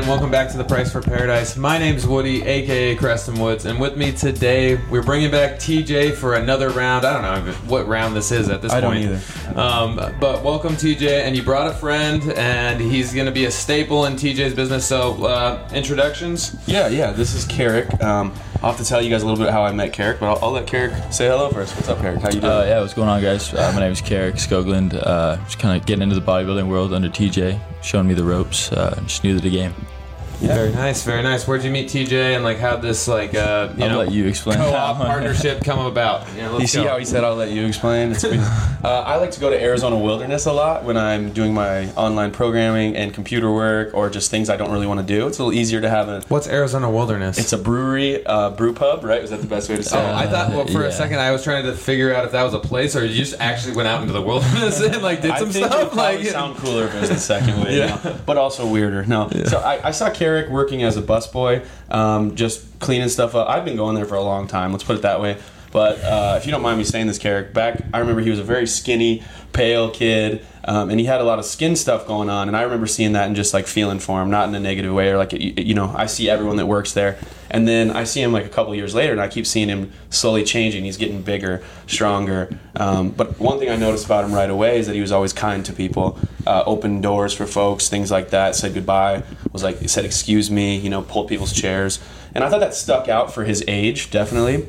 and 0.00 0.08
welcome 0.08 0.30
back 0.30 0.50
to 0.50 0.56
the 0.56 0.64
Price 0.64 0.90
for 0.90 1.02
Paradise. 1.02 1.58
My 1.58 1.76
name's 1.76 2.06
Woody, 2.06 2.42
aka 2.42 2.96
Creston 2.96 3.38
Woods, 3.38 3.66
and 3.66 3.78
with 3.78 3.98
me 3.98 4.12
today 4.12 4.76
we're 4.88 5.02
bringing 5.02 5.30
back 5.30 5.56
TJ 5.56 6.14
for 6.14 6.36
another 6.36 6.70
round. 6.70 7.04
I 7.04 7.12
don't 7.12 7.44
know 7.44 7.52
what 7.68 7.86
round 7.86 8.16
this 8.16 8.32
is 8.32 8.48
at 8.48 8.62
this 8.62 8.72
I 8.72 8.80
don't 8.80 8.94
point. 8.94 9.04
either. 9.04 9.60
Um, 9.60 9.96
but 10.18 10.42
welcome 10.42 10.72
TJ, 10.72 11.20
and 11.24 11.36
you 11.36 11.42
brought 11.42 11.66
a 11.66 11.74
friend, 11.74 12.22
and 12.32 12.80
he's 12.80 13.12
going 13.12 13.26
to 13.26 13.32
be 13.32 13.44
a 13.44 13.50
staple 13.50 14.06
in 14.06 14.14
TJ's 14.14 14.54
business. 14.54 14.86
So 14.86 15.22
uh, 15.26 15.68
introductions. 15.74 16.56
Yeah, 16.66 16.88
yeah. 16.88 17.10
This 17.12 17.34
is 17.34 17.44
Cerrick. 17.44 18.02
Um, 18.02 18.32
I'll 18.62 18.72
have 18.72 18.80
to 18.80 18.86
tell 18.86 19.02
you 19.02 19.10
guys 19.10 19.22
a 19.22 19.26
little 19.26 19.42
bit 19.42 19.52
how 19.52 19.64
I 19.64 19.72
met 19.72 19.92
Cerrick, 19.92 20.20
but 20.20 20.30
I'll, 20.30 20.44
I'll 20.44 20.50
let 20.52 20.66
Cerrick 20.66 21.12
say 21.12 21.28
hello 21.28 21.50
first. 21.50 21.74
What's 21.76 21.88
up, 21.88 21.98
Cerrick? 21.98 22.22
How 22.22 22.28
you 22.28 22.40
doing? 22.40 22.52
Uh, 22.52 22.64
yeah, 22.64 22.80
what's 22.80 22.94
going 22.94 23.08
on, 23.08 23.20
guys? 23.20 23.52
Uh, 23.52 23.70
my 23.74 23.80
name 23.80 23.92
is 23.92 24.00
Cerrick 24.00 24.34
Skoglund. 24.34 24.94
Uh, 24.94 25.36
just 25.44 25.58
kind 25.58 25.78
of 25.78 25.86
getting 25.86 26.02
into 26.02 26.14
the 26.14 26.20
bodybuilding 26.20 26.68
world 26.68 26.94
under 26.94 27.08
TJ, 27.08 27.60
showing 27.82 28.08
me 28.08 28.14
the 28.14 28.24
ropes. 28.24 28.72
Uh, 28.72 28.98
just 29.06 29.24
new 29.24 29.34
to 29.34 29.40
the 29.42 29.50
game. 29.50 29.74
Yeah. 30.40 30.54
Very 30.54 30.72
nice, 30.72 31.04
very 31.04 31.22
nice. 31.22 31.46
Where'd 31.46 31.62
you 31.64 31.70
meet 31.70 31.88
TJ, 31.88 32.34
and 32.34 32.42
like 32.44 32.58
how 32.58 32.76
this 32.76 33.06
like 33.06 33.34
uh, 33.34 33.72
you 33.76 33.84
I'll 33.84 33.90
know 33.90 33.98
let 33.98 34.10
you 34.12 34.26
explain. 34.26 34.56
co-op 34.58 34.96
partnership 35.06 35.62
come 35.64 35.84
about? 35.84 36.26
Yeah, 36.34 36.48
let's 36.48 36.62
You 36.62 36.66
see 36.66 36.82
go. 36.82 36.88
how 36.88 36.98
he 36.98 37.04
said, 37.04 37.24
"I'll 37.24 37.34
let 37.36 37.50
you 37.50 37.66
explain." 37.66 38.12
It's 38.12 38.22
been, 38.22 38.40
uh, 38.84 39.04
I 39.06 39.16
like 39.16 39.32
to 39.32 39.40
go 39.40 39.50
to 39.50 39.60
Arizona 39.62 39.98
Wilderness 39.98 40.46
a 40.46 40.52
lot 40.52 40.84
when 40.84 40.96
I'm 40.96 41.32
doing 41.32 41.52
my 41.52 41.90
online 41.92 42.30
programming 42.32 42.96
and 42.96 43.12
computer 43.12 43.52
work, 43.52 43.92
or 43.92 44.08
just 44.08 44.30
things 44.30 44.48
I 44.48 44.56
don't 44.56 44.70
really 44.72 44.86
want 44.86 45.00
to 45.00 45.06
do. 45.06 45.26
It's 45.26 45.38
a 45.38 45.44
little 45.44 45.58
easier 45.58 45.80
to 45.82 45.90
have 45.90 46.08
a. 46.08 46.22
What's 46.28 46.48
Arizona 46.48 46.90
Wilderness? 46.90 47.36
It's 47.38 47.52
a 47.52 47.58
brewery, 47.58 48.24
uh, 48.24 48.50
brew 48.50 48.72
pub, 48.72 49.04
right? 49.04 49.20
Was 49.20 49.30
that 49.32 49.42
the 49.42 49.46
best 49.46 49.68
way 49.68 49.76
to 49.76 49.82
say 49.82 49.98
Oh, 49.98 50.08
it? 50.08 50.14
I 50.14 50.26
thought. 50.26 50.50
Well, 50.52 50.66
for 50.66 50.84
a 50.84 50.92
second, 50.92 51.18
I 51.18 51.32
was 51.32 51.44
trying 51.44 51.64
to 51.64 51.74
figure 51.74 52.14
out 52.14 52.24
if 52.24 52.32
that 52.32 52.44
was 52.44 52.54
a 52.54 52.58
place 52.60 52.96
or 52.96 53.04
you 53.04 53.14
just 53.14 53.38
actually 53.40 53.76
went 53.76 53.88
out 53.88 54.00
into 54.00 54.14
the 54.14 54.22
wilderness 54.22 54.80
and 54.80 55.02
like 55.02 55.20
did 55.20 55.32
I 55.32 55.38
some 55.38 55.50
think 55.50 55.66
it 55.66 55.68
would 55.68 55.72
stuff. 55.80 55.92
probably 55.92 56.16
Like, 56.24 56.26
sound 56.28 56.56
cooler 56.56 56.84
if 56.86 56.94
it 56.94 57.00
was 57.02 57.10
the 57.10 57.18
second 57.18 57.62
way, 57.62 57.76
Yeah. 57.76 58.00
yeah. 58.02 58.16
but 58.24 58.38
also 58.38 58.66
weirder. 58.66 59.04
No, 59.04 59.28
so 59.46 59.58
I, 59.58 59.88
I 59.88 59.90
saw 59.90 60.08
Cerrick 60.30 60.50
working 60.50 60.82
as 60.82 60.96
a 60.96 61.02
busboy, 61.02 61.66
um, 61.90 62.36
just 62.36 62.78
cleaning 62.78 63.08
stuff 63.08 63.34
up. 63.34 63.48
I've 63.48 63.64
been 63.64 63.76
going 63.76 63.94
there 63.94 64.06
for 64.06 64.14
a 64.14 64.22
long 64.22 64.46
time. 64.46 64.72
Let's 64.72 64.84
put 64.84 64.96
it 64.96 65.02
that 65.02 65.20
way. 65.20 65.36
But 65.72 66.02
uh, 66.02 66.34
if 66.36 66.46
you 66.46 66.52
don't 66.52 66.62
mind 66.62 66.78
me 66.78 66.84
saying 66.84 67.06
this, 67.06 67.18
Cerrick, 67.18 67.52
back 67.52 67.80
I 67.94 67.98
remember 67.98 68.20
he 68.20 68.30
was 68.30 68.40
a 68.40 68.44
very 68.44 68.66
skinny, 68.66 69.22
pale 69.52 69.90
kid, 69.90 70.44
um, 70.64 70.90
and 70.90 70.98
he 70.98 71.06
had 71.06 71.20
a 71.20 71.24
lot 71.24 71.38
of 71.38 71.44
skin 71.44 71.76
stuff 71.76 72.06
going 72.06 72.28
on. 72.28 72.48
And 72.48 72.56
I 72.56 72.62
remember 72.62 72.86
seeing 72.86 73.12
that 73.12 73.28
and 73.28 73.36
just 73.36 73.54
like 73.54 73.66
feeling 73.66 74.00
for 74.00 74.20
him, 74.20 74.30
not 74.30 74.48
in 74.48 74.54
a 74.54 74.60
negative 74.60 74.92
way 74.92 75.10
or 75.10 75.16
like 75.16 75.32
you, 75.32 75.74
know 75.74 75.92
I 75.96 76.06
see 76.06 76.28
everyone 76.28 76.56
that 76.56 76.66
works 76.66 76.92
there, 76.92 77.18
and 77.50 77.68
then 77.68 77.92
I 77.92 78.02
see 78.02 78.20
him 78.20 78.32
like 78.32 78.44
a 78.44 78.48
couple 78.48 78.74
years 78.74 78.96
later, 78.96 79.12
and 79.12 79.20
I 79.20 79.28
keep 79.28 79.46
seeing 79.46 79.68
him 79.68 79.92
slowly 80.10 80.42
changing. 80.42 80.84
He's 80.84 80.96
getting 80.96 81.22
bigger, 81.22 81.62
stronger. 81.86 82.50
Um, 82.74 83.10
but 83.10 83.38
one 83.38 83.60
thing 83.60 83.70
I 83.70 83.76
noticed 83.76 84.06
about 84.06 84.24
him 84.24 84.32
right 84.32 84.50
away 84.50 84.80
is 84.80 84.88
that 84.88 84.94
he 84.94 85.00
was 85.00 85.12
always 85.12 85.32
kind 85.32 85.64
to 85.66 85.72
people, 85.72 86.18
uh, 86.48 86.64
opened 86.66 87.04
doors 87.04 87.32
for 87.32 87.46
folks, 87.46 87.88
things 87.88 88.10
like 88.10 88.30
that. 88.30 88.56
Said 88.56 88.74
goodbye, 88.74 89.22
was 89.52 89.62
like 89.62 89.88
said 89.88 90.04
excuse 90.04 90.50
me, 90.50 90.78
you 90.78 90.90
know, 90.90 91.02
pulled 91.02 91.28
people's 91.28 91.52
chairs, 91.52 92.00
and 92.34 92.42
I 92.42 92.50
thought 92.50 92.60
that 92.60 92.74
stuck 92.74 93.08
out 93.08 93.32
for 93.32 93.44
his 93.44 93.62
age, 93.68 94.10
definitely 94.10 94.68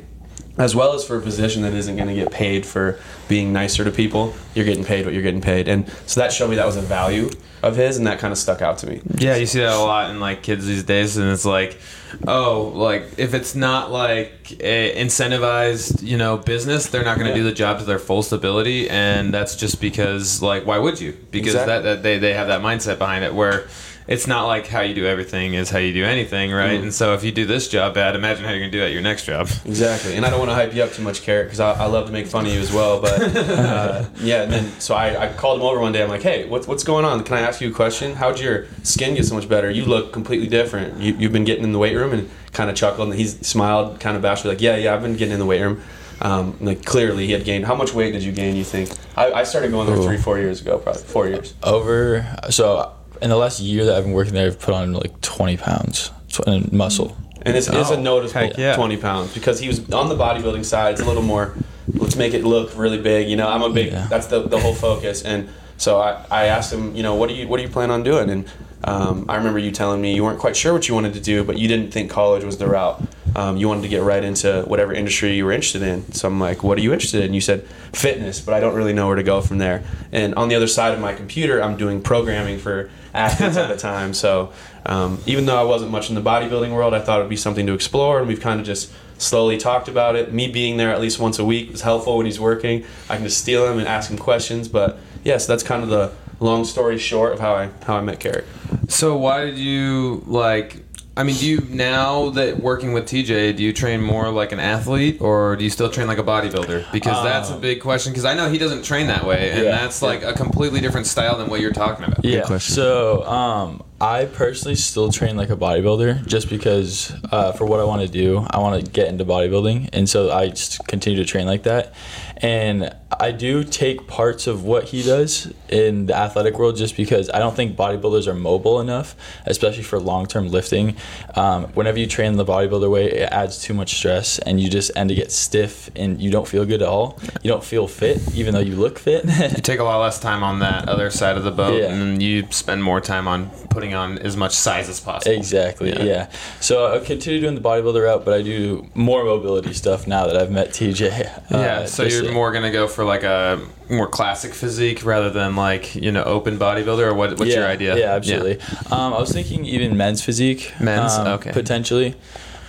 as 0.58 0.74
well 0.76 0.92
as 0.94 1.04
for 1.04 1.16
a 1.16 1.20
position 1.20 1.62
that 1.62 1.72
isn't 1.72 1.96
going 1.96 2.08
to 2.08 2.14
get 2.14 2.30
paid 2.30 2.66
for 2.66 2.98
being 3.28 3.52
nicer 3.52 3.84
to 3.84 3.90
people. 3.90 4.34
You're 4.54 4.66
getting 4.66 4.84
paid 4.84 5.04
what 5.06 5.14
you're 5.14 5.22
getting 5.22 5.40
paid, 5.40 5.68
and 5.68 5.88
so 6.06 6.20
that 6.20 6.32
showed 6.32 6.50
me 6.50 6.56
that 6.56 6.66
was 6.66 6.76
a 6.76 6.82
value 6.82 7.30
of 7.62 7.76
his, 7.76 7.96
and 7.96 8.06
that 8.08 8.18
kind 8.18 8.32
of 8.32 8.38
stuck 8.38 8.60
out 8.60 8.78
to 8.78 8.86
me. 8.88 9.00
yeah, 9.18 9.36
you 9.36 9.46
see 9.46 9.60
that 9.60 9.72
a 9.72 9.78
lot 9.78 10.10
in 10.10 10.20
like 10.20 10.42
kids 10.42 10.66
these 10.66 10.82
days, 10.84 11.16
and 11.16 11.30
it's 11.30 11.44
like, 11.44 11.78
oh, 12.26 12.72
like 12.74 13.04
if 13.18 13.34
it's 13.34 13.54
not 13.54 13.90
like 13.92 14.56
a 14.60 14.94
incentivized, 14.96 16.02
you 16.02 16.16
know, 16.18 16.36
business, 16.36 16.86
they're 16.88 17.04
not 17.04 17.16
going 17.18 17.26
to 17.30 17.36
Yeah. 17.38 17.44
do 17.44 17.44
the 17.44 17.52
job 17.54 17.78
to 17.78 17.84
their 17.84 17.98
full 18.00 18.22
stability, 18.22 18.90
and 18.90 19.32
that's 19.32 19.56
just 19.56 19.80
because 19.80 20.42
like 20.42 20.66
why 20.66 20.78
would 20.78 21.00
you? 21.00 21.16
Because 21.30 21.54
Exactly. 21.54 21.72
that, 21.72 21.82
that 21.82 22.02
they 22.02 22.18
they 22.18 22.34
have 22.34 22.48
that 22.48 22.60
mindset 22.60 22.98
behind 22.98 23.24
it 23.24 23.34
where. 23.34 23.68
It's 24.12 24.26
not 24.26 24.46
like 24.46 24.66
how 24.66 24.82
you 24.82 24.94
do 24.94 25.06
everything 25.06 25.54
is 25.54 25.70
how 25.70 25.78
you 25.78 25.94
do 25.94 26.04
anything, 26.04 26.52
right? 26.52 26.78
Mm. 26.78 26.82
And 26.82 26.94
so 26.94 27.14
if 27.14 27.24
you 27.24 27.32
do 27.32 27.46
this 27.46 27.66
job 27.66 27.94
bad, 27.94 28.14
imagine 28.14 28.44
how 28.44 28.50
you're 28.50 28.60
gonna 28.60 28.70
do 28.70 28.82
it 28.82 28.88
at 28.88 28.92
your 28.92 29.00
next 29.00 29.24
job. 29.24 29.48
Exactly, 29.64 30.16
and 30.16 30.26
I 30.26 30.30
don't 30.30 30.38
want 30.38 30.50
to 30.50 30.54
hype 30.54 30.74
you 30.74 30.82
up 30.82 30.92
too 30.92 31.02
much, 31.02 31.22
Carrot, 31.22 31.46
because 31.46 31.60
I, 31.60 31.72
I 31.72 31.86
love 31.86 32.06
to 32.06 32.12
make 32.12 32.26
fun 32.26 32.44
of 32.44 32.52
you 32.52 32.60
as 32.60 32.70
well. 32.70 33.00
But 33.00 33.36
uh, 33.36 34.04
yeah, 34.20 34.42
and 34.42 34.52
then 34.52 34.70
so 34.80 34.94
I, 34.94 35.28
I 35.28 35.32
called 35.32 35.60
him 35.60 35.66
over 35.66 35.80
one 35.80 35.92
day. 35.92 36.02
I'm 36.02 36.10
like, 36.10 36.22
hey, 36.22 36.46
what's 36.46 36.68
what's 36.68 36.84
going 36.84 37.06
on? 37.06 37.24
Can 37.24 37.38
I 37.38 37.40
ask 37.40 37.62
you 37.62 37.70
a 37.70 37.72
question? 37.72 38.14
How'd 38.14 38.38
your 38.38 38.66
skin 38.82 39.14
get 39.14 39.24
so 39.24 39.34
much 39.34 39.48
better? 39.48 39.70
You 39.70 39.86
look 39.86 40.12
completely 40.12 40.46
different. 40.46 41.00
You, 41.00 41.14
you've 41.14 41.32
been 41.32 41.44
getting 41.44 41.64
in 41.64 41.72
the 41.72 41.78
weight 41.78 41.96
room, 41.96 42.12
and 42.12 42.28
kind 42.52 42.68
of 42.68 42.76
chuckled, 42.76 43.08
and 43.08 43.18
he 43.18 43.26
smiled, 43.26 43.98
kind 43.98 44.14
of 44.14 44.22
bashfully, 44.22 44.54
like, 44.54 44.60
yeah, 44.60 44.76
yeah, 44.76 44.94
I've 44.94 45.02
been 45.02 45.16
getting 45.16 45.32
in 45.32 45.40
the 45.40 45.46
weight 45.46 45.62
room. 45.62 45.80
Um, 46.20 46.56
like 46.60 46.84
clearly, 46.84 47.26
he 47.26 47.32
had 47.32 47.44
gained. 47.44 47.64
How 47.64 47.74
much 47.74 47.94
weight 47.94 48.12
did 48.12 48.22
you 48.22 48.32
gain? 48.32 48.56
You 48.56 48.64
think? 48.64 48.90
I, 49.16 49.32
I 49.32 49.44
started 49.44 49.70
going 49.70 49.86
there 49.86 49.96
Ooh. 49.96 50.04
three, 50.04 50.18
four 50.18 50.38
years 50.38 50.60
ago, 50.60 50.78
probably 50.78 51.02
four 51.02 51.28
years. 51.28 51.54
Over. 51.62 52.36
So 52.50 52.92
in 53.22 53.30
the 53.30 53.36
last 53.36 53.60
year 53.60 53.84
that 53.86 53.94
I've 53.96 54.04
been 54.04 54.12
working 54.12 54.34
there, 54.34 54.46
I've 54.46 54.58
put 54.60 54.74
on 54.74 54.92
like 54.92 55.20
20 55.20 55.56
pounds 55.56 56.10
in 56.46 56.64
uh, 56.64 56.66
muscle. 56.72 57.16
And 57.42 57.56
it's, 57.56 57.66
it's 57.68 57.90
a 57.90 57.94
Oh, 57.96 58.00
noticeable 58.00 58.52
yeah. 58.58 58.76
20 58.76 58.96
pounds 58.98 59.34
because 59.34 59.58
he 59.58 59.66
was 59.68 59.78
on 59.92 60.08
the 60.08 60.14
bodybuilding 60.16 60.64
side. 60.64 60.92
It's 60.92 61.00
a 61.02 61.04
little 61.04 61.22
more, 61.22 61.54
let's 61.94 62.14
make 62.16 62.34
it 62.34 62.44
look 62.44 62.76
really 62.76 63.00
big. 63.00 63.28
You 63.28 63.36
know, 63.36 63.48
I'm 63.48 63.62
a 63.62 63.70
big, 63.70 63.92
Yeah. 63.92 64.06
that's 64.08 64.26
the, 64.28 64.42
the 64.46 64.58
whole 64.60 64.74
focus. 64.74 65.22
And 65.22 65.48
so 65.76 65.98
I, 66.00 66.24
I 66.30 66.44
asked 66.46 66.72
him, 66.72 66.94
you 66.94 67.02
know, 67.02 67.14
what 67.16 67.28
do 67.28 67.34
you, 67.34 67.48
what 67.48 67.56
do 67.56 67.64
you 67.64 67.68
plan 67.68 67.90
on 67.90 68.02
doing? 68.04 68.30
And 68.30 68.44
um, 68.84 69.26
I 69.28 69.36
remember 69.36 69.58
you 69.58 69.70
telling 69.70 70.00
me 70.00 70.14
you 70.14 70.24
weren't 70.24 70.38
quite 70.38 70.56
sure 70.56 70.72
what 70.72 70.88
you 70.88 70.94
wanted 70.94 71.14
to 71.14 71.20
do, 71.20 71.44
but 71.44 71.58
you 71.58 71.68
didn't 71.68 71.92
think 71.92 72.10
college 72.10 72.44
was 72.44 72.58
the 72.58 72.66
route. 72.66 73.02
Um, 73.34 73.56
you 73.56 73.68
wanted 73.68 73.82
to 73.82 73.88
get 73.88 74.02
right 74.02 74.22
into 74.22 74.62
whatever 74.66 74.92
industry 74.92 75.34
you 75.34 75.44
were 75.44 75.52
interested 75.52 75.82
in. 75.82 76.12
So 76.12 76.28
I'm 76.28 76.38
like, 76.38 76.62
what 76.62 76.76
are 76.76 76.80
you 76.80 76.92
interested 76.92 77.24
in? 77.24 77.32
You 77.32 77.40
said 77.40 77.66
fitness, 77.92 78.40
but 78.40 78.54
I 78.54 78.60
don't 78.60 78.74
really 78.74 78.92
know 78.92 79.06
where 79.06 79.16
to 79.16 79.22
go 79.22 79.40
from 79.40 79.58
there. 79.58 79.84
And 80.10 80.34
on 80.34 80.48
the 80.48 80.54
other 80.54 80.66
side 80.66 80.92
of 80.92 81.00
my 81.00 81.14
computer, 81.14 81.62
I'm 81.62 81.76
doing 81.76 82.02
programming 82.02 82.58
for 82.58 82.90
athletes 83.14 83.56
at 83.56 83.68
the 83.68 83.76
time. 83.78 84.12
So 84.12 84.52
um, 84.84 85.20
even 85.26 85.46
though 85.46 85.58
I 85.58 85.64
wasn't 85.64 85.92
much 85.92 86.08
in 86.08 86.14
the 86.14 86.22
bodybuilding 86.22 86.74
world, 86.74 86.92
I 86.92 87.00
thought 87.00 87.20
it 87.20 87.22
would 87.22 87.30
be 87.30 87.36
something 87.36 87.66
to 87.66 87.72
explore, 87.72 88.18
and 88.18 88.28
we've 88.28 88.40
kind 88.40 88.60
of 88.60 88.66
just 88.66 88.92
slowly 89.16 89.56
talked 89.56 89.88
about 89.88 90.16
it. 90.16 90.32
Me 90.32 90.48
being 90.48 90.76
there 90.76 90.90
at 90.90 91.00
least 91.00 91.18
once 91.18 91.38
a 91.38 91.44
week 91.44 91.70
was 91.70 91.82
helpful 91.82 92.16
when 92.16 92.26
he's 92.26 92.40
working. 92.40 92.84
I 93.08 93.16
can 93.16 93.24
just 93.24 93.38
steal 93.38 93.70
him 93.70 93.78
and 93.78 93.86
ask 93.86 94.10
him 94.10 94.18
questions. 94.18 94.68
But 94.68 94.98
yes, 95.22 95.24
yeah, 95.24 95.38
so 95.38 95.52
that's 95.52 95.62
kind 95.62 95.82
of 95.82 95.88
the 95.88 96.12
long 96.40 96.64
story 96.64 96.98
short 96.98 97.32
of 97.32 97.40
how 97.40 97.54
I 97.54 97.70
how 97.84 97.96
I 97.96 98.00
met 98.02 98.18
Cerrick. 98.20 98.44
So 98.92 99.16
why 99.16 99.44
did 99.46 99.58
you 99.58 100.22
like? 100.26 100.84
I 101.14 101.24
mean, 101.24 101.36
do 101.36 101.46
you 101.46 101.60
now 101.68 102.30
that 102.30 102.58
working 102.60 102.94
with 102.94 103.04
TJ, 103.04 103.54
do 103.56 103.62
you 103.62 103.74
train 103.74 104.00
more 104.00 104.30
like 104.30 104.50
an 104.52 104.60
athlete 104.60 105.20
or 105.20 105.56
do 105.56 105.64
you 105.64 105.68
still 105.68 105.90
train 105.90 106.06
like 106.06 106.16
a 106.16 106.22
bodybuilder? 106.22 106.90
Because 106.90 107.22
that's 107.22 107.50
a 107.50 107.54
Um, 107.54 107.60
big 107.60 107.82
question. 107.82 108.12
Because 108.12 108.24
I 108.24 108.32
know 108.32 108.48
he 108.48 108.56
doesn't 108.56 108.82
train 108.82 109.08
that 109.08 109.26
way, 109.26 109.50
and 109.50 109.64
Yeah. 109.64 109.70
that's 109.72 110.00
like 110.00 110.22
a 110.22 110.32
completely 110.32 110.80
different 110.80 111.06
style 111.06 111.36
than 111.36 111.50
what 111.50 111.60
you're 111.60 111.70
talking 111.72 112.06
about. 112.06 112.24
Yeah. 112.24 112.40
question. 112.42 112.74
So, 112.74 113.24
um, 113.26 113.82
I 114.00 114.24
personally 114.24 114.74
still 114.74 115.12
train 115.12 115.36
like 115.36 115.50
a 115.50 115.56
bodybuilder 115.56 116.26
just 116.26 116.48
because 116.48 117.12
uh, 117.30 117.52
for 117.52 117.66
what 117.66 117.78
I 117.78 117.84
want 117.84 118.00
to 118.02 118.08
do, 118.08 118.46
I 118.50 118.58
want 118.58 118.82
to 118.82 118.90
get 118.90 119.08
into 119.08 119.24
bodybuilding, 119.26 119.90
and 119.92 120.08
so 120.08 120.32
I 120.32 120.48
just 120.48 120.86
continue 120.88 121.22
to 121.22 121.28
train 121.28 121.46
like 121.46 121.64
that. 121.64 121.92
And 122.38 122.90
I 123.22 123.30
do 123.30 123.62
take 123.62 124.08
parts 124.08 124.48
of 124.48 124.64
what 124.64 124.82
he 124.84 125.00
does 125.04 125.52
in 125.68 126.06
the 126.06 126.16
athletic 126.16 126.58
world 126.58 126.76
just 126.76 126.96
because 126.96 127.30
I 127.30 127.38
don't 127.38 127.54
think 127.54 127.76
bodybuilders 127.76 128.26
are 128.26 128.34
mobile 128.34 128.80
enough, 128.80 129.14
especially 129.46 129.84
for 129.84 130.00
long 130.00 130.26
term 130.26 130.48
lifting. 130.48 130.96
Um, 131.36 131.66
whenever 131.74 132.00
you 132.00 132.08
train 132.08 132.36
the 132.36 132.44
bodybuilder 132.44 132.90
way, 132.90 133.04
it 133.12 133.28
adds 133.30 133.62
too 133.62 133.74
much 133.74 133.94
stress, 133.94 134.40
and 134.40 134.60
you 134.60 134.68
just 134.68 134.90
end 134.96 135.08
to 135.10 135.14
get 135.14 135.30
stiff, 135.30 135.88
and 135.94 136.20
you 136.20 136.32
don't 136.32 136.48
feel 136.48 136.64
good 136.66 136.82
at 136.82 136.88
all. 136.88 137.16
You 137.42 137.50
don't 137.50 137.62
feel 137.64 137.86
fit, 137.86 138.18
even 138.34 138.54
though 138.54 138.60
you 138.70 138.74
look 138.74 138.98
fit. 138.98 139.24
You 139.24 139.62
take 139.62 139.78
a 139.78 139.84
lot 139.84 140.00
less 140.00 140.18
time 140.18 140.42
on 140.42 140.58
that 140.58 140.88
other 140.88 141.08
side 141.10 141.36
of 141.36 141.44
the 141.44 141.52
boat, 141.52 141.80
Yeah. 141.80 141.92
and 141.92 142.20
you 142.20 142.48
spend 142.50 142.82
more 142.82 143.00
time 143.00 143.28
on 143.28 143.50
putting 143.70 143.94
on 143.94 144.18
as 144.18 144.36
much 144.36 144.52
size 144.54 144.88
as 144.88 144.98
possible. 144.98 145.32
Exactly. 145.36 145.90
Yeah. 145.90 146.02
Yeah. 146.02 146.30
So 146.60 146.92
I 146.92 146.98
continue 146.98 147.40
doing 147.40 147.54
the 147.54 147.60
bodybuilder 147.60 148.02
route, 148.04 148.24
but 148.24 148.34
I 148.34 148.42
do 148.42 148.88
more 148.94 149.22
mobility 149.24 149.72
stuff 149.74 150.08
now 150.08 150.26
that 150.26 150.36
I've 150.36 150.50
met 150.50 150.70
TJ. 150.70 151.02
Yeah, 151.50 151.80
Uh, 151.82 151.86
so 151.86 152.02
you're 152.02 152.28
uh, 152.28 152.32
more 152.32 152.50
gonna 152.52 152.72
go 152.72 152.88
for 152.88 153.04
like 153.04 153.11
a 153.22 153.60
more 153.90 154.08
classic 154.08 154.54
physique 154.54 155.04
rather 155.04 155.28
than 155.28 155.54
like 155.56 155.94
you 155.94 156.10
know 156.10 156.24
open 156.24 156.58
bodybuilder, 156.58 157.06
or 157.10 157.14
what? 157.14 157.38
What's 157.38 157.50
yeah, 157.50 157.58
your 157.58 157.66
idea? 157.66 157.98
Yeah, 157.98 158.14
absolutely. 158.14 158.58
Um, 158.90 159.12
I 159.12 159.18
was 159.18 159.30
thinking 159.30 159.66
even 159.66 159.96
men's 159.96 160.22
physique. 160.22 160.72
Men's? 160.80 161.12
um, 161.12 161.26
Okay. 161.26 161.52
Potentially. 161.52 162.14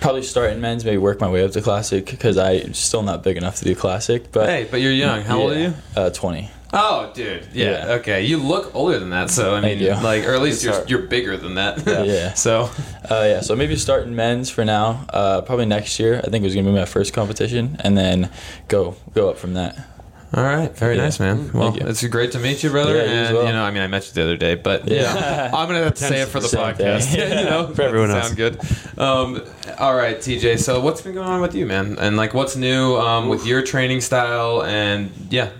Probably 0.00 0.22
start 0.22 0.52
in 0.52 0.60
men's, 0.60 0.84
maybe 0.84 0.98
work 0.98 1.18
my 1.18 1.30
way 1.30 1.42
up 1.42 1.52
to 1.52 1.62
classic 1.62 2.04
because 2.04 2.36
I'm 2.36 2.74
still 2.74 3.02
not 3.02 3.22
big 3.22 3.38
enough 3.38 3.56
to 3.56 3.64
do 3.64 3.74
classic. 3.74 4.30
But 4.32 4.50
Hey, 4.50 4.68
but 4.70 4.82
you're 4.82 4.92
young. 4.92 5.22
How 5.22 5.40
old 5.40 5.52
are 5.52 5.58
you? 5.58 5.74
Uh, 5.96 6.10
Twenty. 6.10 6.50
Oh, 6.76 7.12
dude. 7.14 7.46
Yeah. 7.52 7.86
Yeah. 7.86 7.92
Okay. 7.94 8.24
You 8.24 8.36
look 8.38 8.74
older 8.74 8.98
than 8.98 9.10
that, 9.10 9.30
so 9.30 9.54
I 9.54 9.60
mean, 9.60 9.78
you. 9.78 9.90
like, 9.94 10.24
or 10.24 10.34
at 10.34 10.42
least 10.42 10.64
you're 10.64 10.84
you're 10.88 11.02
bigger 11.02 11.36
than 11.36 11.54
that. 11.54 11.86
Yeah. 12.04 12.34
so 12.34 12.68
Uh, 13.08 13.22
yeah, 13.24 13.40
so 13.40 13.54
maybe 13.54 13.76
start 13.76 14.06
in 14.06 14.16
men's 14.16 14.50
for 14.50 14.64
now. 14.64 15.06
Uh, 15.08 15.40
probably 15.42 15.66
next 15.66 16.00
year. 16.00 16.18
I 16.18 16.28
think 16.28 16.42
it 16.42 16.46
was 16.46 16.54
gonna 16.54 16.68
be 16.68 16.74
my 16.74 16.84
first 16.84 17.12
competition, 17.14 17.76
and 17.80 17.96
then 17.96 18.28
go 18.68 18.96
go 19.14 19.30
up 19.30 19.38
from 19.38 19.54
that. 19.54 19.76
All 20.36 20.42
right, 20.42 20.76
very 20.76 20.96
Yeah. 20.96 21.02
nice, 21.04 21.20
man. 21.20 21.50
Well, 21.52 21.76
it's 21.78 22.04
great 22.08 22.32
to 22.32 22.40
meet 22.40 22.62
you, 22.64 22.70
brother. 22.70 22.96
Yeah, 22.96 23.02
you 23.04 23.08
and 23.10 23.34
well. 23.36 23.46
you 23.46 23.52
know, 23.52 23.62
I 23.62 23.70
mean, 23.70 23.82
I 23.82 23.86
met 23.86 24.06
you 24.08 24.14
the 24.14 24.22
other 24.22 24.36
day, 24.36 24.56
but 24.56 24.88
Yeah. 24.88 25.02
yeah, 25.14 25.50
I'm 25.54 25.68
gonna 25.68 25.84
have 25.84 25.94
to 25.94 26.02
say 26.04 26.22
it 26.22 26.28
for 26.28 26.40
the 26.40 26.48
Same 26.48 26.74
thing. 26.74 26.86
podcast. 26.86 27.16
you 27.38 27.44
know, 27.44 27.68
For 27.72 27.82
everyone 27.82 28.10
else. 28.10 28.24
Sound 28.26 28.36
good. 28.36 28.58
Um, 28.98 29.40
all 29.78 29.94
right, 29.94 30.18
TJ. 30.18 30.58
So, 30.58 30.80
what's 30.80 31.02
been 31.02 31.14
going 31.14 31.28
on 31.28 31.40
with 31.40 31.54
you, 31.54 31.66
man? 31.66 31.96
And 32.00 32.16
like, 32.16 32.34
what's 32.34 32.56
new 32.56 32.96
um, 32.96 33.28
with 33.28 33.46
your 33.46 33.62
training 33.62 34.00
style? 34.00 34.62
And 34.64 35.12
yeah, 35.30 35.50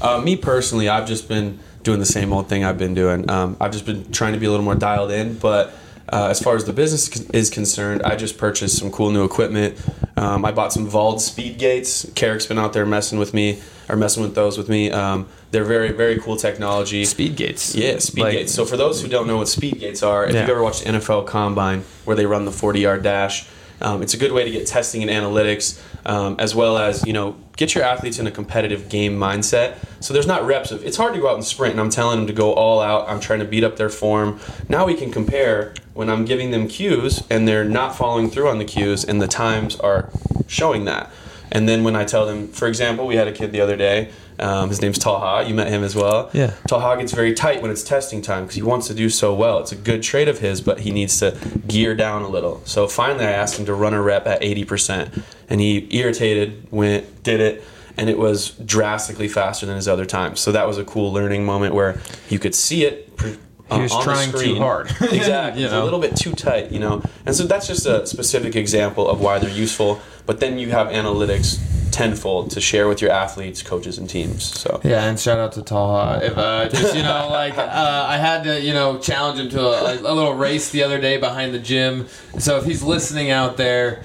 Uh, 0.00 0.18
me 0.18 0.36
personally, 0.36 0.88
I've 0.88 1.06
just 1.06 1.28
been 1.28 1.58
doing 1.82 1.98
the 2.00 2.06
same 2.06 2.32
old 2.32 2.48
thing 2.48 2.64
I've 2.64 2.78
been 2.78 2.94
doing. 2.94 3.28
Um, 3.30 3.56
I've 3.60 3.72
just 3.72 3.84
been 3.84 4.10
trying 4.12 4.32
to 4.32 4.38
be 4.38 4.46
a 4.46 4.50
little 4.50 4.64
more 4.64 4.74
dialed 4.74 5.10
in, 5.10 5.34
but 5.34 5.74
Uh, 6.12 6.26
as 6.28 6.38
far 6.42 6.54
as 6.56 6.64
the 6.66 6.72
business 6.74 7.08
is 7.30 7.48
concerned, 7.48 8.02
I 8.02 8.16
just 8.16 8.36
purchased 8.36 8.76
some 8.78 8.90
cool 8.90 9.10
new 9.10 9.24
equipment. 9.24 9.80
Um, 10.18 10.44
I 10.44 10.52
bought 10.52 10.70
some 10.70 10.86
Vald 10.86 11.20
speed 11.20 11.58
gates. 11.58 12.04
Cerrick's 12.14 12.44
been 12.44 12.58
out 12.58 12.74
there 12.74 12.84
messing 12.84 13.18
with 13.18 13.32
me, 13.32 13.62
or 13.88 13.96
messing 13.96 14.22
with 14.22 14.34
those 14.34 14.58
with 14.58 14.68
me. 14.68 14.90
Um, 14.90 15.26
they're 15.52 15.64
very, 15.64 15.90
very 15.92 16.18
cool 16.20 16.36
technology. 16.36 17.06
Speed 17.06 17.36
gates. 17.36 17.74
Yeah, 17.74 17.98
speed 17.98 18.20
Like- 18.24 18.32
gates. 18.34 18.52
So 18.52 18.66
for 18.66 18.76
those 18.76 19.00
who 19.00 19.08
don't 19.08 19.26
know 19.26 19.38
what 19.38 19.48
speed 19.48 19.80
gates 19.80 20.02
are, 20.02 20.26
if 20.26 20.34
Yeah. 20.34 20.42
you've 20.42 20.50
ever 20.50 20.62
watched 20.62 20.84
NFL 20.86 21.22
Combine 21.22 21.84
where 22.04 22.14
they 22.14 22.26
run 22.26 22.44
the 22.44 22.52
40 22.52 22.80
yard 22.80 23.02
dash, 23.02 23.46
um, 23.80 24.02
it's 24.02 24.12
a 24.12 24.18
good 24.18 24.32
way 24.32 24.44
to 24.44 24.50
get 24.50 24.66
testing 24.66 25.02
and 25.02 25.10
analytics, 25.10 25.78
um, 26.04 26.36
as 26.38 26.54
well 26.54 26.78
as 26.78 27.06
you 27.06 27.12
know 27.12 27.36
get 27.56 27.74
your 27.74 27.84
athletes 27.84 28.18
in 28.18 28.26
a 28.26 28.30
competitive 28.30 28.88
game 28.88 29.18
mindset. 29.18 29.76
So 30.00 30.12
there's 30.12 30.26
not 30.26 30.44
reps 30.44 30.72
of 30.72 30.84
it's 30.84 30.96
hard 30.96 31.14
to 31.14 31.20
go 31.20 31.28
out 31.28 31.34
and 31.34 31.44
sprint, 31.44 31.72
and 31.72 31.80
I'm 31.80 31.90
telling 31.90 32.18
them 32.18 32.26
to 32.26 32.32
go 32.32 32.52
all 32.52 32.80
out. 32.80 33.08
I'm 33.08 33.20
trying 33.20 33.40
to 33.40 33.44
beat 33.44 33.64
up 33.64 33.76
their 33.76 33.90
form. 33.90 34.40
Now 34.68 34.86
we 34.86 34.94
can 34.94 35.10
compare 35.10 35.74
when 35.94 36.08
I'm 36.08 36.24
giving 36.24 36.50
them 36.50 36.68
cues 36.68 37.22
and 37.28 37.46
they're 37.46 37.64
not 37.64 37.94
following 37.94 38.30
through 38.30 38.48
on 38.48 38.58
the 38.58 38.64
cues, 38.64 39.04
and 39.04 39.20
the 39.20 39.28
times 39.28 39.76
are 39.76 40.10
showing 40.46 40.84
that. 40.86 41.10
And 41.50 41.68
then 41.68 41.84
when 41.84 41.94
I 41.94 42.04
tell 42.04 42.24
them, 42.24 42.48
for 42.48 42.66
example, 42.66 43.06
we 43.06 43.16
had 43.16 43.28
a 43.28 43.32
kid 43.32 43.52
the 43.52 43.60
other 43.60 43.76
day. 43.76 44.10
Um, 44.42 44.68
his 44.68 44.82
name's 44.82 44.98
Talha. 44.98 45.48
You 45.48 45.54
met 45.54 45.68
him 45.68 45.84
as 45.84 45.94
well. 45.94 46.28
Yeah. 46.32 46.54
Talha 46.66 46.98
gets 46.98 47.12
very 47.12 47.32
tight 47.32 47.62
when 47.62 47.70
it's 47.70 47.84
testing 47.84 48.20
time 48.22 48.42
because 48.44 48.56
he 48.56 48.62
wants 48.62 48.88
to 48.88 48.94
do 48.94 49.08
so 49.08 49.32
well. 49.32 49.60
It's 49.60 49.70
a 49.70 49.76
good 49.76 50.02
trait 50.02 50.26
of 50.26 50.40
his, 50.40 50.60
but 50.60 50.80
he 50.80 50.90
needs 50.90 51.18
to 51.20 51.36
gear 51.68 51.94
down 51.94 52.22
a 52.22 52.28
little. 52.28 52.60
So 52.64 52.88
finally, 52.88 53.24
I 53.24 53.30
asked 53.30 53.56
him 53.58 53.66
to 53.66 53.74
run 53.74 53.94
a 53.94 54.02
rep 54.02 54.26
at 54.26 54.42
80%. 54.42 55.22
And 55.48 55.60
he, 55.60 55.86
irritated, 55.96 56.66
went, 56.72 57.22
did 57.22 57.40
it, 57.40 57.62
and 57.96 58.10
it 58.10 58.18
was 58.18 58.50
drastically 58.50 59.28
faster 59.28 59.64
than 59.66 59.76
his 59.76 59.86
other 59.86 60.06
times. 60.06 60.40
So 60.40 60.50
that 60.52 60.66
was 60.66 60.78
a 60.78 60.84
cool 60.84 61.12
learning 61.12 61.44
moment 61.44 61.74
where 61.74 62.00
you 62.28 62.38
could 62.38 62.54
see 62.54 62.84
it. 62.84 63.16
pr- 63.16 63.28
uh, 63.70 63.76
He 63.76 63.82
was 63.82 63.96
trying 64.02 64.32
too 64.32 64.56
hard. 64.56 64.90
exactly. 65.00 65.62
You 65.62 65.68
know? 65.68 65.82
a 65.82 65.84
little 65.84 66.00
bit 66.00 66.16
too 66.16 66.32
tight, 66.32 66.72
you 66.72 66.80
know. 66.80 67.02
And 67.26 67.34
so 67.36 67.44
that's 67.44 67.68
just 67.68 67.86
a 67.86 68.06
specific 68.06 68.56
example 68.56 69.08
of 69.08 69.20
why 69.20 69.38
they're 69.38 69.50
useful. 69.50 70.00
But 70.26 70.40
then 70.40 70.58
you 70.58 70.70
have 70.70 70.88
analytics 70.88 71.60
tenfold 71.92 72.50
to 72.52 72.60
share 72.60 72.88
with 72.88 73.00
your 73.00 73.10
athletes, 73.10 73.62
coaches, 73.62 73.98
and 73.98 74.08
teams. 74.08 74.44
So 74.44 74.80
Yeah, 74.82 75.04
and 75.04 75.18
shout 75.18 75.38
out 75.38 75.52
to 75.52 75.62
Talha. 75.62 76.24
If 76.24 76.36
uh, 76.36 76.68
just 76.68 76.96
you 76.96 77.02
know, 77.02 77.28
like 77.30 77.56
uh, 77.56 78.06
I 78.08 78.16
had 78.16 78.44
to, 78.44 78.60
you 78.60 78.72
know, 78.72 78.98
challenge 78.98 79.38
him 79.38 79.48
to 79.50 79.60
a, 79.60 79.94
a 80.00 80.14
little 80.14 80.34
race 80.34 80.70
the 80.70 80.82
other 80.82 81.00
day 81.00 81.16
behind 81.18 81.54
the 81.54 81.58
gym. 81.58 82.08
So 82.38 82.56
if 82.58 82.64
he's 82.64 82.82
listening 82.82 83.30
out 83.30 83.56
there, 83.56 84.04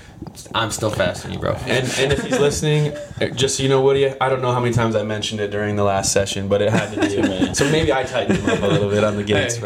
I'm 0.54 0.72
still 0.72 0.90
faster 0.90 1.28
than 1.28 1.34
you, 1.36 1.40
bro. 1.40 1.54
And, 1.66 1.88
and 2.00 2.12
if 2.12 2.24
he's 2.24 2.40
listening, 2.40 2.94
just 3.36 3.58
so 3.58 3.64
you 3.64 3.70
know, 3.70 3.82
Woody, 3.82 4.08
I 4.20 4.30
don't 4.30 4.42
know 4.42 4.52
how 4.52 4.60
many 4.60 4.74
times 4.74 4.96
I 4.96 5.04
mentioned 5.04 5.40
it 5.42 5.52
during 5.52 5.76
the 5.76 5.84
last 5.84 6.12
session, 6.12 6.48
but 6.48 6.62
it 6.62 6.72
had 6.72 6.94
to 6.94 7.02
be 7.08 7.16
a 7.18 7.22
man. 7.22 7.56
So 7.56 7.70
maybe 7.72 7.94
I 7.94 8.04
tightened 8.04 8.40
him 8.40 8.50
up 8.50 8.62
a 8.64 8.68
little 8.68 8.90
bit 8.90 9.04
on 9.04 9.16
the 9.16 9.24
gates. 9.24 9.56
Hey. 9.58 9.62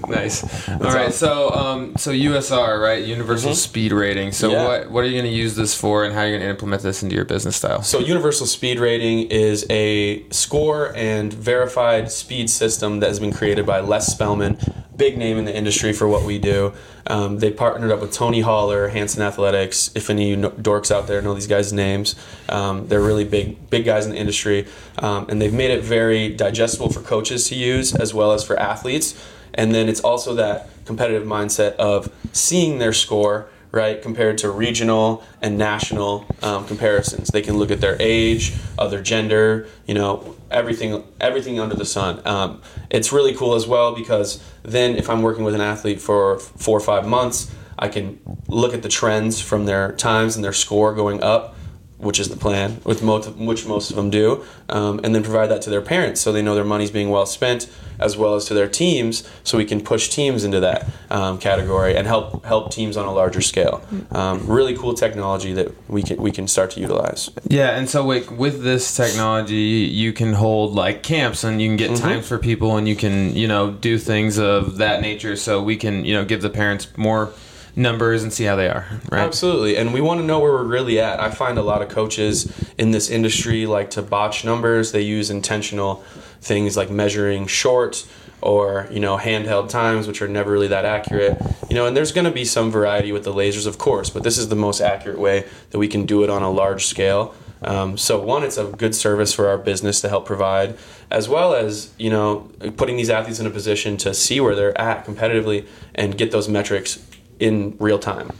But 0.00 0.08
nice. 0.08 0.68
All 0.68 0.78
right, 0.78 1.08
awesome. 1.08 1.12
so 1.12 1.50
um, 1.50 1.96
so 1.96 2.10
USR, 2.12 2.80
right? 2.82 3.04
Universal 3.04 3.54
Speed 3.54 3.92
Rating. 3.92 4.32
So 4.32 4.46
Mm-hmm. 4.46 4.54
Yeah. 4.54 4.66
what 4.68 4.90
what 4.92 5.04
are 5.04 5.06
you 5.08 5.14
going 5.20 5.30
to 5.30 5.36
use 5.36 5.56
this 5.56 5.74
for, 5.74 6.04
and 6.04 6.14
how 6.14 6.20
are 6.20 6.26
you 6.26 6.32
going 6.32 6.42
to 6.42 6.48
implement 6.48 6.82
this 6.82 7.02
into 7.02 7.16
your 7.16 7.24
business 7.24 7.56
style? 7.56 7.82
So 7.82 7.98
universal 7.98 8.46
speed 8.46 8.78
rating 8.78 9.28
is 9.30 9.66
a 9.70 10.28
score 10.30 10.94
and 10.96 11.32
verified 11.32 12.10
speed 12.12 12.48
system 12.48 13.00
that 13.00 13.08
has 13.08 13.18
been 13.18 13.32
created 13.32 13.66
by 13.66 13.80
Les 13.80 14.06
Spellman, 14.06 14.56
big 14.96 15.18
name 15.18 15.38
in 15.38 15.44
the 15.44 15.54
industry 15.54 15.92
for 15.92 16.08
what 16.08 16.24
we 16.24 16.38
do. 16.38 16.72
Um, 17.06 17.38
they 17.38 17.50
partnered 17.50 17.90
up 17.90 18.00
with 18.00 18.12
Tony 18.12 18.40
Holler, 18.40 18.88
Hanson 18.88 19.22
Athletics. 19.22 19.90
If 19.94 20.10
any 20.10 20.32
of 20.32 20.40
you 20.40 20.48
dorks 20.50 20.90
out 20.90 21.06
there 21.06 21.22
know 21.22 21.34
these 21.34 21.46
guys' 21.46 21.72
names, 21.72 22.16
um, 22.48 22.88
they're 22.88 23.02
really 23.02 23.24
big, 23.24 23.70
big 23.70 23.84
guys 23.84 24.06
in 24.06 24.12
the 24.12 24.18
industry, 24.18 24.66
um, 24.98 25.26
and 25.28 25.40
they've 25.40 25.52
made 25.52 25.70
it 25.70 25.82
very 25.82 26.28
digestible 26.28 26.90
for 26.90 27.00
coaches 27.00 27.48
to 27.48 27.54
use 27.54 27.94
as 27.94 28.12
well 28.14 28.32
as 28.32 28.44
for 28.44 28.58
athletes. 28.58 29.14
And 29.54 29.74
then 29.74 29.88
it's 29.88 30.00
also 30.00 30.34
that 30.34 30.68
competitive 30.84 31.26
mindset 31.26 31.74
of 31.76 32.12
seeing 32.32 32.78
their 32.78 32.92
score 32.92 33.48
right, 33.72 34.00
compared 34.00 34.38
to 34.38 34.50
regional 34.50 35.22
and 35.42 35.58
national 35.58 36.26
um, 36.42 36.66
comparisons. 36.66 37.28
They 37.28 37.42
can 37.42 37.58
look 37.58 37.70
at 37.70 37.80
their 37.80 37.96
age, 38.00 38.54
other 38.78 39.02
gender, 39.02 39.68
you 39.86 39.94
know, 39.94 40.35
everything, 40.50 41.04
everything 41.20 41.58
under 41.60 41.74
the 41.74 41.84
sun. 41.84 42.20
Um, 42.24 42.62
it's 42.90 43.12
really 43.12 43.34
cool 43.34 43.54
as 43.54 43.66
well 43.66 43.94
because 43.94 44.42
then 44.62 44.96
if 44.96 45.10
I'm 45.10 45.22
working 45.22 45.44
with 45.44 45.54
an 45.54 45.60
athlete 45.60 46.00
for 46.00 46.38
four 46.38 46.76
or 46.76 46.80
five 46.80 47.06
months, 47.06 47.50
I 47.78 47.88
can 47.88 48.20
look 48.48 48.72
at 48.72 48.82
the 48.82 48.88
trends 48.88 49.40
from 49.40 49.66
their 49.66 49.92
times 49.92 50.36
and 50.36 50.44
their 50.44 50.52
score 50.52 50.94
going 50.94 51.22
up. 51.22 51.55
Which 51.98 52.20
is 52.20 52.28
the 52.28 52.36
plan, 52.36 52.82
with 52.84 53.02
most, 53.02 53.30
which 53.36 53.64
most 53.66 53.88
of 53.88 53.96
them 53.96 54.10
do, 54.10 54.44
um, 54.68 55.00
and 55.02 55.14
then 55.14 55.22
provide 55.22 55.46
that 55.46 55.62
to 55.62 55.70
their 55.70 55.80
parents 55.80 56.20
so 56.20 56.30
they 56.30 56.42
know 56.42 56.54
their 56.54 56.62
money's 56.62 56.90
being 56.90 57.08
well 57.08 57.24
spent, 57.24 57.70
as 57.98 58.18
well 58.18 58.34
as 58.34 58.44
to 58.44 58.54
their 58.54 58.68
teams, 58.68 59.26
so 59.44 59.56
we 59.56 59.64
can 59.64 59.80
push 59.80 60.10
teams 60.10 60.44
into 60.44 60.60
that 60.60 60.86
um, 61.10 61.38
category 61.38 61.96
and 61.96 62.06
help 62.06 62.44
help 62.44 62.70
teams 62.70 62.98
on 62.98 63.06
a 63.06 63.12
larger 63.12 63.40
scale. 63.40 63.80
Um, 64.10 64.46
really 64.46 64.76
cool 64.76 64.92
technology 64.92 65.54
that 65.54 65.68
we 65.88 66.02
can 66.02 66.18
we 66.20 66.30
can 66.32 66.46
start 66.48 66.70
to 66.72 66.80
utilize. 66.80 67.30
Yeah, 67.48 67.78
and 67.78 67.88
so 67.88 68.04
like 68.06 68.30
with 68.30 68.62
this 68.62 68.94
technology, 68.94 69.88
you 69.90 70.12
can 70.12 70.34
hold 70.34 70.74
like 70.74 71.02
camps, 71.02 71.44
and 71.44 71.62
you 71.62 71.68
can 71.68 71.76
get 71.78 71.86
Mm-hmm. 71.92 72.04
times 72.08 72.28
for 72.28 72.36
people, 72.36 72.76
and 72.76 72.86
you 72.86 72.94
can 72.96 73.34
you 73.34 73.48
know 73.48 73.70
do 73.70 73.96
things 73.96 74.38
of 74.38 74.76
that 74.76 75.00
nature. 75.00 75.34
So 75.34 75.62
we 75.62 75.76
can 75.76 76.04
you 76.04 76.12
know 76.12 76.26
give 76.26 76.42
the 76.42 76.50
parents 76.50 76.88
more 76.98 77.32
numbers 77.76 78.22
and 78.22 78.32
see 78.32 78.44
how 78.44 78.56
they 78.56 78.68
are. 78.68 78.86
Right. 79.10 79.20
Absolutely, 79.20 79.76
and 79.76 79.92
we 79.92 80.00
want 80.00 80.20
to 80.20 80.26
know 80.26 80.40
where 80.40 80.52
we're 80.52 80.64
really 80.64 80.98
at. 80.98 81.20
I 81.20 81.30
find 81.30 81.58
a 81.58 81.62
lot 81.62 81.82
of 81.82 81.88
coaches 81.90 82.52
in 82.78 82.90
this 82.90 83.10
industry 83.10 83.66
like 83.66 83.90
to 83.90 84.02
botch 84.02 84.44
numbers. 84.44 84.92
They 84.92 85.02
use 85.02 85.30
intentional 85.30 85.96
things 86.40 86.76
like 86.76 86.90
measuring 86.90 87.46
short 87.46 88.06
or 88.40 88.88
you 88.90 89.00
know 89.00 89.18
handheld 89.18 89.68
times, 89.68 90.06
which 90.06 90.22
are 90.22 90.28
never 90.28 90.50
really 90.50 90.68
that 90.68 90.84
accurate. 90.84 91.40
You 91.68 91.76
know, 91.76 91.86
and 91.86 91.96
there's 91.96 92.12
going 92.12 92.24
to 92.24 92.30
be 92.30 92.44
some 92.44 92.70
variety 92.70 93.12
with 93.12 93.24
the 93.24 93.32
lasers, 93.32 93.66
of 93.66 93.76
course, 93.78 94.08
but 94.08 94.22
this 94.22 94.38
is 94.38 94.48
the 94.48 94.56
most 94.56 94.80
accurate 94.80 95.18
way 95.18 95.44
that 95.70 95.78
we 95.78 95.88
can 95.88 96.06
do 96.06 96.24
it 96.24 96.30
on 96.30 96.42
a 96.42 96.50
large 96.50 96.86
scale. 96.86 97.34
Um, 97.62 97.96
so 97.96 98.20
one, 98.20 98.44
it's 98.44 98.58
a 98.58 98.64
good 98.64 98.94
service 98.94 99.32
for 99.32 99.48
our 99.48 99.56
business 99.58 100.00
to 100.02 100.08
help 100.08 100.26
provide, 100.26 100.76
as 101.10 101.28
well 101.28 101.54
as 101.54 101.92
you 101.98 102.10
know 102.10 102.48
putting 102.76 102.96
these 102.96 103.10
athletes 103.10 103.40
in 103.40 103.46
a 103.46 103.50
position 103.50 103.96
to 103.98 104.14
see 104.14 104.40
where 104.40 104.54
they're 104.54 104.78
at 104.80 105.04
competitively 105.04 105.66
and 105.94 106.16
get 106.16 106.30
those 106.30 106.48
metrics 106.48 107.04
in 107.38 107.76
real 107.78 107.98
time. 107.98 108.30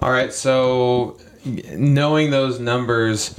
All 0.00 0.10
right. 0.10 0.32
So 0.32 1.18
knowing 1.44 2.30
those 2.30 2.58
numbers, 2.58 3.38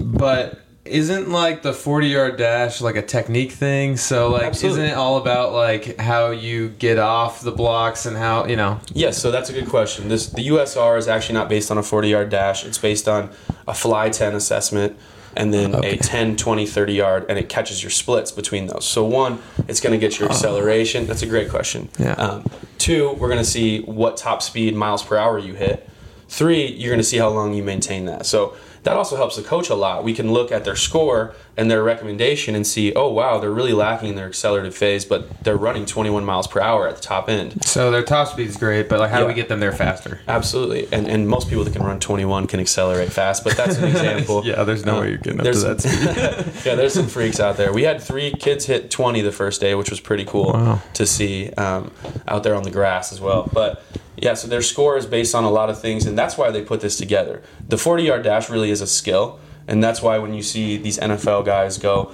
but 0.00 0.60
isn't 0.84 1.30
like 1.30 1.62
the 1.62 1.72
40 1.72 2.08
yard 2.08 2.36
dash 2.36 2.80
like 2.80 2.96
a 2.96 3.02
technique 3.02 3.52
thing? 3.52 3.96
So 3.96 4.30
like 4.30 4.44
Absolutely. 4.44 4.82
isn't 4.82 4.92
it 4.92 4.96
all 4.96 5.16
about 5.16 5.52
like 5.52 5.98
how 5.98 6.30
you 6.30 6.70
get 6.70 6.98
off 6.98 7.40
the 7.40 7.52
blocks 7.52 8.04
and 8.04 8.16
how, 8.16 8.46
you 8.46 8.56
know? 8.56 8.80
Yes, 8.92 9.20
so 9.20 9.30
that's 9.30 9.48
a 9.48 9.52
good 9.52 9.68
question. 9.68 10.08
This 10.08 10.26
the 10.28 10.48
USR 10.48 10.98
is 10.98 11.08
actually 11.08 11.34
not 11.34 11.48
based 11.48 11.70
on 11.70 11.78
a 11.78 11.82
40 11.82 12.08
yard 12.08 12.30
dash. 12.30 12.64
It's 12.64 12.78
based 12.78 13.08
on 13.08 13.30
a 13.66 13.74
fly 13.74 14.10
10 14.10 14.34
assessment 14.34 14.98
and 15.36 15.52
then 15.52 15.74
Okay. 15.74 15.92
a 15.92 15.96
10, 15.96 16.36
20, 16.36 16.66
30 16.66 16.92
yard 16.92 17.26
and 17.28 17.38
it 17.38 17.48
catches 17.48 17.82
your 17.82 17.90
splits 17.90 18.30
between 18.32 18.66
those. 18.66 18.84
So 18.84 19.04
one, 19.04 19.38
it's 19.68 19.80
going 19.80 19.92
to 19.92 19.98
get 19.98 20.18
your 20.18 20.28
acceleration. 20.28 21.06
That's 21.06 21.22
a 21.22 21.26
great 21.26 21.48
question. 21.50 21.88
Yeah. 21.98 22.12
Um, 22.12 22.44
two, 22.78 23.12
we're 23.14 23.28
going 23.28 23.38
to 23.40 23.44
see 23.44 23.80
what 23.82 24.16
top 24.16 24.42
speed 24.42 24.74
miles 24.74 25.02
per 25.02 25.16
hour 25.16 25.38
you 25.38 25.54
hit. 25.54 25.88
Three, 26.28 26.66
you're 26.66 26.90
going 26.90 27.00
to 27.00 27.04
see 27.04 27.18
how 27.18 27.28
long 27.28 27.54
you 27.54 27.62
maintain 27.62 28.06
that. 28.06 28.24
So 28.26 28.54
that 28.84 28.96
also 28.96 29.16
helps 29.16 29.36
the 29.36 29.42
coach 29.42 29.68
a 29.70 29.74
lot. 29.74 30.02
We 30.04 30.12
can 30.12 30.32
look 30.32 30.50
at 30.50 30.64
their 30.64 30.74
score 30.76 31.34
and 31.56 31.70
their 31.70 31.82
recommendation 31.84 32.54
and 32.54 32.66
see, 32.66 32.92
oh 32.94 33.12
wow, 33.12 33.38
they're 33.38 33.50
really 33.52 33.72
lacking 33.74 34.08
in 34.10 34.14
their 34.16 34.26
accelerative 34.26 34.74
phase, 34.74 35.04
but 35.04 35.44
they're 35.44 35.56
running 35.56 35.86
21 35.86 36.24
miles 36.24 36.46
per 36.48 36.60
hour 36.60 36.88
at 36.88 36.96
the 36.96 37.02
top 37.02 37.28
end. 37.28 37.64
So 37.64 37.90
their 37.90 38.02
top 38.02 38.28
speed 38.28 38.48
is 38.48 38.56
great, 38.56 38.88
but 38.88 38.98
like 38.98 39.10
how 39.10 39.20
do 39.20 39.26
we 39.26 39.34
get 39.34 39.48
them 39.48 39.60
there 39.60 39.72
faster? 39.72 40.20
Absolutely, 40.26 40.88
and 40.92 41.06
and 41.06 41.28
most 41.28 41.48
people 41.48 41.62
that 41.64 41.72
can 41.72 41.82
run 41.82 42.00
21 42.00 42.46
can 42.46 42.58
accelerate 42.60 43.12
fast, 43.12 43.44
but 43.44 43.56
that's 43.56 43.76
an 43.76 43.84
example. 43.84 44.42
Yeah, 44.52 44.64
there's 44.64 44.84
no 44.84 45.00
way 45.00 45.10
you're 45.10 45.18
getting 45.18 45.40
up 45.40 45.44
to 45.46 45.58
that 45.60 45.80
some- 45.80 46.62
yeah, 46.64 46.74
there's 46.74 46.94
some 46.94 47.06
freaks 47.06 47.38
out 47.38 47.56
there. 47.56 47.72
We 47.72 47.82
had 47.84 48.00
three 48.02 48.32
kids 48.32 48.64
hit 48.66 48.90
20 48.90 49.20
the 49.20 49.30
first 49.32 49.60
day, 49.60 49.74
which 49.74 49.90
was 49.90 50.00
pretty 50.00 50.24
cool 50.24 50.52
Wow. 50.54 50.82
to 50.94 51.06
see 51.06 51.50
um, 51.52 51.92
out 52.26 52.42
there 52.42 52.54
on 52.54 52.62
the 52.64 52.70
grass 52.70 53.12
as 53.12 53.20
well. 53.20 53.48
But 53.52 53.84
yeah, 54.16 54.34
so 54.34 54.48
their 54.48 54.62
score 54.62 54.96
is 54.96 55.06
based 55.06 55.34
on 55.34 55.44
a 55.44 55.50
lot 55.50 55.70
of 55.70 55.80
things, 55.80 56.06
and 56.06 56.16
that's 56.16 56.36
why 56.36 56.50
they 56.50 56.62
put 56.62 56.80
this 56.80 56.96
together. 56.96 57.42
The 57.68 57.78
40 57.78 58.02
yard 58.02 58.22
dash 58.22 58.50
really 58.50 58.70
is 58.70 58.80
a 58.80 58.86
skill, 58.86 59.40
and 59.66 59.82
that's 59.82 60.02
why 60.02 60.18
when 60.18 60.34
you 60.34 60.42
see 60.42 60.76
these 60.76 60.98
NFL 60.98 61.44
guys 61.44 61.78
go. 61.78 62.12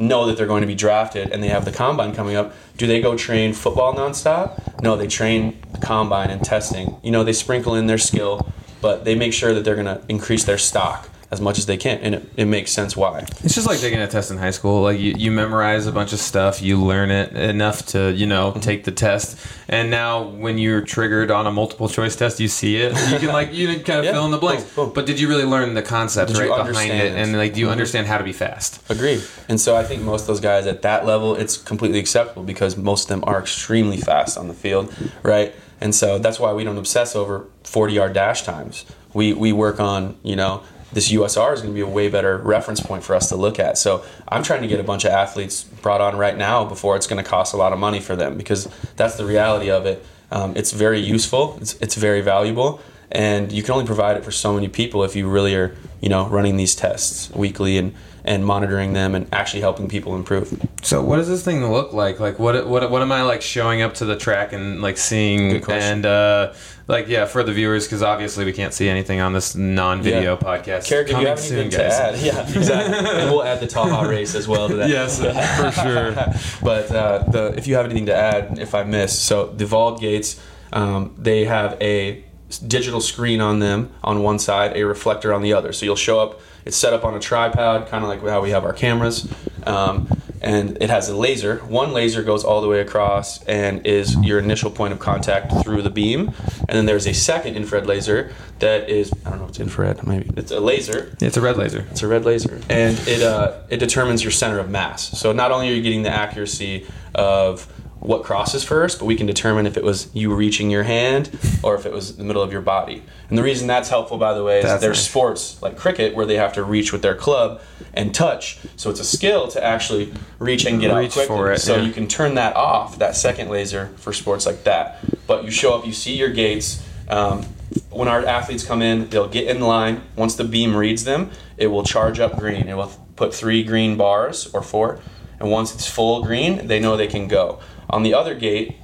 Know 0.00 0.26
that 0.26 0.36
they're 0.36 0.46
going 0.46 0.60
to 0.60 0.66
be 0.68 0.76
drafted 0.76 1.32
and 1.32 1.42
they 1.42 1.48
have 1.48 1.64
the 1.64 1.72
combine 1.72 2.14
coming 2.14 2.36
up. 2.36 2.54
Do 2.76 2.86
they 2.86 3.00
go 3.00 3.16
train 3.16 3.52
football 3.52 3.92
nonstop? 3.92 4.80
No, 4.80 4.96
they 4.96 5.08
train 5.08 5.60
the 5.72 5.78
combine 5.78 6.30
and 6.30 6.40
testing. 6.40 6.96
You 7.02 7.10
know, 7.10 7.24
they 7.24 7.32
sprinkle 7.32 7.74
in 7.74 7.88
their 7.88 7.98
skill, 7.98 8.48
but 8.80 9.04
they 9.04 9.16
make 9.16 9.32
sure 9.32 9.52
that 9.54 9.64
they're 9.64 9.74
going 9.74 9.86
to 9.86 10.00
increase 10.08 10.44
their 10.44 10.56
stock 10.56 11.08
as 11.30 11.42
much 11.42 11.58
as 11.58 11.66
they 11.66 11.76
can, 11.76 11.98
and 11.98 12.14
it, 12.14 12.30
it 12.38 12.44
makes 12.46 12.70
sense 12.72 12.96
why. 12.96 13.18
It's 13.44 13.54
just 13.54 13.66
like 13.66 13.78
taking 13.80 13.98
a 13.98 14.06
test 14.08 14.30
in 14.30 14.38
high 14.38 14.50
school. 14.50 14.82
Like 14.82 14.98
you, 14.98 15.12
you 15.18 15.30
memorize 15.30 15.86
a 15.86 15.92
bunch 15.92 16.14
of 16.14 16.20
stuff, 16.20 16.62
you 16.62 16.82
learn 16.82 17.10
it 17.10 17.32
enough 17.34 17.84
to, 17.88 18.10
you 18.12 18.26
know, 18.26 18.48
Mm-hmm. 18.52 18.60
take 18.60 18.84
the 18.84 18.92
test. 18.92 19.36
And 19.68 19.90
now 19.90 20.22
when 20.22 20.56
you're 20.56 20.80
triggered 20.80 21.30
on 21.30 21.46
a 21.46 21.50
multiple 21.52 21.88
choice 21.88 22.16
test, 22.16 22.40
you 22.40 22.48
see 22.48 22.76
it. 22.78 22.92
You 23.12 23.18
can 23.18 23.28
like 23.28 23.52
you 23.52 23.66
can 23.68 23.82
kind 23.84 23.98
of 23.98 24.04
Yeah. 24.06 24.12
fill 24.12 24.24
in 24.24 24.30
the 24.30 24.38
blanks. 24.38 24.62
Boom, 24.74 24.86
boom. 24.86 24.94
But 24.94 25.04
did 25.04 25.20
you 25.20 25.28
really 25.28 25.44
learn 25.44 25.74
the 25.74 25.82
concept 25.82 26.32
Did 26.32 26.38
right 26.40 26.66
behind 26.66 26.92
it? 26.92 27.10
Mm-hmm. 27.10 27.18
And 27.18 27.36
like 27.36 27.52
do 27.52 27.60
you 27.60 27.68
understand 27.68 28.06
how 28.06 28.16
to 28.16 28.24
be 28.24 28.32
fast? 28.32 28.80
Agreed. 28.90 29.22
And 29.50 29.60
so 29.60 29.76
I 29.76 29.84
think 29.84 30.00
most 30.02 30.22
of 30.22 30.26
those 30.28 30.40
guys 30.40 30.66
at 30.66 30.80
that 30.82 31.04
level, 31.04 31.34
it's 31.36 31.58
completely 31.58 31.98
acceptable 31.98 32.42
because 32.44 32.78
most 32.78 33.02
of 33.04 33.08
them 33.08 33.24
are 33.26 33.38
extremely 33.38 33.98
fast 33.98 34.38
on 34.38 34.48
the 34.48 34.54
field, 34.54 34.94
right? 35.22 35.54
And 35.80 35.94
so 35.94 36.18
that's 36.18 36.40
why 36.40 36.52
we 36.54 36.64
don't 36.64 36.78
obsess 36.78 37.14
over 37.14 37.44
40 37.64 37.92
yard 37.92 38.12
dash 38.14 38.42
times. 38.42 38.86
We, 39.12 39.32
we 39.34 39.52
work 39.52 39.78
on, 39.78 40.16
you 40.22 40.36
know, 40.36 40.62
this 40.92 41.12
USR 41.12 41.52
is 41.54 41.60
going 41.60 41.72
to 41.72 41.74
be 41.74 41.80
a 41.80 41.86
way 41.86 42.08
better 42.08 42.38
reference 42.38 42.80
point 42.80 43.04
for 43.04 43.14
us 43.14 43.28
to 43.28 43.36
look 43.36 43.58
at. 43.58 43.78
So 43.78 44.04
I'm 44.28 44.42
trying 44.42 44.62
to 44.62 44.68
get 44.68 44.80
a 44.80 44.84
bunch 44.84 45.04
of 45.04 45.10
athletes 45.10 45.64
brought 45.64 46.00
on 46.00 46.16
right 46.16 46.36
now 46.36 46.64
before 46.64 46.96
it's 46.96 47.06
going 47.06 47.22
to 47.22 47.28
cost 47.28 47.54
a 47.54 47.56
lot 47.56 47.72
of 47.72 47.78
money 47.78 48.00
for 48.00 48.16
them 48.16 48.36
because 48.36 48.68
that's 48.96 49.16
the 49.16 49.24
reality 49.24 49.70
of 49.70 49.86
it. 49.86 50.04
Um, 50.30 50.56
it's 50.56 50.72
very 50.72 51.00
useful. 51.00 51.58
It's, 51.60 51.74
it's 51.74 51.94
very 51.94 52.20
valuable, 52.20 52.80
and 53.10 53.50
you 53.50 53.62
can 53.62 53.72
only 53.72 53.86
provide 53.86 54.16
it 54.16 54.24
for 54.24 54.30
so 54.30 54.52
many 54.52 54.68
people 54.68 55.04
if 55.04 55.16
you 55.16 55.28
really 55.28 55.54
are, 55.54 55.74
you 56.00 56.08
know, 56.10 56.28
running 56.28 56.56
these 56.56 56.74
tests 56.74 57.30
weekly 57.30 57.78
and 57.78 57.94
and 58.24 58.44
monitoring 58.44 58.92
them 58.92 59.14
and 59.14 59.26
actually 59.32 59.60
helping 59.60 59.88
people 59.88 60.14
improve. 60.14 60.62
So 60.82 61.02
what 61.02 61.16
does 61.16 61.28
this 61.28 61.42
thing 61.42 61.66
look 61.72 61.94
like? 61.94 62.20
Like 62.20 62.38
what 62.38 62.66
what 62.66 62.90
what 62.90 63.00
am 63.00 63.10
I 63.10 63.22
like 63.22 63.40
showing 63.40 63.80
up 63.80 63.94
to 63.94 64.04
the 64.04 64.16
track 64.16 64.52
and 64.52 64.82
like 64.82 64.98
seeing 64.98 65.64
and 65.70 66.04
uh 66.04 66.52
like 66.88 67.06
yeah 67.06 67.26
for 67.26 67.42
the 67.44 67.52
viewers 67.52 67.86
because 67.86 68.02
obviously 68.02 68.44
we 68.44 68.52
can't 68.52 68.74
see 68.74 68.88
anything 68.88 69.20
on 69.20 69.32
this 69.34 69.54
non-video 69.54 70.34
Yeah. 70.34 70.40
podcast. 70.40 70.88
Cerrick, 70.88 71.02
if 71.02 71.08
you 71.08 71.14
Coming 71.14 71.26
have 71.28 71.38
soon, 71.40 71.58
anything 71.60 71.70
to 71.78 71.84
guys. 71.84 71.92
add, 71.92 72.18
yeah, 72.18 72.48
exactly. 72.58 72.98
and 73.22 73.30
we'll 73.30 73.44
add 73.44 73.60
the 73.60 73.66
Talha 73.66 74.08
race 74.08 74.34
as 74.34 74.48
well 74.48 74.68
to 74.68 74.74
that. 74.76 74.88
Yes, 74.88 75.18
for 75.20 75.70
sure. 75.82 76.12
but 76.62 76.90
uh, 76.90 77.18
the 77.30 77.54
if 77.56 77.66
you 77.68 77.76
have 77.76 77.84
anything 77.84 78.06
to 78.06 78.14
add, 78.14 78.58
if 78.58 78.74
I 78.74 78.82
miss, 78.84 79.16
so 79.18 79.46
the 79.46 79.64
Vald 79.66 80.00
gates, 80.00 80.40
um, 80.72 81.14
they 81.18 81.44
have 81.44 81.76
a 81.80 82.24
digital 82.66 83.00
screen 83.00 83.40
on 83.42 83.58
them 83.58 83.90
on 84.02 84.22
one 84.22 84.38
side, 84.38 84.74
a 84.76 84.84
reflector 84.84 85.34
on 85.34 85.42
the 85.42 85.52
other. 85.52 85.72
So 85.72 85.84
you'll 85.84 85.96
show 85.96 86.18
up. 86.20 86.40
It's 86.64 86.76
set 86.76 86.92
up 86.92 87.04
on 87.04 87.14
a 87.14 87.20
tripod, 87.20 87.88
kind 87.88 88.02
of 88.04 88.08
like 88.10 88.22
how 88.22 88.40
we 88.42 88.50
have 88.50 88.64
our 88.64 88.72
cameras, 88.74 89.26
um, 89.66 90.06
and 90.40 90.78
it 90.80 90.90
has 90.90 91.08
a 91.08 91.16
laser. 91.16 91.58
One 91.68 91.92
laser 91.92 92.22
goes 92.22 92.44
all 92.44 92.60
the 92.60 92.68
way 92.68 92.80
across 92.80 93.42
and 93.44 93.86
is 93.86 94.16
your 94.16 94.38
initial 94.38 94.70
point 94.70 94.92
of 94.92 94.98
contact 94.98 95.52
through 95.62 95.82
the 95.82 95.90
beam, 95.90 96.32
and 96.68 96.76
then 96.76 96.86
there's 96.86 97.06
a 97.06 97.14
second 97.14 97.56
infrared 97.56 97.86
laser 97.86 98.32
that 98.58 98.88
is 98.88 99.12
I 99.24 99.30
don't 99.30 99.40
know 99.40 99.46
it's 99.46 99.60
infrared, 99.60 100.06
maybe 100.06 100.30
it's 100.36 100.50
a 100.50 100.60
laser 100.60 101.16
It's 101.20 101.36
a 101.36 101.40
red 101.40 101.56
laser. 101.56 101.84
it's 101.90 102.02
a 102.02 102.08
red 102.08 102.24
laser, 102.24 102.60
and 102.68 102.98
it 103.06 103.22
uh, 103.22 103.60
it 103.68 103.78
determines 103.78 104.22
your 104.22 104.32
center 104.32 104.58
of 104.58 104.68
mass. 104.70 105.18
So 105.18 105.32
not 105.32 105.50
only 105.52 105.70
are 105.70 105.74
you 105.74 105.82
getting 105.82 106.02
the 106.02 106.10
accuracy 106.10 106.86
of 107.14 107.66
what 108.08 108.22
crosses 108.22 108.64
first, 108.64 108.98
but 108.98 109.04
we 109.04 109.14
can 109.14 109.26
determine 109.26 109.66
if 109.66 109.76
it 109.76 109.84
was 109.84 110.08
you 110.14 110.34
reaching 110.34 110.70
your 110.70 110.82
hand 110.82 111.28
or 111.62 111.74
if 111.74 111.84
it 111.84 111.92
was 111.92 112.16
the 112.16 112.24
middle 112.24 112.42
of 112.42 112.50
your 112.50 112.62
body. 112.62 113.02
And 113.28 113.36
the 113.36 113.42
reason 113.42 113.66
that's 113.66 113.90
helpful, 113.90 114.16
by 114.16 114.32
the 114.32 114.42
way, 114.42 114.60
is 114.60 114.64
That's 114.64 114.80
there's 114.80 114.96
nice. 114.96 115.10
sports 115.10 115.60
like 115.60 115.76
cricket 115.76 116.14
where 116.14 116.24
they 116.24 116.36
have 116.36 116.54
to 116.54 116.64
reach 116.64 116.90
with 116.90 117.02
their 117.02 117.14
club 117.14 117.60
and 117.92 118.14
touch. 118.14 118.60
So 118.76 118.88
it's 118.88 118.98
a 118.98 119.04
skill 119.04 119.48
to 119.48 119.62
actually 119.62 120.14
reach 120.38 120.64
and 120.64 120.80
get 120.80 120.90
out 120.90 121.10
quickly. 121.12 121.52
it, 121.52 121.58
so 121.58 121.76
yeah. 121.76 121.82
you 121.82 121.92
can 121.92 122.08
turn 122.08 122.36
that 122.36 122.56
off, 122.56 122.98
that 122.98 123.14
second 123.14 123.50
laser 123.50 123.88
for 123.98 124.14
sports 124.14 124.46
like 124.46 124.64
that. 124.64 125.00
But 125.26 125.44
you 125.44 125.50
show 125.50 125.74
up, 125.74 125.84
you 125.86 125.92
see 125.92 126.16
your 126.16 126.30
gates. 126.30 126.82
Um, 127.08 127.42
when 127.90 128.08
our 128.08 128.24
athletes 128.24 128.64
come 128.64 128.80
in, 128.80 129.10
they'll 129.10 129.28
get 129.28 129.54
in 129.54 129.60
line. 129.60 130.00
Once 130.16 130.34
the 130.34 130.44
beam 130.44 130.74
reads 130.74 131.04
them, 131.04 131.30
it 131.58 131.66
will 131.66 131.82
charge 131.84 132.20
up 132.20 132.38
green. 132.38 132.68
It 132.68 132.74
will 132.74 132.90
put 133.16 133.34
three 133.34 133.62
green 133.64 133.98
bars 133.98 134.46
or 134.54 134.62
four, 134.62 134.98
and 135.38 135.50
once 135.50 135.74
it's 135.74 135.86
full 135.86 136.24
green, 136.24 136.68
they 136.68 136.80
know 136.80 136.96
they 136.96 137.06
can 137.06 137.28
go. 137.28 137.60
On 137.90 138.02
the 138.02 138.14
other 138.14 138.34
gate, 138.34 138.76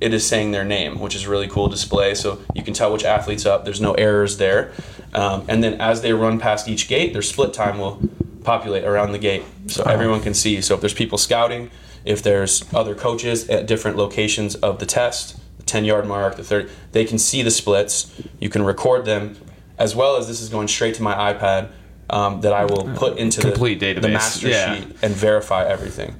it 0.00 0.14
is 0.14 0.26
saying 0.26 0.52
their 0.52 0.64
name, 0.64 1.00
which 1.00 1.14
is 1.14 1.24
a 1.24 1.30
really 1.30 1.48
cool 1.48 1.68
display. 1.68 2.14
So 2.14 2.40
you 2.54 2.62
can 2.62 2.74
tell 2.74 2.92
which 2.92 3.04
athlete's 3.04 3.46
up. 3.46 3.64
There's 3.64 3.80
no 3.80 3.94
errors 3.94 4.36
there. 4.36 4.72
Um, 5.14 5.44
and 5.48 5.62
then 5.62 5.80
as 5.80 6.02
they 6.02 6.12
run 6.12 6.38
past 6.38 6.68
each 6.68 6.88
gate, 6.88 7.12
their 7.12 7.22
split 7.22 7.52
time 7.52 7.78
will 7.78 8.00
populate 8.44 8.84
around 8.84 9.12
the 9.12 9.18
gate, 9.18 9.42
so 9.66 9.82
everyone 9.84 10.20
can 10.22 10.34
see. 10.34 10.60
So 10.60 10.74
if 10.74 10.80
there's 10.80 10.94
people 10.94 11.18
scouting, 11.18 11.70
if 12.04 12.22
there's 12.22 12.64
other 12.72 12.94
coaches 12.94 13.48
at 13.48 13.66
different 13.66 13.96
locations 13.96 14.54
of 14.54 14.78
the 14.78 14.86
test, 14.86 15.38
the 15.58 15.64
10 15.64 15.84
yard 15.84 16.06
mark, 16.06 16.36
the 16.36 16.44
30, 16.44 16.70
they 16.92 17.04
can 17.04 17.18
see 17.18 17.42
the 17.42 17.50
splits. 17.50 18.20
You 18.40 18.48
can 18.48 18.62
record 18.62 19.04
them, 19.04 19.36
as 19.78 19.94
well 19.94 20.16
as 20.16 20.28
this 20.28 20.40
is 20.40 20.48
going 20.48 20.68
straight 20.68 20.94
to 20.94 21.02
my 21.02 21.14
iPad. 21.32 21.70
Um, 22.10 22.40
that 22.40 22.54
I 22.54 22.64
will 22.64 22.84
put 22.96 23.18
into 23.18 23.42
Complete 23.42 23.80
the, 23.80 23.94
database. 23.94 24.00
the 24.02 24.08
master 24.08 24.48
Yeah. 24.48 24.76
sheet 24.76 24.84
and 25.02 25.14
verify 25.14 25.66
everything, 25.66 26.14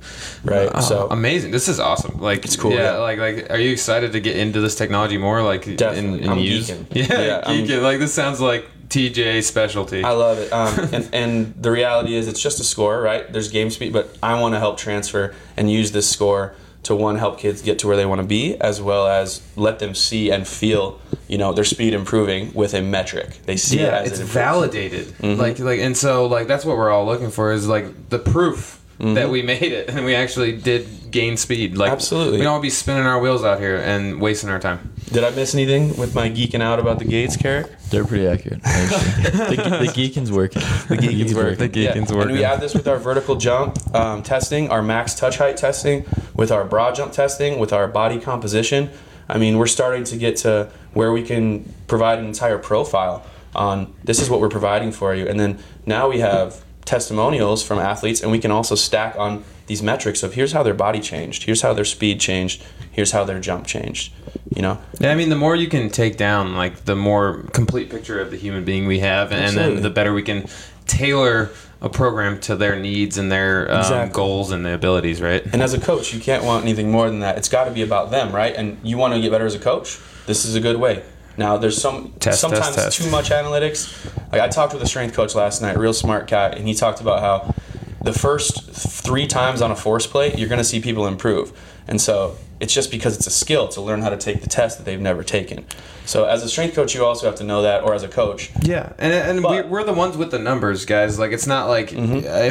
right? 0.44 0.68
Oh, 0.74 0.80
so 0.82 1.08
amazing! 1.10 1.50
This 1.50 1.66
is 1.66 1.80
awesome. 1.80 2.20
Like 2.20 2.44
it's 2.44 2.56
cool, 2.56 2.72
Yeah, 2.72 2.92
yeah. 2.92 2.96
like 2.98 3.18
like, 3.18 3.50
are 3.50 3.58
you 3.58 3.70
excited 3.72 4.12
to 4.12 4.20
get 4.20 4.36
into 4.36 4.60
this 4.60 4.74
technology 4.74 5.16
more? 5.16 5.42
Like 5.42 5.64
Definitely. 5.76 6.18
in, 6.18 6.24
in 6.24 6.28
I'm 6.28 6.38
use? 6.38 6.68
geeking. 6.70 6.84
Yeah, 7.10 7.20
Yeah, 7.20 7.42
I'm- 7.46 7.64
geeking. 7.66 7.82
Like 7.82 8.00
this 8.00 8.12
sounds 8.12 8.38
like 8.38 8.66
TJ 8.90 9.42
specialty. 9.44 10.04
I 10.04 10.10
love 10.12 10.38
it. 10.38 10.52
Um, 10.52 10.88
and, 10.92 11.08
and 11.14 11.54
the 11.62 11.70
reality 11.70 12.14
is, 12.16 12.28
it's 12.28 12.42
just 12.42 12.60
a 12.60 12.64
score, 12.64 13.00
right? 13.00 13.30
There's 13.32 13.50
game 13.50 13.70
speed, 13.70 13.92
but 13.94 14.14
I 14.22 14.38
want 14.40 14.54
to 14.54 14.58
help 14.58 14.76
transfer 14.76 15.34
and 15.56 15.70
use 15.70 15.92
this 15.92 16.08
score 16.10 16.54
to 16.88 16.96
one 16.96 17.16
help 17.16 17.38
kids 17.38 17.62
get 17.62 17.78
to 17.80 17.86
where 17.86 17.96
they 17.96 18.06
want 18.06 18.20
to 18.20 18.26
be, 18.26 18.56
as 18.60 18.80
well 18.80 19.06
as 19.06 19.42
let 19.56 19.78
them 19.78 19.94
see 19.94 20.30
and 20.30 20.48
feel, 20.48 20.98
you 21.28 21.38
know, 21.38 21.52
their 21.52 21.64
speed 21.64 21.92
improving 21.92 22.52
with 22.54 22.74
a 22.74 22.80
metric. 22.82 23.38
They 23.44 23.56
see 23.56 23.80
it 23.80 23.82
yeah, 23.82 23.98
as 24.00 24.12
it's 24.12 24.20
it 24.20 24.24
validated. 24.24 25.06
Mm-hmm. 25.06 25.40
Like 25.40 25.58
like 25.58 25.80
and 25.80 25.96
so 25.96 26.26
like 26.26 26.48
that's 26.48 26.64
what 26.64 26.76
we're 26.76 26.90
all 26.90 27.06
looking 27.06 27.30
for 27.30 27.52
is 27.52 27.68
like 27.68 28.08
the 28.08 28.18
proof 28.18 28.77
Mm-hmm. 28.98 29.14
that 29.14 29.30
we 29.30 29.42
made 29.42 29.62
it 29.62 29.88
and 29.90 30.04
we 30.04 30.16
actually 30.16 30.56
did 30.56 30.88
gain 31.12 31.36
speed. 31.36 31.76
Like 31.76 31.92
Absolutely. 31.92 32.38
we 32.38 32.44
don't 32.44 32.54
want 32.54 32.62
to 32.62 32.66
be 32.66 32.70
spinning 32.70 33.06
our 33.06 33.20
wheels 33.20 33.44
out 33.44 33.60
here 33.60 33.76
and 33.76 34.20
wasting 34.20 34.50
our 34.50 34.58
time. 34.58 34.92
Did 35.12 35.22
I 35.22 35.30
miss 35.30 35.54
anything 35.54 35.96
with 35.96 36.14
my 36.16 36.28
geeking 36.28 36.60
out 36.60 36.80
about 36.80 36.98
the 36.98 37.04
gates, 37.04 37.36
Cerrick? 37.36 37.70
They're 37.90 38.04
pretty 38.04 38.26
accurate. 38.26 38.60
the, 38.64 39.78
the 39.86 39.92
geekin's 39.92 40.32
working. 40.32 40.62
The 40.88 40.96
geekin's 40.96 41.34
working. 41.34 41.58
The 41.58 41.68
geekin's 41.68 42.10
And 42.10 42.18
working. 42.18 42.34
we 42.34 42.44
add 42.44 42.60
this 42.60 42.74
with 42.74 42.88
our 42.88 42.98
vertical 42.98 43.36
jump 43.36 43.78
um, 43.94 44.22
testing, 44.22 44.68
our 44.68 44.82
max 44.82 45.14
touch 45.14 45.38
height 45.38 45.56
testing, 45.56 46.04
with 46.34 46.50
our 46.50 46.64
broad 46.64 46.94
jump 46.96 47.12
testing, 47.12 47.58
with 47.58 47.72
our 47.72 47.88
body 47.88 48.18
composition. 48.20 48.90
I 49.28 49.38
mean, 49.38 49.58
we're 49.58 49.66
starting 49.66 50.04
to 50.04 50.16
get 50.16 50.36
to 50.38 50.70
where 50.92 51.12
we 51.12 51.22
can 51.22 51.72
provide 51.86 52.18
an 52.18 52.26
entire 52.26 52.58
profile 52.58 53.24
on 53.54 53.94
this 54.04 54.20
is 54.20 54.28
what 54.28 54.40
we're 54.40 54.48
providing 54.48 54.92
for 54.92 55.14
you. 55.14 55.26
And 55.26 55.38
then 55.38 55.58
now 55.86 56.08
we 56.08 56.18
have 56.20 56.62
testimonials 56.88 57.62
from 57.62 57.78
athletes, 57.78 58.22
and 58.22 58.30
we 58.32 58.38
can 58.38 58.50
also 58.50 58.74
stack 58.74 59.14
on 59.16 59.44
these 59.66 59.82
metrics 59.82 60.22
of 60.22 60.32
here's 60.32 60.52
how 60.52 60.62
their 60.62 60.72
body 60.72 61.00
changed, 61.00 61.42
here's 61.44 61.60
how 61.60 61.74
their 61.74 61.84
speed 61.84 62.18
changed, 62.18 62.64
here's 62.90 63.10
how 63.12 63.24
their 63.24 63.38
jump 63.38 63.66
changed. 63.66 64.10
You 64.56 64.62
know, 64.62 64.78
Yeah, 64.98 65.12
I 65.12 65.14
mean, 65.14 65.28
the 65.28 65.36
more 65.36 65.54
you 65.54 65.68
can 65.68 65.90
take 65.90 66.16
down, 66.16 66.56
like 66.56 66.86
the 66.86 66.96
more 66.96 67.42
complete 67.52 67.90
picture 67.90 68.18
of 68.20 68.30
the 68.30 68.38
human 68.38 68.64
being 68.64 68.86
we 68.86 69.00
have, 69.00 69.30
and 69.32 69.44
Absolutely. 69.44 69.74
then 69.74 69.82
the 69.82 69.90
better 69.90 70.14
we 70.14 70.22
can 70.22 70.46
tailor 70.86 71.50
a 71.82 71.90
program 71.90 72.40
to 72.40 72.56
their 72.56 72.74
needs 72.76 73.18
and 73.18 73.30
their 73.30 73.70
um, 73.70 73.80
Exactly. 73.80 74.14
goals 74.14 74.50
and 74.50 74.64
the 74.64 74.72
abilities, 74.72 75.20
right? 75.20 75.44
And 75.52 75.62
as 75.62 75.74
a 75.74 75.78
coach, 75.80 76.14
you 76.14 76.20
can't 76.20 76.42
want 76.42 76.64
anything 76.64 76.90
more 76.90 77.08
than 77.10 77.20
that. 77.20 77.36
It's 77.36 77.50
got 77.50 77.64
to 77.64 77.70
be 77.70 77.82
about 77.82 78.10
them, 78.10 78.34
right? 78.34 78.54
And 78.56 78.78
you 78.82 78.96
want 78.96 79.12
to 79.12 79.20
get 79.20 79.30
better 79.30 79.46
as 79.46 79.54
a 79.54 79.60
coach. 79.60 79.98
This 80.26 80.46
is 80.46 80.54
a 80.54 80.60
good 80.60 80.78
way. 80.78 81.02
Now, 81.38 81.56
there's 81.56 81.80
some 81.80 82.12
Test, 82.18 82.40
sometimes 82.40 82.74
test, 82.74 82.78
test. 82.78 83.02
too 83.02 83.10
much 83.10 83.30
analytics. 83.30 84.12
Like 84.32 84.40
I 84.40 84.48
talked 84.48 84.74
with 84.74 84.82
a 84.82 84.86
strength 84.86 85.14
coach 85.14 85.36
last 85.36 85.62
night, 85.62 85.78
real 85.78 85.94
smart 85.94 86.26
cat, 86.26 86.58
and 86.58 86.66
he 86.66 86.74
talked 86.74 87.00
about 87.00 87.20
how 87.20 87.54
the 88.02 88.12
first 88.12 88.68
three 88.70 89.26
times 89.26 89.62
on 89.62 89.70
a 89.70 89.76
force 89.76 90.06
plate, 90.06 90.36
you're 90.36 90.48
going 90.48 90.58
to 90.58 90.64
see 90.64 90.80
people 90.80 91.06
improve. 91.06 91.56
And 91.86 92.00
so 92.00 92.36
it's 92.58 92.74
just 92.74 92.90
because 92.90 93.16
it's 93.16 93.28
a 93.28 93.30
skill 93.30 93.68
to 93.68 93.80
learn 93.80 94.02
how 94.02 94.10
to 94.10 94.16
take 94.16 94.42
the 94.42 94.48
test 94.48 94.78
that 94.78 94.84
they've 94.84 95.00
never 95.00 95.22
taken. 95.22 95.64
So 96.08 96.24
as 96.24 96.42
a 96.42 96.48
strength 96.48 96.74
coach, 96.74 96.94
you 96.94 97.04
also 97.04 97.26
have 97.26 97.34
to 97.36 97.44
know 97.44 97.60
that, 97.62 97.82
or 97.84 97.92
as 97.92 98.02
a 98.02 98.08
coach, 98.08 98.50
Yeah, 98.62 98.92
and 98.98 99.12
and 99.12 99.42
But- 99.42 99.48
Mm-hmm. 99.58 99.70
we're, 99.70 99.84
the 99.84 99.92
ones 99.92 100.16
with 100.16 100.30
the 100.30 100.38
numbers, 100.38 100.84
guys. 100.86 101.18
Like 101.18 101.32
it's 101.32 101.46
not 101.46 101.68
like 101.68 101.92
uh, 101.92 101.98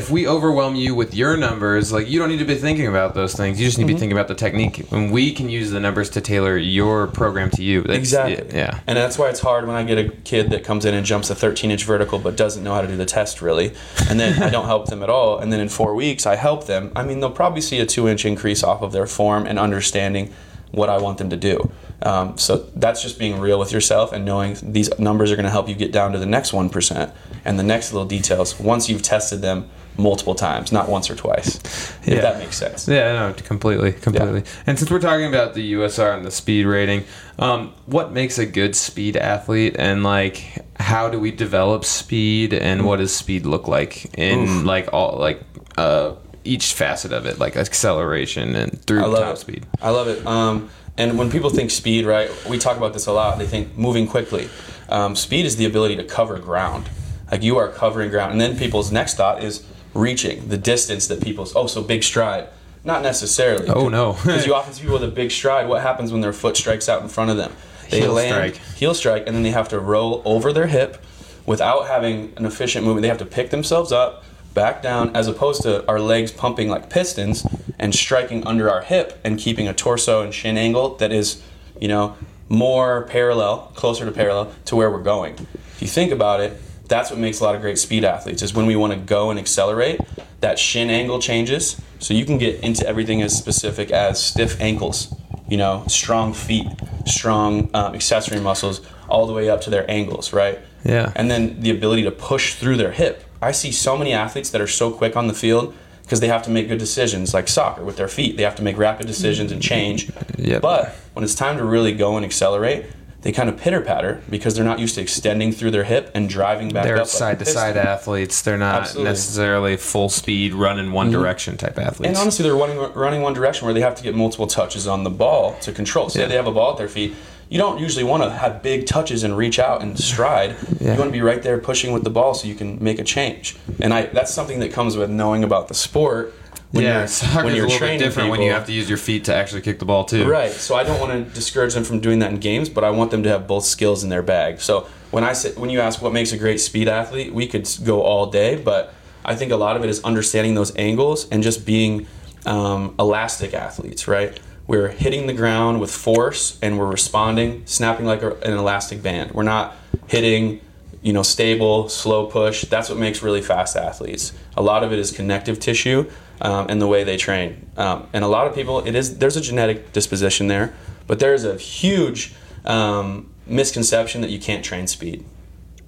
if 0.01 0.11
we 0.11 0.27
overwhelm 0.27 0.75
you 0.75 0.93
with 0.93 1.15
your 1.15 1.35
numbers, 1.37 1.91
like 1.91 2.07
you 2.07 2.19
don't 2.19 2.29
need 2.29 2.37
to 2.39 2.45
be 2.45 2.53
thinking 2.55 2.85
about 2.87 3.15
those 3.15 3.33
things. 3.33 3.59
You 3.59 3.65
just 3.65 3.77
need 3.79 3.85
Mm-hmm. 3.85 3.87
to 3.89 3.93
be 3.95 3.99
thinking 3.99 4.17
about 4.17 4.27
the 4.27 4.35
technique, 4.35 4.91
and 4.91 5.11
we 5.11 5.33
can 5.33 5.49
use 5.49 5.71
the 5.71 5.79
numbers 5.79 6.09
to 6.11 6.21
tailor 6.21 6.55
your 6.55 7.07
program 7.07 7.49
to 7.51 7.63
you. 7.63 7.81
That's- 7.81 7.97
Exactly. 7.97 8.55
Yeah. 8.57 8.79
And 8.85 8.95
that's 8.95 9.17
why 9.17 9.29
it's 9.29 9.39
hard 9.39 9.65
when 9.65 9.75
I 9.75 9.83
get 9.83 9.97
a 9.97 10.09
kid 10.23 10.51
that 10.51 10.63
comes 10.63 10.85
in 10.85 10.93
and 10.93 11.03
jumps 11.05 11.29
a 11.31 11.35
13 11.35 11.71
inch 11.71 11.83
vertical 11.83 12.19
but 12.19 12.35
doesn't 12.37 12.63
know 12.63 12.73
how 12.75 12.81
to 12.81 12.87
do 12.87 12.95
the 12.95 13.05
test 13.05 13.41
really. 13.41 13.73
And 14.09 14.19
then 14.19 14.41
I 14.43 14.49
don't 14.51 14.65
help 14.75 14.85
them 14.87 15.01
at 15.01 15.09
all. 15.09 15.39
And 15.39 15.51
then 15.51 15.59
in 15.59 15.69
four 15.69 15.95
weeks, 15.95 16.25
I 16.27 16.35
help 16.35 16.67
them. 16.67 16.91
I 16.95 17.03
mean, 17.03 17.19
they'll 17.21 17.31
probably 17.31 17.61
see 17.61 17.79
a 17.79 17.85
two 17.87 18.07
inch 18.07 18.23
increase 18.23 18.63
off 18.63 18.81
of 18.83 18.91
their 18.91 19.07
form 19.07 19.45
and 19.47 19.57
understanding 19.57 20.31
what 20.71 20.89
I 20.89 20.97
want 20.97 21.17
them 21.17 21.29
to 21.29 21.37
do. 21.37 21.71
Um, 22.01 22.37
so 22.37 22.57
that's 22.75 23.01
just 23.01 23.17
being 23.17 23.39
real 23.39 23.57
with 23.57 23.71
yourself 23.71 24.13
and 24.13 24.23
knowing 24.25 24.55
these 24.61 24.97
numbers 24.99 25.31
are 25.31 25.35
going 25.35 25.45
to 25.45 25.51
help 25.51 25.67
you 25.67 25.75
get 25.75 25.91
down 25.91 26.11
to 26.11 26.19
the 26.19 26.25
next 26.25 26.51
1% 26.51 27.11
and 27.45 27.59
the 27.59 27.63
next 27.63 27.91
little 27.93 28.07
details 28.07 28.59
once 28.59 28.87
you've 28.89 29.01
tested 29.01 29.41
them 29.41 29.69
multiple 29.97 30.35
times, 30.35 30.71
not 30.71 30.89
once 30.89 31.09
or 31.09 31.15
twice. 31.15 31.59
Yeah. 32.05 32.15
If 32.15 32.21
that 32.21 32.39
makes 32.39 32.55
sense. 32.55 32.87
Yeah, 32.87 33.13
no, 33.13 33.33
completely, 33.33 33.93
completely. 33.93 34.43
And 34.65 34.77
since 34.77 34.91
we're 34.91 34.99
talking 34.99 35.25
about 35.25 35.55
the 35.55 35.73
USR 35.73 36.15
and 36.15 36.25
the 36.25 36.31
speed 36.31 36.65
rating, 36.65 37.03
um, 37.39 37.73
what 37.85 38.11
makes 38.11 38.37
a 38.37 38.45
good 38.45 38.75
speed 38.75 39.17
athlete, 39.17 39.75
and 39.77 40.03
like, 40.03 40.65
how 40.79 41.09
do 41.09 41.19
we 41.19 41.31
develop 41.31 41.83
speed, 41.83 42.53
and 42.53 42.85
what 42.85 42.97
does 42.97 43.13
speed 43.13 43.45
look 43.45 43.67
like 43.67 44.17
in 44.17 44.65
like 44.65 44.93
all 44.93 45.17
like 45.17 45.41
uh, 45.77 46.13
each 46.43 46.73
facet 46.73 47.11
of 47.11 47.25
it, 47.25 47.39
like 47.39 47.55
acceleration 47.57 48.55
and 48.55 48.81
through 48.85 49.03
I 49.03 49.07
love 49.07 49.23
top 49.23 49.33
it. 49.35 49.39
speed? 49.39 49.65
I 49.81 49.89
love 49.89 50.07
it. 50.07 50.25
Um, 50.25 50.69
and 50.97 51.17
when 51.17 51.29
people 51.29 51.49
think 51.49 51.69
speed, 51.71 52.05
right, 52.05 52.29
we 52.49 52.57
talk 52.57 52.77
about 52.77 52.93
this 52.93 53.05
a 53.07 53.11
lot. 53.13 53.37
They 53.37 53.45
think 53.45 53.77
moving 53.77 54.07
quickly. 54.07 54.49
Um, 54.89 55.15
speed 55.15 55.45
is 55.45 55.55
the 55.57 55.65
ability 55.65 55.95
to 55.97 56.03
cover 56.03 56.39
ground. 56.39 56.89
Like 57.31 57.43
you 57.43 57.57
are 57.57 57.67
covering 57.69 58.09
ground. 58.09 58.31
And 58.31 58.41
then 58.41 58.57
people's 58.57 58.91
next 58.91 59.15
thought 59.15 59.43
is 59.43 59.65
reaching 59.93 60.47
the 60.47 60.57
distance 60.57 61.07
that 61.07 61.21
people's, 61.21 61.55
oh, 61.55 61.67
so 61.67 61.83
big 61.83 62.03
stride. 62.03 62.47
not 62.83 63.01
necessarily. 63.03 63.67
Oh, 63.69 63.89
no. 63.89 64.13
Because 64.23 64.45
you 64.45 64.53
often 64.55 64.73
see 64.73 64.81
people 64.81 64.99
with 64.99 65.03
a 65.09 65.13
big 65.13 65.31
stride. 65.31 65.67
What 65.67 65.81
happens 65.81 66.11
when 66.11 66.21
their 66.21 66.33
foot 66.33 66.55
strikes 66.55 66.87
out 66.87 67.01
in 67.01 67.09
front 67.09 67.29
of 67.31 67.37
them? 67.37 67.51
They 67.89 68.01
Heel 68.01 68.13
land 68.13 68.53
strike. 68.55 68.75
heel 68.77 68.93
strike, 68.93 69.23
and 69.27 69.35
then 69.35 69.43
they 69.43 69.51
have 69.51 69.69
to 69.69 69.79
roll 69.79 70.21
over 70.25 70.51
their 70.53 70.67
hip 70.67 71.03
without 71.45 71.87
having 71.87 72.33
an 72.37 72.45
efficient 72.45 72.83
movement. 72.85 73.03
They 73.03 73.07
have 73.07 73.17
to 73.19 73.25
pick 73.25 73.49
themselves 73.49 73.91
up, 73.93 74.23
back 74.53 74.81
down, 74.81 75.15
as 75.15 75.27
opposed 75.27 75.61
to 75.63 75.87
our 75.87 75.99
legs 75.99 76.31
pumping 76.31 76.69
like 76.69 76.89
pistons 76.89 77.45
and 77.77 77.93
striking 77.93 78.45
under 78.45 78.69
our 78.69 78.81
hip 78.81 79.19
and 79.23 79.37
keeping 79.37 79.67
a 79.67 79.73
torso 79.73 80.21
and 80.21 80.33
shin 80.33 80.57
angle 80.57 80.95
that 80.95 81.11
is, 81.11 81.43
you 81.79 81.87
know, 81.87 82.17
more 82.49 83.03
parallel, 83.03 83.71
closer 83.75 84.05
to 84.05 84.11
parallel 84.11 84.53
to 84.65 84.75
where 84.75 84.89
we're 84.89 85.03
going. 85.03 85.33
If 85.33 85.81
you 85.81 85.87
think 85.87 86.11
about 86.11 86.39
it, 86.39 86.59
that's 86.87 87.09
what 87.09 87.19
makes 87.19 87.39
a 87.39 87.43
lot 87.43 87.55
of 87.55 87.61
great 87.61 87.77
speed 87.77 88.03
athletes 88.03 88.41
is 88.41 88.53
when 88.53 88.65
we 88.65 88.75
want 88.75 88.93
to 88.93 88.99
go 88.99 89.29
and 89.29 89.39
accelerate, 89.39 89.99
that 90.39 90.57
shin 90.57 90.89
angle 90.89 91.19
changes. 91.19 91.79
So 91.99 92.13
you 92.13 92.25
can 92.25 92.37
get 92.37 92.61
into 92.61 92.87
everything 92.87 93.21
as 93.21 93.37
specific 93.37 93.91
as 93.91 94.23
stiff 94.23 94.59
ankles, 94.61 95.13
you 95.47 95.57
know, 95.57 95.83
strong 95.87 96.33
feet, 96.33 96.67
strong 97.05 97.69
um, 97.73 97.93
accessory 97.93 98.39
muscles, 98.39 98.81
all 99.09 99.27
the 99.27 99.33
way 99.33 99.49
up 99.49 99.61
to 99.61 99.69
their 99.69 99.89
ankles, 99.89 100.33
right? 100.33 100.59
Yeah. 100.83 101.11
And 101.15 101.29
then 101.29 101.59
the 101.61 101.71
ability 101.71 102.03
to 102.03 102.11
push 102.11 102.55
through 102.55 102.77
their 102.77 102.91
hip. 102.91 103.23
I 103.41 103.51
see 103.51 103.71
so 103.71 103.97
many 103.97 104.13
athletes 104.13 104.49
that 104.51 104.61
are 104.61 104.67
so 104.67 104.91
quick 104.91 105.15
on 105.15 105.27
the 105.27 105.33
field 105.33 105.73
because 106.03 106.19
they 106.21 106.27
have 106.27 106.43
to 106.43 106.49
make 106.49 106.67
good 106.69 106.79
decisions, 106.79 107.33
like 107.33 107.47
soccer 107.47 107.83
with 107.83 107.97
their 107.97 108.07
feet. 108.07 108.37
They 108.37 108.43
have 108.43 108.55
to 108.55 108.63
make 108.63 108.77
rapid 108.77 109.07
decisions 109.07 109.51
and 109.51 109.61
change. 109.61 110.09
Yep. 110.37 110.61
But 110.61 110.95
when 111.13 111.23
it's 111.23 111.35
time 111.35 111.57
to 111.57 111.65
really 111.65 111.93
go 111.93 112.15
and 112.15 112.25
accelerate, 112.25 112.85
they 113.21 113.31
kind 113.33 113.49
of 113.49 113.57
pitter 113.57 113.81
patter 113.81 114.21
because 114.29 114.55
they're 114.55 114.63
not 114.63 114.79
used 114.79 114.95
to 114.95 115.01
extending 115.01 115.51
through 115.51 115.71
their 115.71 115.83
hip 115.83 116.11
and 116.15 116.29
driving 116.29 116.69
back 116.69 116.83
up. 116.83 116.85
They're 116.87 116.97
like 116.99 117.07
side 117.07 117.39
to 117.39 117.45
side 117.45 117.75
athletes. 117.75 118.41
They're 118.41 118.57
not 118.57 118.81
Absolutely. 118.83 119.03
Mm-hmm. 119.03 119.11
necessarily 119.11 119.77
full 119.77 120.07
speed, 120.09 120.53
run 120.53 120.79
in 120.79 120.93
one 120.93 121.11
direction 121.11 121.57
type 121.57 121.77
athletes. 121.77 122.07
And 122.07 122.17
honestly, 122.17 122.43
they're 122.43 122.55
running 122.55 122.77
running 122.93 123.21
one 123.21 123.33
direction 123.33 123.65
where 123.65 123.73
they 123.73 123.81
have 123.81 123.95
to 123.95 124.03
get 124.03 124.15
multiple 124.15 124.47
touches 124.47 124.87
on 124.87 125.03
the 125.03 125.09
ball 125.09 125.57
to 125.61 125.73
control. 125.73 126.09
Say 126.09 126.21
Yeah. 126.21 126.27
they 126.27 126.35
have 126.35 126.47
a 126.47 126.51
ball 126.53 126.71
at 126.71 126.77
their 126.77 126.87
feet. 126.87 127.15
You 127.49 127.57
don't 127.57 127.79
usually 127.79 128.03
want 128.03 128.23
to 128.23 128.29
have 128.29 128.61
big 128.61 128.85
touches 128.85 129.23
and 129.23 129.37
reach 129.37 129.57
out 129.59 129.81
and 129.81 129.97
stride. 129.97 130.55
Yeah. 130.79 130.93
You 130.93 130.99
want 130.99 131.09
to 131.09 131.13
be 131.13 131.21
right 131.21 131.41
there 131.41 131.57
pushing 131.57 131.93
with 131.93 132.03
the 132.03 132.09
ball 132.09 132.33
so 132.33 132.47
you 132.47 132.55
can 132.55 132.83
make 132.83 132.99
a 132.99 133.03
change. 133.03 133.55
And 133.79 133.93
I 133.93 134.07
that's 134.07 134.33
something 134.33 134.59
that 134.59 134.73
comes 134.73 134.97
with 134.97 135.09
knowing 135.09 135.43
about 135.43 135.67
the 135.67 135.73
sport. 135.73 136.33
When 136.71 136.83
yeah, 136.83 136.99
you're, 136.99 137.07
soccer's 137.07 137.43
when 137.45 137.55
you're 137.55 137.65
a 137.65 137.67
little 137.67 137.69
bit 137.69 137.77
training 137.77 137.99
different 137.99 138.29
when 138.29 138.41
you 138.41 138.51
have 138.51 138.65
to 138.65 138.73
use 138.73 138.89
your 138.89 138.97
feet 138.97 139.23
to 139.25 139.33
actually 139.33 139.61
kick 139.61 139.79
the 139.79 139.85
ball 139.85 140.03
too. 140.03 140.29
Right. 140.29 140.51
So 140.51 140.75
I 140.75 140.83
don't 140.83 140.99
want 140.99 141.13
to 141.13 141.33
discourage 141.33 141.73
them 141.73 141.85
from 141.85 142.01
doing 142.01 142.19
that 142.19 142.31
in 142.31 142.39
games, 142.39 142.67
but 142.67 142.83
I 142.83 142.89
want 142.89 143.11
them 143.11 143.23
to 143.23 143.29
have 143.29 143.47
both 143.47 143.63
skills 143.63 144.03
in 144.03 144.09
their 144.09 144.21
bag. 144.21 144.59
So 144.59 144.85
when 145.11 145.23
I 145.23 145.31
say, 145.31 145.53
when 145.53 145.69
you 145.69 145.79
ask 145.79 146.01
what 146.01 146.11
makes 146.11 146.33
a 146.33 146.37
great 146.37 146.59
speed 146.59 146.89
athlete, 146.89 147.33
we 147.33 147.47
could 147.47 147.69
go 147.85 148.01
all 148.01 148.25
day, 148.29 148.61
but 148.61 148.93
I 149.23 149.35
think 149.35 149.53
a 149.53 149.55
lot 149.55 149.77
of 149.77 149.83
it 149.85 149.89
is 149.89 150.03
understanding 150.03 150.55
those 150.55 150.75
angles 150.75 151.29
and 151.29 151.41
just 151.41 151.65
being 151.65 152.05
um, 152.45 152.95
elastic 152.99 153.53
athletes. 153.53 154.05
Right. 154.05 154.37
We're 154.67 154.89
hitting 154.89 155.27
the 155.27 155.33
ground 155.33 155.79
with 155.79 155.91
force 155.91 156.59
and 156.61 156.77
we're 156.77 156.91
responding, 156.91 157.65
snapping 157.65 158.05
like 158.05 158.21
a, 158.21 158.35
an 158.41 158.53
elastic 158.53 159.01
band. 159.01 159.31
We're 159.31 159.43
not 159.43 159.75
hitting 160.07 160.61
you 161.01 161.13
know, 161.13 161.23
stable, 161.23 161.87
slow 161.89 162.25
push. 162.25 162.65
That's 162.65 162.89
what 162.89 162.97
makes 162.97 163.21
really 163.21 163.41
fast 163.41 163.77
athletes. 163.77 164.33
A 164.55 164.61
lot 164.61 164.83
of 164.83 164.91
it 164.91 164.99
is 164.99 165.11
connective 165.11 165.59
tissue 165.59 166.09
um, 166.41 166.67
and 166.69 166.81
the 166.81 166.87
way 166.87 167.03
they 167.03 167.17
train. 167.17 167.69
Um, 167.77 168.07
and 168.13 168.23
a 168.23 168.27
lot 168.27 168.47
of 168.47 168.55
people, 168.55 168.85
it 168.85 168.95
is 168.95 169.17
there's 169.19 169.37
a 169.37 169.41
genetic 169.41 169.93
disposition 169.93 170.47
there, 170.47 170.73
but 171.05 171.19
there's 171.19 171.45
a 171.45 171.55
huge 171.55 172.33
um, 172.65 173.31
misconception 173.45 174.21
that 174.21 174.31
you 174.31 174.39
can't 174.39 174.65
train 174.65 174.87
speed. 174.87 175.23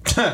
you 0.16 0.24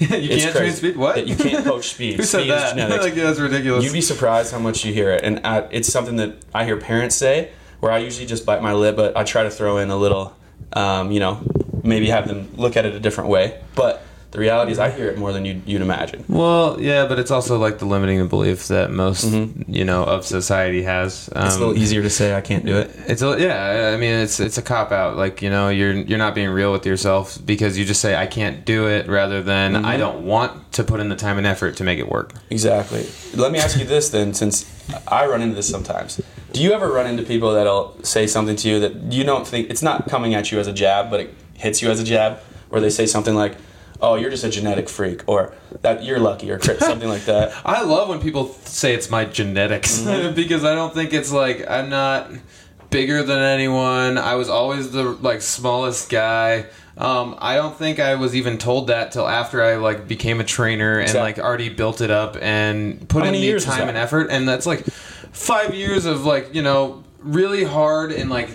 It's 0.00 0.44
can't 0.44 0.56
train 0.56 0.72
speed. 0.72 0.96
What? 0.96 1.16
That 1.16 1.28
you 1.28 1.36
can't 1.36 1.64
coach 1.64 1.88
speed. 1.94 2.16
Who 2.16 2.24
said 2.24 2.40
Speed 2.40 2.52
is 2.52 2.74
that? 2.74 2.90
like, 3.00 3.14
yeah, 3.14 3.24
that's 3.24 3.38
ridiculous. 3.38 3.84
You'd 3.84 3.92
be 3.92 4.00
surprised 4.00 4.52
how 4.52 4.58
much 4.58 4.84
you 4.84 4.92
hear 4.92 5.12
it, 5.12 5.22
and 5.22 5.40
I, 5.46 5.60
it's 5.70 5.88
something 5.88 6.16
that 6.16 6.36
I 6.54 6.64
hear 6.64 6.76
parents 6.76 7.14
say. 7.14 7.50
Where 7.80 7.92
I 7.92 7.98
usually 7.98 8.26
just 8.26 8.44
bite 8.44 8.62
my 8.62 8.72
lip, 8.72 8.96
but 8.96 9.16
I 9.16 9.24
try 9.24 9.44
to 9.44 9.50
throw 9.50 9.78
in 9.78 9.90
a 9.90 9.96
little, 9.96 10.34
um, 10.72 11.12
you 11.12 11.20
know, 11.20 11.40
maybe 11.84 12.08
have 12.08 12.26
them 12.26 12.48
look 12.56 12.76
at 12.76 12.84
it 12.84 12.94
a 12.94 13.00
different 13.00 13.30
way. 13.30 13.60
But 13.74 14.02
the 14.30 14.38
reality 14.38 14.72
is, 14.72 14.78
I 14.78 14.90
hear 14.90 15.08
it 15.08 15.16
more 15.16 15.32
than 15.32 15.46
you'd, 15.46 15.62
you'd 15.66 15.80
imagine. 15.80 16.22
well, 16.28 16.78
yeah, 16.78 17.06
but 17.06 17.18
it's 17.18 17.30
also 17.30 17.58
like 17.58 17.78
the 17.78 17.86
limiting 17.86 18.28
belief 18.28 18.68
that 18.68 18.90
most 18.90 19.24
you 19.66 19.84
know 19.86 20.04
of 20.04 20.24
society 20.26 20.82
has. 20.82 21.30
Um, 21.34 21.38
Mm-hmm. 21.38 21.46
It's 21.46 21.56
a 21.56 21.58
little 21.60 21.78
easier 21.78 22.02
to 22.02 22.10
say 22.10 22.34
I 22.34 22.42
can't 22.42 22.66
do 22.66 22.76
it. 22.76 22.90
It's 23.06 23.22
a, 23.22 23.36
yeah, 23.40 23.92
I 23.94 23.96
mean 23.96 24.12
it's 24.12 24.38
it's 24.38 24.58
a 24.58 24.62
cop 24.62 24.92
out. 24.92 25.16
Like 25.16 25.40
you 25.40 25.48
know, 25.48 25.70
you're 25.70 25.92
you're 25.94 26.18
not 26.18 26.34
being 26.34 26.50
real 26.50 26.72
with 26.72 26.84
yourself 26.84 27.38
because 27.46 27.78
you 27.78 27.84
just 27.86 28.00
say 28.02 28.16
I 28.16 28.26
can't 28.26 28.64
do 28.66 28.86
it 28.88 29.08
rather 29.08 29.42
than 29.42 29.72
Mm-hmm. 29.72 29.86
I 29.86 29.96
don't 29.96 30.26
want 30.26 30.72
to 30.72 30.84
put 30.84 31.00
in 31.00 31.08
the 31.08 31.16
time 31.16 31.38
and 31.38 31.46
effort 31.46 31.76
to 31.78 31.84
make 31.84 31.98
it 31.98 32.08
work. 32.10 32.34
Exactly. 32.50 33.06
Let 33.34 33.50
me 33.52 33.58
ask 33.58 33.78
you 33.78 33.84
this 33.86 34.10
then, 34.10 34.34
since 34.34 34.66
I 35.08 35.26
run 35.26 35.40
into 35.42 35.54
this 35.56 35.68
sometimes. 35.70 36.20
Do 36.52 36.62
you 36.62 36.72
ever 36.72 36.90
run 36.92 37.06
into 37.06 37.22
people 37.22 37.52
that'll 37.54 37.96
say 38.04 38.26
something 38.26 38.56
to 38.56 38.68
you 38.68 38.80
that 38.80 38.94
you 39.12 39.24
don't 39.24 39.46
think 39.46 39.70
it's 39.70 39.82
not 39.82 40.08
coming 40.08 40.34
at 40.34 40.50
you 40.52 40.58
as 40.60 40.66
a 40.66 40.72
jab, 40.72 41.10
but 41.10 41.20
it 41.20 41.34
hits 41.54 41.80
you 41.82 41.90
as 41.90 41.98
a 42.00 42.04
jab, 42.04 42.38
where 42.70 42.80
they 42.80 42.90
say 42.90 43.04
something 43.06 43.34
like, 43.34 43.54
"Oh, 44.00 44.14
you're 44.16 44.30
just 44.30 44.44
a 44.44 44.50
genetic 44.50 44.88
freak," 44.88 45.22
or 45.26 45.52
"That 45.82 46.04
you're 46.04 46.18
lucky," 46.18 46.50
or 46.50 46.60
something 46.60 47.08
like 47.08 47.24
that. 47.26 47.52
I 47.64 47.82
love 47.82 48.08
when 48.08 48.20
people 48.20 48.48
say 48.64 48.94
it's 48.94 49.10
my 49.10 49.24
genetics 49.24 50.00
Mm-hmm. 50.00 50.34
because 50.42 50.64
I 50.64 50.74
don't 50.74 50.94
think 50.94 51.12
it's 51.12 51.32
like 51.32 51.68
I'm 51.70 51.88
not 51.88 52.30
bigger 52.90 53.22
than 53.22 53.38
anyone. 53.38 54.16
I 54.18 54.34
was 54.36 54.48
always 54.48 54.90
the 54.90 55.02
like 55.04 55.42
smallest 55.42 56.10
guy. 56.10 56.66
Um, 56.96 57.36
I 57.38 57.54
don't 57.54 57.76
think 57.76 58.00
I 58.00 58.16
was 58.16 58.34
even 58.34 58.58
told 58.58 58.88
that 58.88 59.12
till 59.12 59.28
after 59.28 59.62
I 59.62 59.76
like 59.76 60.08
became 60.08 60.40
a 60.40 60.44
trainer 60.44 60.94
and 60.94 61.02
Exactly. 61.02 61.20
like 61.20 61.38
already 61.38 61.68
built 61.68 62.00
it 62.00 62.10
up 62.10 62.36
and 62.40 63.08
put 63.08 63.24
in 63.24 63.32
the 63.34 63.60
time 63.60 63.88
and 63.88 63.96
effort. 63.96 64.28
And 64.30 64.48
that's 64.48 64.66
like 64.66 64.84
five 64.84 65.74
years 65.74 66.06
of 66.06 66.24
like 66.24 66.54
you 66.54 66.62
know 66.62 67.04
really 67.20 67.62
hard 67.64 68.10
and 68.10 68.30
like 68.30 68.48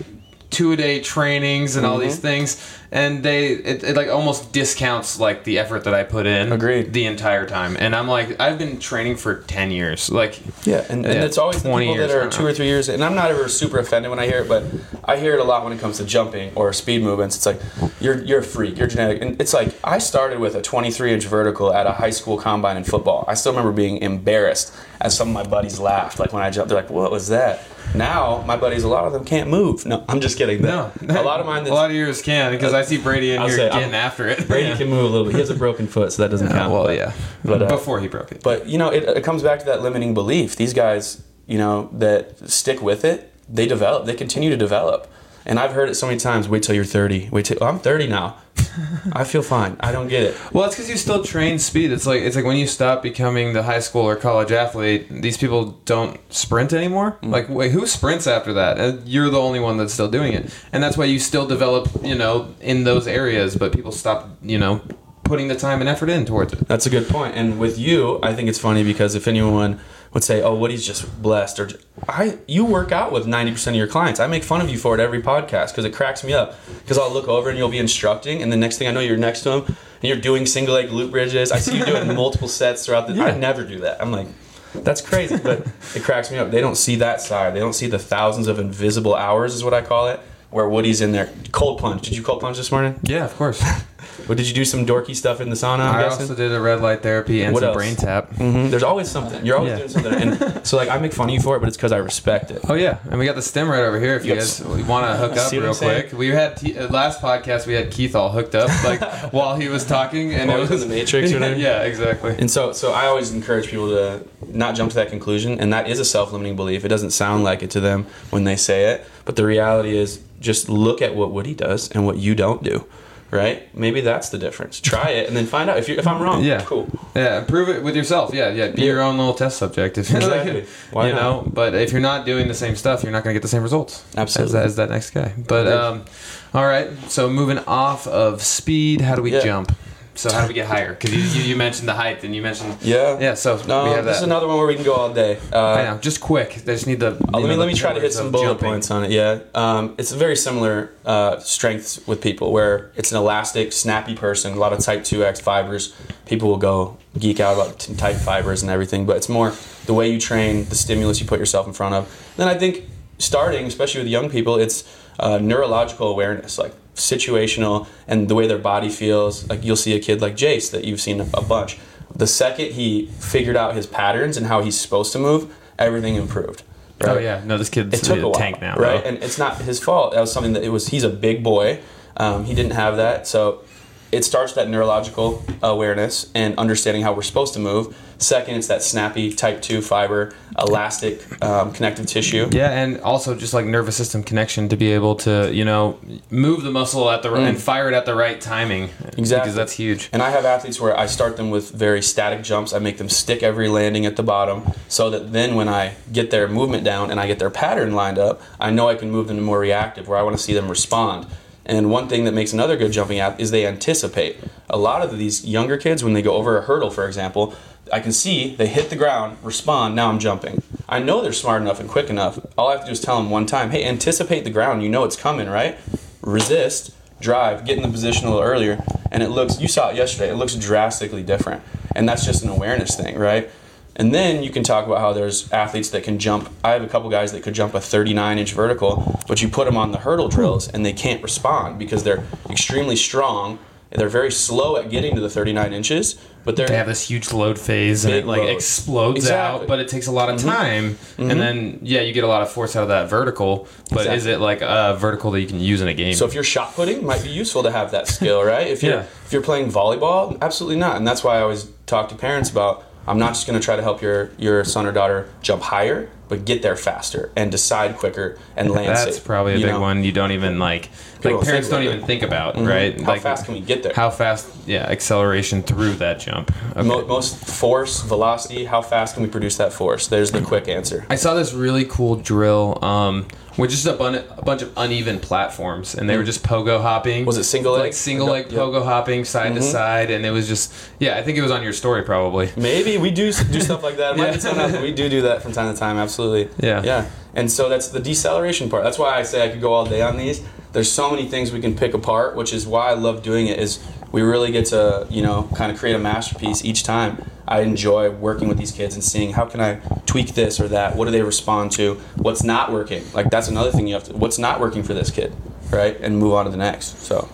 two 0.53 0.71
a 0.71 0.75
day 0.77 1.01
trainings 1.01 1.75
and 1.75 1.85
all 1.85 1.97
these 1.97 2.13
Mm-hmm. 2.13 2.21
things 2.21 2.79
and 2.91 3.23
they 3.23 3.47
it, 3.47 3.83
it 3.83 3.95
like 3.95 4.07
almost 4.07 4.53
discounts 4.53 5.19
like 5.19 5.43
the 5.45 5.57
effort 5.57 5.83
that 5.85 5.95
i 5.95 6.03
put 6.03 6.27
in 6.27 6.51
Agreed. 6.53 6.93
the 6.93 7.05
entire 7.07 7.45
time 7.47 7.75
and 7.79 7.95
i'm 7.95 8.07
like 8.07 8.39
i've 8.39 8.59
been 8.59 8.77
training 8.79 9.15
for 9.15 9.37
10 9.41 9.71
years 9.71 10.11
like 10.11 10.39
Yeah, 10.63 10.85
and, 10.89 11.03
and 11.05 11.23
it's 11.23 11.39
always 11.39 11.63
the 11.63 11.69
people 11.69 11.81
years, 11.95 12.11
that 12.11 12.17
are 12.25 12.29
two 12.29 12.45
or 12.45 12.53
three 12.53 12.67
years. 12.67 12.87
And 12.89 13.03
I'm 13.03 13.15
not 13.15 13.31
ever 13.31 13.49
super 13.49 13.79
offended 13.79 14.09
when 14.11 14.19
I 14.19 14.27
hear 14.27 14.41
it, 14.43 14.47
but 14.47 14.63
I 15.03 15.17
hear 15.17 15.33
it 15.33 15.39
a 15.39 15.43
lot 15.43 15.63
when 15.63 15.73
it 15.73 15.79
comes 15.79 15.97
to 15.97 16.05
jumping 16.05 16.51
or 16.55 16.71
speed 16.71 17.01
movements. 17.03 17.35
It's 17.35 17.45
like 17.45 17.59
you're 17.99 18.19
you're 18.23 18.39
a 18.39 18.43
freak, 18.55 18.77
you're 18.77 18.87
genetic, 18.87 19.21
and 19.21 19.41
it's 19.41 19.53
like 19.53 19.69
I 19.83 19.97
started 19.99 20.39
with 20.39 20.55
a 20.55 20.61
23 20.61 21.13
inch 21.13 21.25
vertical 21.25 21.73
at 21.73 21.85
a 21.87 21.91
high 21.93 22.11
school 22.11 22.37
combine 22.37 22.77
in 22.77 22.83
football. 22.83 23.25
I 23.27 23.33
still 23.33 23.51
remember 23.53 23.71
being 23.73 23.97
embarrassed 23.97 24.73
as 25.01 25.17
some 25.17 25.27
of 25.29 25.33
my 25.33 25.43
buddies 25.43 25.79
laughed. 25.79 26.19
Like 26.19 26.31
when 26.31 26.43
I 26.43 26.49
jumped, 26.49 26.69
they're 26.69 26.81
like, 26.81 26.89
"What 26.91 27.11
was 27.11 27.27
that?" 27.29 27.55
Now 27.95 28.43
my 28.47 28.57
buddies, 28.57 28.83
a 28.83 28.87
lot 28.87 29.05
of 29.05 29.13
them 29.13 29.23
can't 29.25 29.49
move. 29.49 29.85
No, 29.85 30.03
I'm 30.09 30.19
just 30.21 30.37
kidding. 30.37 30.61
no 30.61 30.91
a 31.09 31.21
lot 31.23 31.39
of 31.39 31.45
mine. 31.45 31.65
a 31.67 31.73
lot 31.73 31.89
of 31.89 31.95
yours 31.95 32.21
can 32.21 32.51
because 32.51 32.73
i 32.73 32.81
see 32.83 32.97
brady 32.97 33.37
I'll 33.37 33.49
you're 33.49 33.61
I'm- 33.61 33.71
getting 33.79 33.93
after 33.93 34.27
it 34.27 34.47
Brady 34.47 34.69
Yeah. 34.69 34.77
can 34.77 34.89
move 34.89 35.03
a 35.05 35.07
little 35.07 35.25
bit. 35.25 35.33
He 35.33 35.39
has 35.39 35.49
a 35.49 35.55
broken 35.55 35.87
foot, 35.87 36.11
so 36.13 36.23
that 36.23 36.31
doesn't 36.31 36.47
Uh, 36.47 36.51
count. 36.53 36.71
well 36.73 36.85
but- 36.85 36.95
yeah 36.97 37.11
but, 37.45 37.61
uh, 37.61 37.67
before 37.67 37.99
he 37.99 38.07
broke 38.07 38.31
it 38.31 38.41
But 38.43 38.67
you 38.67 38.77
know, 38.77 38.89
it, 38.89 39.03
it 39.03 39.23
comes 39.23 39.43
back 39.43 39.59
to 39.59 39.65
that 39.65 39.81
limiting 39.81 40.13
belief. 40.13 40.55
These 40.55 40.73
guys, 40.73 41.21
you 41.47 41.57
know, 41.57 41.89
that 41.93 42.49
stick 42.49 42.81
with 42.81 43.03
it, 43.05 43.31
they 43.49 43.65
develop. 43.67 44.05
They 44.05 44.13
continue 44.15 44.49
to 44.49 44.57
develop. 44.57 45.07
And 45.45 45.59
I've 45.59 45.73
heard 45.73 45.89
it 45.89 45.95
so 45.95 46.07
many 46.07 46.19
times. 46.19 46.47
Wait 46.47 46.63
till 46.63 46.75
you're 46.75 46.85
30. 46.85 47.29
Wait 47.31 47.45
till 47.45 47.63
I'm 47.63 47.79
30 47.79 48.07
now. 48.07 48.37
I 49.13 49.23
feel 49.23 49.41
fine. 49.41 49.77
I 49.79 49.91
don't 49.91 50.07
get 50.07 50.23
it. 50.23 50.37
Well, 50.51 50.65
it's 50.65 50.75
because 50.75 50.89
you 50.89 50.97
still 50.97 51.23
train 51.23 51.59
speed. 51.59 51.91
It's 51.91 52.05
like 52.05 52.21
it's 52.21 52.35
like 52.35 52.45
when 52.45 52.57
you 52.57 52.67
stop 52.67 53.03
becoming 53.03 53.53
the 53.53 53.63
high 53.63 53.79
school 53.79 54.03
or 54.03 54.15
college 54.15 54.51
athlete, 54.51 55.07
these 55.09 55.37
people 55.37 55.79
don't 55.85 56.19
sprint 56.33 56.73
anymore. 56.73 57.17
Mm. 57.21 57.31
Like, 57.31 57.49
wait, 57.49 57.71
who 57.71 57.85
sprints 57.85 58.27
after 58.27 58.53
that? 58.53 58.79
Uh, 58.79 58.97
You're 59.05 59.29
the 59.29 59.39
only 59.39 59.59
one 59.59 59.77
that's 59.77 59.93
still 59.93 60.09
doing 60.09 60.33
it, 60.33 60.53
and 60.71 60.83
that's 60.83 60.97
why 60.97 61.05
you 61.05 61.19
still 61.19 61.45
develop, 61.45 61.89
you 62.03 62.15
know, 62.15 62.53
in 62.61 62.83
those 62.83 63.07
areas. 63.07 63.55
But 63.55 63.73
people 63.73 63.91
stop, 63.91 64.29
you 64.41 64.57
know, 64.57 64.81
putting 65.23 65.47
the 65.47 65.55
time 65.55 65.79
and 65.79 65.89
effort 65.89 66.09
in 66.09 66.25
towards 66.25 66.53
it. 66.53 66.67
That's 66.67 66.85
a 66.85 66.89
good 66.89 67.07
point. 67.07 67.35
And 67.35 67.59
with 67.59 67.77
you, 67.77 68.19
I 68.23 68.33
think 68.33 68.49
it's 68.49 68.59
funny 68.59 68.83
because 68.83 69.15
if 69.15 69.27
anyone 69.27 69.79
would 70.13 70.23
say, 70.23 70.41
"Oh, 70.41 70.55
Woody's 70.55 70.85
just 70.85 71.21
blessed," 71.21 71.59
or 71.59 71.69
I, 72.07 72.37
you 72.47 72.65
work 72.65 72.91
out 72.91 73.11
with 73.11 73.25
ninety 73.27 73.51
percent 73.51 73.75
of 73.75 73.77
your 73.77 73.87
clients. 73.87 74.19
I 74.19 74.27
make 74.27 74.43
fun 74.43 74.61
of 74.61 74.69
you 74.69 74.77
for 74.77 74.93
it 74.95 74.99
every 74.99 75.21
podcast 75.21 75.69
because 75.69 75.85
it 75.85 75.93
cracks 75.93 76.23
me 76.23 76.33
up. 76.33 76.55
Because 76.81 76.97
I'll 76.97 77.11
look 77.11 77.27
over 77.27 77.49
and 77.49 77.57
you'll 77.57 77.69
be 77.69 77.79
instructing, 77.79 78.41
and 78.41 78.51
the 78.51 78.57
next 78.57 78.77
thing 78.77 78.87
I 78.87 78.91
know, 78.91 78.99
you're 78.99 79.17
next 79.17 79.41
to 79.43 79.51
him 79.51 79.65
and 80.03 80.09
you're 80.09 80.19
doing 80.19 80.45
single 80.45 80.75
leg 80.75 80.89
glute 80.89 81.11
bridges. 81.11 81.51
I 81.51 81.59
see 81.59 81.77
you 81.77 81.85
doing 81.85 82.07
multiple 82.15 82.47
sets 82.49 82.85
throughout 82.85 83.07
the. 83.07 83.13
I 83.21 83.37
never 83.37 83.63
do 83.63 83.79
that. 83.79 84.01
I'm 84.01 84.11
like. 84.11 84.27
That's 84.75 85.01
crazy, 85.01 85.37
but 85.37 85.67
it 85.95 86.01
cracks 86.01 86.31
me 86.31 86.39
up. 86.39 86.49
They 86.49 86.59
don't 86.59 86.73
see 86.73 86.95
that 86.95 87.21
side. 87.21 87.53
They 87.53 87.59
don't 87.59 87.73
see 87.73 87.85
the 87.85 87.99
thousands 87.99 88.47
of 88.47 88.57
invisible 88.57 89.13
hours, 89.13 89.53
is 89.53 89.63
what 89.63 89.75
I 89.75 89.81
call 89.83 90.07
it, 90.07 90.19
where 90.49 90.67
Woody's 90.67 90.99
in 90.99 91.11
there. 91.11 91.31
Cold 91.51 91.77
plunge. 91.77 92.01
Did 92.01 92.17
you 92.17 92.23
cold 92.23 92.39
plunge 92.39 92.57
this 92.57 92.71
morning? 92.71 92.99
Yeah, 93.03 93.23
of 93.23 93.35
course. 93.35 93.63
What 94.27 94.37
did 94.37 94.47
you 94.47 94.53
do? 94.53 94.63
Some 94.65 94.85
dorky 94.85 95.15
stuff 95.15 95.41
in 95.41 95.49
the 95.49 95.55
sauna? 95.55 95.79
I'm 95.81 95.95
I 95.95 96.01
guessing? 96.03 96.21
also 96.21 96.35
did 96.35 96.51
a 96.51 96.59
red 96.61 96.81
light 96.81 97.01
therapy 97.03 97.41
and 97.43 97.53
What 97.53 97.61
some 97.61 97.69
else? 97.69 97.75
brain 97.75 97.95
tap. 97.95 98.33
Mhm. 98.35 98.69
There's 98.69 98.83
always 98.83 99.09
something. 99.09 99.45
You're 99.45 99.57
always 99.57 99.71
Yeah. 99.71 99.77
doing 99.77 99.89
something. 99.89 100.13
And 100.13 100.61
so 100.67 100.77
like 100.77 100.89
I 100.89 100.97
make 100.97 101.13
fun 101.13 101.29
of 101.29 101.33
you 101.33 101.41
for 101.41 101.55
it, 101.55 101.59
but 101.59 101.67
it's 101.67 101.77
because 101.77 101.91
I 101.91 101.97
respect 101.97 102.51
it. 102.51 102.61
Oh 102.69 102.73
yeah, 102.75 102.97
and 103.09 103.19
we 103.19 103.25
got 103.25 103.35
the 103.35 103.41
stim 103.41 103.69
right 103.69 103.83
over 103.83 103.99
here. 103.99 104.15
If 104.15 104.23
you, 104.25 104.29
You 104.33 104.35
got 104.35 104.41
guys 104.41 104.61
want 104.87 105.05
to 105.07 105.15
hook 105.17 105.37
up 105.37 105.51
real 105.51 105.75
quick, 105.75 106.13
we 106.13 106.27
had 106.29 106.57
T- 106.57 106.77
uh, 106.77 106.87
last 106.89 107.21
podcast 107.21 107.67
we 107.67 107.73
had 107.73 107.91
Keith 107.91 108.15
all 108.15 108.29
hooked 108.29 108.55
up 108.55 108.69
like 108.83 109.01
while 109.33 109.55
he 109.55 109.67
was 109.67 109.83
talking, 109.85 110.33
and 110.33 110.47
While 110.49 110.57
it 110.57 110.61
was 110.61 110.69
was 110.69 110.83
in 110.83 110.89
the 110.89 110.95
Matrix 110.95 111.31
or 111.31 111.35
whatever? 111.39 111.59
yeah, 111.59 111.81
exactly. 111.83 112.35
And 112.39 112.49
so, 112.49 112.71
so 112.71 112.91
I 112.93 113.07
always 113.07 113.31
encourage 113.33 113.67
people 113.67 113.89
to 113.89 114.23
not 114.47 114.75
jump 114.75 114.89
to 114.91 114.95
that 114.95 115.09
conclusion, 115.09 115.59
and 115.59 115.71
that 115.73 115.87
is 115.89 115.99
a 115.99 116.05
self-limiting 116.05 116.55
belief. 116.55 116.83
It 116.85 116.89
doesn't 116.89 117.11
sound 117.11 117.43
like 117.43 117.61
it 117.63 117.69
to 117.71 117.79
them 117.79 118.05
when 118.29 118.43
they 118.45 118.55
say 118.55 118.85
it, 118.91 119.05
but 119.25 119.35
the 119.35 119.45
reality 119.45 119.97
is, 119.97 120.19
just 120.39 120.67
look 120.67 121.01
at 121.01 121.15
what 121.15 121.31
Woody 121.31 121.53
does 121.53 121.89
and 121.91 122.05
what 122.05 122.17
you 122.17 122.35
don't 122.35 122.61
do, 122.63 122.85
right? 123.33 123.73
Maybe 123.75 124.01
that's 124.01 124.29
the 124.29 124.37
difference. 124.37 124.79
Try 124.79 125.09
it, 125.09 125.27
and 125.27 125.35
then 125.35 125.45
find 125.45 125.69
out 125.69 125.77
if 125.77 125.89
you 125.89 125.95
if 125.97 126.07
I'm 126.07 126.21
wrong. 126.21 126.43
Yeah. 126.43 126.61
cool. 126.65 126.87
Yeah, 127.15 127.43
prove 127.43 127.69
it 127.69 127.83
with 127.83 127.95
yourself. 127.95 128.33
Yeah, 128.33 128.49
yeah. 128.49 128.67
Be 128.71 128.81
Yeah. 128.83 128.87
your 128.93 129.01
own 129.01 129.17
little 129.17 129.33
test 129.33 129.57
subject. 129.57 129.97
If 130.03 130.13
Exactly. 130.13 130.65
Why 130.91 131.07
you 131.07 131.13
not? 131.13 131.21
know, 131.21 131.49
but 131.51 131.73
if 131.75 131.91
you're 131.91 132.01
not 132.01 132.25
doing 132.25 132.47
the 132.47 132.53
same 132.53 132.75
stuff, 132.75 133.03
you're 133.03 133.11
not 133.11 133.23
going 133.23 133.33
to 133.33 133.37
get 133.39 133.41
the 133.41 133.47
same 133.55 133.63
results. 133.63 134.03
Absolutely. 134.15 134.45
As, 134.45 134.51
that- 134.53 134.65
as 134.65 134.75
that 134.77 134.89
next 134.89 135.09
guy. 135.11 135.33
But 135.47 135.67
um, 135.67 136.05
all 136.53 136.65
right. 136.65 136.89
So 137.09 137.29
moving 137.29 137.59
off 137.67 138.07
of 138.07 138.41
speed, 138.43 139.01
how 139.01 139.15
do 139.15 139.21
we 139.21 139.31
Yeah. 139.33 139.41
jump? 139.43 139.71
So 140.15 140.31
how 140.31 140.41
do 140.41 140.47
we 140.47 140.53
get 140.53 140.67
higher? 140.67 140.93
Because 140.93 141.11
you, 141.11 141.41
you, 141.41 141.49
you 141.49 141.55
mentioned 141.55 141.87
the 141.87 141.93
height, 141.93 142.23
and 142.23 142.35
you 142.35 142.41
mentioned 142.41 142.77
Yeah. 142.81 143.17
yeah. 143.19 143.33
So 143.33 143.59
No, 143.67 143.85
we 143.85 143.89
have 143.91 144.05
this 144.05 144.17
that. 144.17 144.21
is 144.21 144.23
another 144.23 144.47
one 144.47 144.57
where 144.57 144.67
we 144.67 144.75
can 144.75 144.83
go 144.83 144.93
all 144.93 145.11
day. 145.13 145.39
Uh, 145.51 145.59
I 145.73 145.83
know. 145.85 145.97
Just 145.97 146.21
quick. 146.21 146.55
They 146.65 146.73
just 146.73 146.85
need 146.87 146.99
the. 146.99 147.13
Uh, 147.33 147.39
let 147.39 147.49
me 147.49 147.55
let 147.55 147.67
me 147.67 147.73
try 147.73 147.93
to 147.93 147.99
hit 147.99 148.13
some 148.13 148.31
bullet 148.31 148.45
jumping. 148.45 148.69
points 148.69 148.91
on 148.91 149.03
it. 149.05 149.11
Yeah, 149.11 149.39
um, 149.55 149.95
it's 149.97 150.11
very 150.11 150.35
similar 150.35 150.91
uh, 151.05 151.39
strengths 151.39 152.05
with 152.07 152.21
people 152.21 152.51
where 152.51 152.91
it's 152.95 153.11
an 153.11 153.17
elastic, 153.17 153.73
snappy 153.73 154.15
person. 154.15 154.53
A 154.53 154.57
lot 154.57 154.71
of 154.73 154.79
Type 154.79 155.03
Two 155.03 155.23
X 155.25 155.39
fibers. 155.39 155.95
People 156.25 156.47
will 156.49 156.57
go 156.57 156.97
geek 157.17 157.39
out 157.39 157.53
about 157.55 157.79
t- 157.79 157.95
Type 157.95 158.15
fibers 158.17 158.61
and 158.61 158.69
everything, 158.71 159.05
but 159.05 159.17
it's 159.17 159.29
more 159.29 159.53
the 159.87 159.93
way 159.93 160.11
you 160.11 160.19
train, 160.19 160.65
the 160.69 160.75
stimulus 160.75 161.19
you 161.19 161.25
put 161.27 161.39
yourself 161.39 161.65
in 161.67 161.73
front 161.73 161.95
of. 161.95 162.33
Then 162.37 162.47
I 162.47 162.55
think 162.57 162.85
starting, 163.17 163.65
especially 163.65 164.01
with 164.01 164.07
young 164.09 164.29
people, 164.29 164.57
it's 164.57 164.83
uh, 165.19 165.37
neurological 165.39 166.07
awareness, 166.09 166.57
like 166.57 166.73
situational 166.95 167.87
and 168.07 168.27
the 168.27 168.35
way 168.35 168.47
their 168.47 168.57
body 168.57 168.89
feels. 168.89 169.47
Like 169.49 169.63
you'll 169.63 169.75
see 169.75 169.95
a 169.95 169.99
kid 169.99 170.21
like 170.21 170.35
Jace 170.35 170.71
that 170.71 170.83
you've 170.83 171.01
seen 171.01 171.21
a, 171.21 171.27
a 171.33 171.41
bunch. 171.41 171.77
The 172.15 172.27
second 172.27 172.71
he 172.71 173.07
figured 173.19 173.55
out 173.55 173.75
his 173.75 173.87
patterns 173.87 174.37
and 174.37 174.47
how 174.47 174.61
he's 174.61 174.79
supposed 174.79 175.11
to 175.13 175.19
move, 175.19 175.53
everything 175.79 176.15
improved. 176.15 176.63
Oh 177.01 177.15
right? 177.15 177.23
yeah. 177.23 177.41
No, 177.43 177.57
this 177.57 177.69
kid's 177.69 177.99
it 177.99 178.03
took 178.05 178.19
a 178.19 178.29
while, 178.29 178.33
tank 178.33 178.61
now. 178.61 178.75
right? 178.75 179.01
bro. 179.01 179.09
And 179.09 179.23
it's 179.23 179.37
not 179.37 179.57
his 179.57 179.83
fault. 179.83 180.13
That 180.13 180.21
was 180.21 180.31
something 180.31 180.53
that 180.53 180.63
it 180.63 180.69
was. 180.69 180.87
He's 180.89 181.03
a 181.03 181.09
big 181.09 181.43
boy. 181.43 181.79
Um, 182.15 182.45
he 182.45 182.53
didn't 182.53 182.73
have 182.73 182.97
that, 182.97 183.25
so 183.25 183.63
it 184.11 184.23
starts 184.23 184.53
that 184.53 184.69
neurological 184.69 185.43
awareness 185.63 186.29
and 186.35 186.55
understanding 186.59 187.01
how 187.01 187.13
we're 187.13 187.23
supposed 187.23 187.55
to 187.55 187.59
move. 187.59 187.97
Second, 188.23 188.55
it's 188.55 188.67
that 188.67 188.81
snappy 188.81 189.33
type 189.33 189.61
two 189.61 189.81
fiber, 189.81 190.33
elastic 190.57 191.43
um, 191.43 191.73
connective 191.73 192.05
tissue. 192.05 192.49
Yeah, 192.51 192.71
and 192.71 193.01
also 193.01 193.35
just 193.35 193.53
like 193.53 193.65
nervous 193.65 193.97
system 193.97 194.23
connection 194.23 194.69
to 194.69 194.77
be 194.77 194.93
able 194.93 195.15
to, 195.17 195.53
you 195.53 195.65
know, 195.65 195.99
move 196.29 196.63
the 196.63 196.71
muscle 196.71 197.09
at 197.09 197.21
the 197.21 197.31
right 197.31 197.43
and 197.43 197.61
fire 197.61 197.89
it 197.89 197.93
at 197.93 198.05
the 198.05 198.15
right 198.15 198.39
timing. 198.39 198.87
Mm. 198.87 199.17
Exactly. 199.17 199.43
Because 199.43 199.55
that's 199.55 199.73
huge. 199.73 200.09
And 200.13 200.21
I 200.21 200.29
have 200.29 200.45
athletes 200.45 200.79
where 200.79 200.97
I 200.97 201.05
start 201.05 201.35
them 201.35 201.49
with 201.49 201.71
very 201.71 202.01
static 202.01 202.43
jumps. 202.43 202.71
I 202.71 202.79
make 202.79 202.97
them 202.97 203.09
stick 203.09 203.43
every 203.43 203.67
landing 203.67 204.05
at 204.05 204.15
the 204.15 204.23
bottom 204.23 204.71
so 204.87 205.09
that 205.09 205.33
then 205.33 205.55
when 205.55 205.67
I 205.67 205.95
get 206.11 206.31
their 206.31 206.47
movement 206.47 206.83
down 206.83 207.11
and 207.11 207.19
I 207.19 207.27
get 207.27 207.39
their 207.39 207.49
pattern 207.49 207.93
lined 207.93 208.17
up, 208.17 208.41
I 208.59 208.71
know 208.71 208.87
I 208.87 208.95
can 208.95 209.11
move 209.11 209.27
them 209.27 209.37
to 209.37 209.43
more 209.43 209.59
reactive 209.59 210.07
where 210.07 210.17
I 210.17 210.23
want 210.23 210.37
to 210.37 210.41
see 210.41 210.53
them 210.53 210.69
respond. 210.69 211.27
And 211.65 211.89
one 211.89 212.09
thing 212.09 212.25
that 212.25 212.33
makes 212.33 212.51
another 212.51 212.75
good 212.75 212.91
jumping 212.91 213.19
app 213.19 213.39
is 213.39 213.51
they 213.51 213.65
anticipate. 213.65 214.37
A 214.69 214.77
lot 214.77 215.01
of 215.01 215.17
these 215.17 215.45
younger 215.45 215.77
kids, 215.77 216.03
when 216.03 216.13
they 216.13 216.21
go 216.21 216.33
over 216.33 216.57
a 216.57 216.61
hurdle, 216.61 216.89
for 216.89 217.07
example, 217.07 217.55
I 217.91 217.99
can 217.99 218.11
see 218.11 218.55
they 218.55 218.67
hit 218.67 218.89
the 218.89 218.95
ground, 218.95 219.37
respond, 219.43 219.95
now 219.95 220.09
I'm 220.09 220.19
jumping. 220.19 220.63
I 220.87 220.99
know 220.99 221.21
they're 221.21 221.33
smart 221.33 221.61
enough 221.61 221.79
and 221.79 221.89
quick 221.89 222.09
enough. 222.09 222.39
All 222.57 222.69
I 222.69 222.73
have 222.73 222.81
to 222.81 222.85
do 222.87 222.91
is 222.91 222.99
tell 222.99 223.17
them 223.17 223.29
one 223.29 223.45
time, 223.45 223.71
hey, 223.71 223.83
anticipate 223.85 224.43
the 224.43 224.49
ground. 224.49 224.83
You 224.83 224.89
know 224.89 225.03
it's 225.03 225.15
coming, 225.15 225.49
right? 225.49 225.77
Resist, 226.21 226.95
drive, 227.19 227.65
get 227.65 227.77
in 227.77 227.83
the 227.83 227.89
position 227.89 228.27
a 228.27 228.29
little 228.29 228.43
earlier, 228.43 228.83
and 229.11 229.23
it 229.23 229.29
looks, 229.29 229.59
you 229.59 229.67
saw 229.67 229.89
it 229.89 229.95
yesterday, 229.95 230.29
it 230.29 230.35
looks 230.35 230.55
drastically 230.55 231.23
different. 231.23 231.61
And 231.95 232.07
that's 232.07 232.25
just 232.25 232.43
an 232.43 232.49
awareness 232.49 232.95
thing, 232.95 233.17
right? 233.17 233.49
And 233.95 234.13
then 234.13 234.41
you 234.41 234.49
can 234.49 234.63
talk 234.63 234.87
about 234.87 234.99
how 234.99 235.13
there's 235.13 235.51
athletes 235.51 235.89
that 235.89 236.03
can 236.03 236.17
jump. 236.17 236.49
I 236.63 236.71
have 236.71 236.81
a 236.81 236.87
couple 236.87 237.09
guys 237.09 237.31
that 237.31 237.43
could 237.43 237.53
jump 237.53 237.75
a 237.75 237.79
39 237.79 238.39
inch 238.39 238.53
vertical, 238.53 239.19
but 239.27 239.41
you 239.41 239.49
put 239.49 239.65
them 239.65 239.77
on 239.77 239.91
the 239.91 239.99
hurdle 239.99 240.29
drills 240.29 240.67
and 240.67 240.85
they 240.85 240.93
can't 240.93 241.21
respond 241.21 241.77
because 241.77 242.03
they're 242.03 242.23
extremely 242.49 242.95
strong. 242.95 243.59
They're 243.95 244.09
very 244.09 244.31
slow 244.31 244.77
at 244.77 244.89
getting 244.89 245.15
to 245.15 245.21
the 245.21 245.29
39 245.29 245.73
inches, 245.73 246.15
but 246.45 246.55
they're 246.55 246.67
They 246.67 246.75
have 246.77 246.87
this 246.87 247.07
huge 247.09 247.31
load 247.31 247.59
phase 247.59 248.05
and 248.05 248.13
it 248.13 248.25
like 248.25 248.39
load. 248.41 248.49
explodes 248.49 249.17
Exactly. 249.17 249.53
Mm-hmm. 249.53 249.61
out, 249.63 249.67
but 249.67 249.79
it 249.79 249.87
takes 249.87 250.07
a 250.07 250.11
lot 250.11 250.29
of 250.29 250.39
time. 250.41 250.97
And 251.17 251.39
then 251.39 251.79
yeah, 251.81 252.01
you 252.01 252.11
get 252.13 252.23
a 252.23 252.27
lot 252.27 252.41
of 252.41 252.51
force 252.51 252.75
out 252.75 252.83
of 252.83 252.89
that 252.89 253.09
vertical. 253.09 253.67
But 253.91 254.07
is 254.07 254.25
it 254.25 254.39
like 254.39 254.61
a 254.61 254.95
vertical 254.99 255.31
that 255.31 255.41
you 255.41 255.47
can 255.47 255.59
use 255.59 255.81
in 255.81 255.87
a 255.87 255.93
game? 255.93 256.13
So 256.15 256.25
if 256.25 256.33
you're 256.33 256.43
shot 256.43 256.73
putting, 256.73 256.97
it 256.97 257.03
might 257.03 257.23
be 257.23 257.29
useful 257.29 257.63
to 257.63 257.71
have 257.71 257.91
that 257.91 258.07
skill, 258.07 258.43
right? 258.53 258.67
If 258.67 258.81
you're 258.83 258.93
Yeah. 258.93 259.05
if 259.25 259.31
you're 259.31 259.41
playing 259.43 259.71
volleyball, 259.71 260.37
absolutely 260.41 260.77
not. 260.79 260.97
And 260.97 261.07
that's 261.07 261.23
why 261.23 261.37
I 261.37 261.41
always 261.41 261.67
talk 261.85 262.09
to 262.09 262.15
parents 262.15 262.49
about 262.49 262.83
I'm 263.05 263.19
not 263.19 263.33
just 263.33 263.45
going 263.47 263.59
to 263.59 263.63
try 263.63 263.75
to 263.75 263.81
help 263.81 264.01
your 264.01 264.31
your 264.37 264.63
son 264.63 264.85
or 264.85 264.91
daughter 264.91 265.29
jump 265.41 265.61
higher, 265.61 266.09
but 266.33 266.45
get 266.45 266.63
there 266.63 266.75
faster 266.75 267.31
and 267.35 267.51
decide 267.51 267.95
quicker 267.97 268.39
and 268.57 268.71
land 268.71 268.87
that's 268.89 269.17
safe. 269.17 269.23
probably 269.23 269.53
a 269.53 269.57
big 269.57 269.67
know? 269.67 269.79
one 269.79 270.03
you 270.03 270.11
don't 270.11 270.31
even 270.31 270.57
like 270.57 270.89
People 271.21 271.37
like 271.37 271.45
parents 271.45 271.69
don't 271.69 271.83
even 271.83 271.99
it. 271.99 272.05
think 272.07 272.23
about, 272.23 272.55
Mhm. 272.55 272.67
right? 272.67 272.99
How 272.99 273.07
like 273.11 273.21
fast 273.21 273.45
can 273.45 273.53
we 273.53 273.59
get 273.59 273.83
there? 273.83 273.93
How 273.95 274.09
fast 274.09 274.47
yeah, 274.65 274.81
acceleration 274.89 275.61
through 275.61 275.93
that 275.95 276.19
jump. 276.19 276.51
Okay. 276.75 276.81
Mo- 276.87 277.05
most 277.05 277.35
force, 277.35 278.01
velocity, 278.01 278.65
how 278.65 278.81
fast 278.81 279.13
can 279.13 279.21
we 279.21 279.29
produce 279.29 279.57
that 279.57 279.73
force? 279.73 280.07
There's 280.07 280.31
the 280.31 280.41
quick 280.41 280.67
answer. 280.67 281.05
I 281.07 281.15
saw 281.17 281.35
this 281.35 281.53
really 281.53 281.85
cool 281.85 282.15
drill 282.15 282.83
um, 282.83 283.27
with 283.57 283.69
just 283.69 283.85
a, 283.85 283.93
bun- 283.93 284.15
a 284.15 284.41
bunch 284.43 284.61
of 284.61 284.71
uneven 284.77 285.19
platforms, 285.19 285.95
and 285.95 286.09
they 286.09 286.17
were 286.17 286.23
just 286.23 286.43
pogo 286.43 286.81
hopping. 286.81 287.25
Was 287.25 287.37
it 287.37 287.43
single 287.43 287.73
like 287.73 287.81
leg? 287.81 287.93
single 287.93 288.27
leg 288.27 288.45
Yep. 288.51 288.59
pogo 288.59 288.83
hopping 288.83 289.25
side 289.25 289.53
to 289.55 289.59
Mhm. 289.61 289.71
side, 289.71 290.09
and 290.11 290.25
it 290.25 290.31
was 290.31 290.47
just 290.47 290.73
yeah. 290.99 291.17
I 291.17 291.23
think 291.23 291.37
it 291.37 291.41
was 291.41 291.51
on 291.51 291.63
your 291.63 291.73
story 291.73 292.03
probably. 292.03 292.49
Maybe 292.57 292.97
we 292.97 293.11
do 293.11 293.31
do 293.31 293.59
stuff 293.61 293.83
like 293.83 293.97
that. 293.97 294.17
Yeah. 294.17 294.31
be 294.33 294.39
something 294.39 294.61
else, 294.61 294.71
but 294.71 294.81
we 294.81 294.93
do 294.93 295.09
do 295.09 295.21
that 295.23 295.41
from 295.43 295.51
time 295.51 295.73
to 295.73 295.79
time. 295.79 295.97
Absolutely. 295.97 296.49
Yeah. 296.65 296.81
Yeah. 296.83 297.05
And 297.35 297.51
so 297.51 297.67
that's 297.69 297.87
the 297.87 297.99
deceleration 297.99 298.69
part. 298.69 298.83
That's 298.83 298.99
why 298.99 299.17
I 299.17 299.23
say 299.23 299.43
I 299.43 299.49
could 299.49 299.61
go 299.61 299.73
all 299.73 299.85
day 299.85 300.01
on 300.01 300.17
these. 300.17 300.41
There's 300.71 300.91
so 300.91 301.09
many 301.11 301.27
things 301.27 301.51
we 301.51 301.59
can 301.61 301.75
pick 301.75 301.93
apart, 301.93 302.35
which 302.35 302.51
is 302.53 302.65
why 302.65 302.89
I 302.89 302.93
love 302.93 303.21
doing 303.23 303.47
it. 303.47 303.59
Is 303.59 303.79
we 304.13 304.21
really 304.21 304.51
get 304.51 304.67
to 304.67 305.05
you 305.09 305.21
know 305.21 305.49
kind 305.55 305.69
of 305.69 305.77
create 305.77 305.95
a 305.95 305.99
masterpiece 305.99 306.63
each 306.63 306.83
time. 306.83 307.29
I 307.45 307.61
enjoy 307.61 308.09
working 308.09 308.47
with 308.47 308.57
these 308.57 308.71
kids 308.71 308.95
and 308.95 309.03
seeing 309.03 309.33
how 309.33 309.45
can 309.45 309.59
I 309.59 309.75
tweak 310.05 310.33
this 310.33 310.61
or 310.61 310.69
that. 310.69 310.95
What 310.95 311.05
do 311.05 311.11
they 311.11 311.21
respond 311.21 311.73
to? 311.73 311.95
What's 312.15 312.43
not 312.43 312.71
working? 312.71 313.03
Like 313.13 313.29
that's 313.29 313.49
another 313.49 313.71
thing 313.71 313.87
you 313.87 313.95
have 313.95 314.05
to. 314.05 314.13
What's 314.13 314.39
not 314.39 314.61
working 314.61 314.83
for 314.83 314.93
this 314.93 315.11
kid, 315.11 315.35
right? 315.69 315.99
And 315.99 316.17
move 316.17 316.33
on 316.33 316.45
to 316.45 316.51
the 316.51 316.57
next. 316.57 317.01
So. 317.01 317.27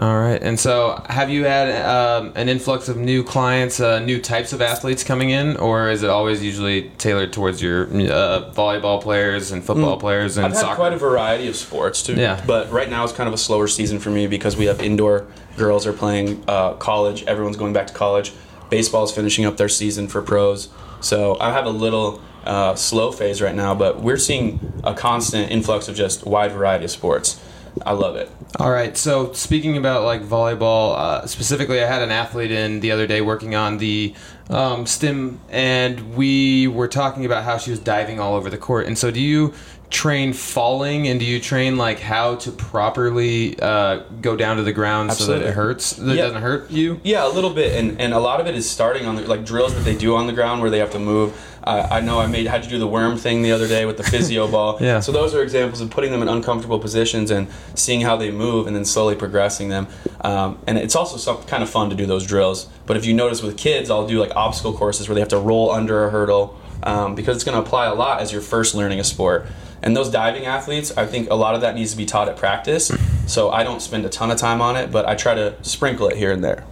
All 0.00 0.18
right, 0.18 0.42
and 0.42 0.58
so 0.58 1.00
have 1.08 1.30
you 1.30 1.44
had 1.44 1.70
um, 1.86 2.32
an 2.34 2.48
influx 2.48 2.88
of 2.88 2.96
new 2.96 3.22
clients, 3.22 3.78
uh, 3.78 4.00
new 4.00 4.20
types 4.20 4.52
of 4.52 4.60
athletes 4.60 5.04
coming 5.04 5.30
in, 5.30 5.56
or 5.58 5.88
is 5.90 6.02
it 6.02 6.10
always 6.10 6.42
usually 6.42 6.90
tailored 6.98 7.32
towards 7.32 7.62
your 7.62 7.84
uh, 7.84 8.52
volleyball 8.52 9.00
players 9.00 9.52
and 9.52 9.64
football 9.64 9.96
players 9.96 10.38
and. 10.38 10.46
I've 10.46 10.52
had 10.52 10.60
soccer? 10.60 10.74
quite 10.74 10.92
a 10.92 10.98
variety 10.98 11.46
of 11.46 11.54
sports 11.54 12.02
too. 12.02 12.14
Yeah. 12.14 12.42
But 12.44 12.72
right 12.72 12.90
now 12.90 13.04
it's 13.04 13.12
kind 13.12 13.28
of 13.28 13.32
a 13.32 13.38
slower 13.38 13.68
season 13.68 14.00
for 14.00 14.10
me 14.10 14.26
because 14.26 14.56
we 14.56 14.64
have 14.64 14.82
indoor 14.82 15.28
girls 15.56 15.86
are 15.86 15.92
playing 15.92 16.44
uh, 16.48 16.74
college. 16.74 17.24
Everyone's 17.24 17.56
going 17.56 17.72
back 17.72 17.86
to 17.88 17.94
college. 17.94 18.32
Baseball's 18.70 19.14
finishing 19.14 19.44
up 19.44 19.56
their 19.56 19.68
season 19.68 20.08
for 20.08 20.22
pros. 20.22 20.68
So 21.00 21.38
I 21.40 21.52
have 21.52 21.66
a 21.66 21.70
little 21.70 22.20
uh, 22.44 22.74
slow 22.74 23.12
phase 23.12 23.42
right 23.42 23.54
now, 23.54 23.74
but 23.74 24.00
we're 24.00 24.18
seeing 24.18 24.80
a 24.84 24.94
constant 24.94 25.50
influx 25.50 25.88
of 25.88 25.96
just 25.96 26.24
wide 26.26 26.52
variety 26.52 26.84
of 26.84 26.90
sports. 26.90 27.40
I 27.84 27.92
love 27.92 28.16
it. 28.16 28.30
All 28.58 28.70
right. 28.70 28.96
So 28.96 29.32
speaking 29.32 29.76
about 29.76 30.04
like 30.04 30.22
volleyball, 30.22 30.96
uh, 30.96 31.26
specifically, 31.26 31.82
I 31.82 31.86
had 31.86 32.00
an 32.00 32.10
athlete 32.10 32.50
in 32.50 32.80
the 32.80 32.90
other 32.90 33.06
day 33.06 33.20
working 33.20 33.54
on 33.54 33.76
the 33.78 34.14
um, 34.48 34.86
stim, 34.86 35.40
and 35.50 36.16
we 36.16 36.68
were 36.68 36.88
talking 36.88 37.26
about 37.26 37.44
how 37.44 37.58
she 37.58 37.70
was 37.70 37.80
diving 37.80 38.18
all 38.18 38.34
over 38.34 38.48
the 38.48 38.56
court. 38.56 38.86
And 38.86 38.96
so, 38.96 39.10
do 39.10 39.20
you 39.20 39.52
train 39.90 40.32
falling, 40.32 41.06
and 41.08 41.20
do 41.20 41.26
you 41.26 41.38
train 41.40 41.76
like 41.76 42.00
how 42.00 42.34
to 42.36 42.50
properly 42.50 43.58
uh, 43.60 44.00
go 44.20 44.36
down 44.36 44.56
to 44.56 44.62
the 44.62 44.72
ground 44.72 45.12
so 45.12 45.26
that 45.26 45.42
it 45.42 45.54
hurts, 45.54 45.92
that 45.92 46.12
it 46.12 46.16
Yeah. 46.16 46.22
doesn't 46.26 46.42
hurt 46.42 46.70
you? 46.70 47.00
Yeah, 47.04 47.26
a 47.26 47.30
little 47.32 47.50
bit, 47.50 47.78
and, 47.78 48.00
and 48.00 48.12
a 48.12 48.18
lot 48.18 48.40
of 48.40 48.46
it 48.46 48.54
is 48.54 48.68
starting 48.68 49.06
on 49.06 49.16
the 49.16 49.22
like 49.22 49.44
drills 49.44 49.74
that 49.74 49.84
they 49.84 49.96
do 49.96 50.16
on 50.16 50.26
the 50.26 50.32
ground 50.32 50.60
where 50.60 50.70
they 50.70 50.78
have 50.78 50.90
to 50.92 50.98
move. 50.98 51.32
Uh, 51.62 51.86
I 51.90 52.00
know 52.00 52.20
I 52.20 52.26
made 52.28 52.46
had 52.46 52.62
to 52.62 52.68
do 52.68 52.78
the 52.78 52.86
worm 52.86 53.16
thing 53.16 53.42
the 53.42 53.50
other 53.52 53.66
day 53.66 53.86
with 53.86 53.96
the 53.96 54.02
physio 54.12 54.46
ball. 54.48 54.78
Yeah. 54.80 55.00
So 55.00 55.10
those 55.12 55.34
are 55.34 55.42
examples 55.42 55.80
of 55.80 55.90
putting 55.90 56.12
them 56.12 56.22
in 56.22 56.28
uncomfortable 56.28 56.78
positions 56.78 57.30
and 57.30 57.48
seeing 57.74 58.00
how 58.02 58.16
they 58.16 58.30
move, 58.30 58.66
and 58.66 58.74
then 58.76 58.84
slowly 58.84 59.14
progressing 59.16 59.68
them. 59.68 59.86
Um, 60.20 60.58
and 60.66 60.78
it's 60.78 60.96
also 60.96 61.16
some 61.16 61.42
kind 61.44 61.62
of 61.62 61.70
fun 61.70 61.90
to 61.90 61.96
do 61.96 62.06
those 62.06 62.26
drills. 62.26 62.68
But 62.86 62.96
if 62.96 63.04
you 63.06 63.14
notice 63.14 63.42
with 63.42 63.56
kids, 63.56 63.90
I'll 63.90 64.06
do 64.06 64.18
like 64.20 64.34
obstacle 64.34 64.72
courses 64.74 65.08
where 65.08 65.14
they 65.14 65.20
have 65.20 65.28
to 65.30 65.38
roll 65.38 65.70
under 65.70 66.04
a 66.06 66.10
hurdle 66.10 66.58
um, 66.82 67.14
because 67.14 67.36
it's 67.36 67.44
going 67.44 67.56
to 67.60 67.62
apply 67.66 67.86
a 67.86 67.94
lot 67.94 68.20
as 68.20 68.32
you're 68.32 68.40
first 68.42 68.74
learning 68.74 69.00
a 69.00 69.04
sport. 69.04 69.46
And 69.82 69.96
those 69.96 70.10
diving 70.10 70.46
athletes, 70.46 70.96
I 70.96 71.06
think 71.06 71.30
a 71.30 71.34
lot 71.34 71.54
of 71.54 71.60
that 71.60 71.74
needs 71.74 71.90
to 71.92 71.96
be 71.96 72.06
taught 72.06 72.28
at 72.28 72.36
practice. 72.36 72.90
So 73.26 73.50
I 73.50 73.62
don't 73.64 73.80
spend 73.82 74.04
a 74.04 74.08
ton 74.08 74.30
of 74.30 74.38
time 74.38 74.60
on 74.60 74.76
it, 74.76 74.90
but 74.90 75.06
I 75.06 75.14
try 75.14 75.34
to 75.34 75.54
sprinkle 75.62 76.08
it 76.08 76.16
here 76.16 76.32
and 76.32 76.42
there. 76.44 76.64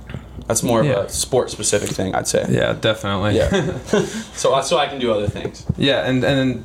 That's 0.47 0.62
more 0.62 0.81
of 0.81 0.87
a 0.87 1.09
sport 1.09 1.51
specific 1.51 1.90
thing, 1.90 2.14
I'd 2.14 2.29
say. 2.29 2.45
Yeah, 2.51 2.75
definitely. 2.75 3.37
Yeah. 3.37 3.79
so 4.35 4.55
I- 4.55 4.61
so 4.62 4.77
I 4.79 4.87
can 4.87 4.99
do 4.99 5.12
other 5.12 5.27
things. 5.29 5.64
Yeah, 5.77 6.05
and 6.09 6.23
and 6.25 6.38
then 6.38 6.64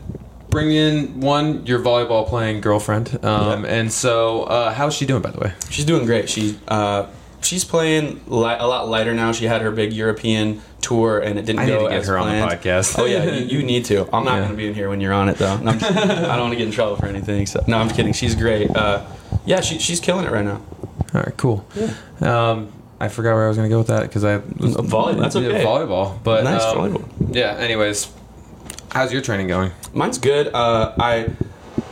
bring 0.50 0.72
in 0.72 1.22
one 1.22 1.66
your 1.66 1.80
volleyball 1.80 2.28
playing 2.28 2.60
girlfriend. 2.62 3.18
Um, 3.24 3.64
Yeah. 3.64 3.72
and 3.72 3.92
so 3.94 4.44
uh, 4.44 4.74
how's 4.74 4.94
she 4.96 5.06
doing 5.06 5.22
by 5.22 5.32
the 5.32 5.40
way? 5.40 5.54
She's 5.70 5.86
doing 5.86 6.06
great. 6.06 6.30
She 6.30 6.58
uh, 6.68 7.06
she's 7.42 7.64
playing 7.66 8.22
li- 8.28 8.56
a 8.60 8.68
lot 8.68 8.88
lighter 8.90 9.14
now. 9.14 9.32
She 9.32 9.46
had 9.46 9.62
her 9.62 9.72
big 9.72 9.94
European 9.94 10.62
tour, 10.82 11.20
and 11.20 11.38
it 11.38 11.46
didn't 11.46 11.60
I 11.60 11.66
need 11.66 11.72
go 11.72 11.84
to 11.84 11.90
get 11.90 12.00
as 12.02 12.08
her 12.08 12.18
on 12.18 12.28
the 12.28 12.42
planned. 12.46 12.62
podcast. 12.62 13.00
Oh 13.00 13.06
yeah, 13.06 13.24
you, 13.26 13.58
you 13.60 13.64
need 13.64 13.86
to. 13.86 14.02
I'm 14.14 14.24
not 14.24 14.34
Yeah. 14.36 14.40
going 14.40 14.52
to 14.52 14.56
be 14.58 14.68
in 14.68 14.74
here 14.74 14.90
when 14.90 15.02
you're 15.02 15.14
on 15.14 15.30
it 15.30 15.38
though. 15.38 15.58
No, 15.58 15.74
just, 15.74 15.92
I 15.98 16.06
don't 16.36 16.40
want 16.42 16.54
to 16.54 16.58
get 16.58 16.68
in 16.68 16.72
trouble 16.74 16.96
for 16.96 17.06
anything. 17.08 17.46
So 17.46 17.64
no, 17.68 17.78
I'm 17.78 17.90
kidding. 17.90 18.14
She's 18.14 18.36
great. 18.36 18.70
Uh, 18.76 19.06
yeah, 19.46 19.62
she, 19.62 19.80
she's 19.80 20.00
killing 20.00 20.26
it 20.26 20.32
right 20.32 20.46
now. 20.46 20.62
All 21.14 21.22
right, 21.22 21.36
cool. 21.38 21.66
Um, 22.22 22.72
I 23.00 23.08
forgot 23.08 23.34
where 23.34 23.46
I 23.46 23.48
was 23.48 23.58
gonna 23.58 23.70
go 23.70 23.78
with 23.80 23.88
that 23.88 24.04
because 24.04 24.24
I 24.24 24.38
was 24.38 24.76
Volleyball, 24.76 25.20
that's 25.20 25.36
okay. 25.36 25.64
volleyball, 25.64 26.22
but 26.24 26.44
Nice 26.44 26.64
um, 26.64 26.78
volleyball. 26.78 27.36
Yeah. 27.36 27.56
Anyways, 27.58 28.12
how's 28.92 29.12
your 29.14 29.22
training 29.22 29.48
going? 29.48 29.72
Mine's 29.94 30.18
good. 30.18 30.48
Uh, 30.54 30.94
I 31.00 31.30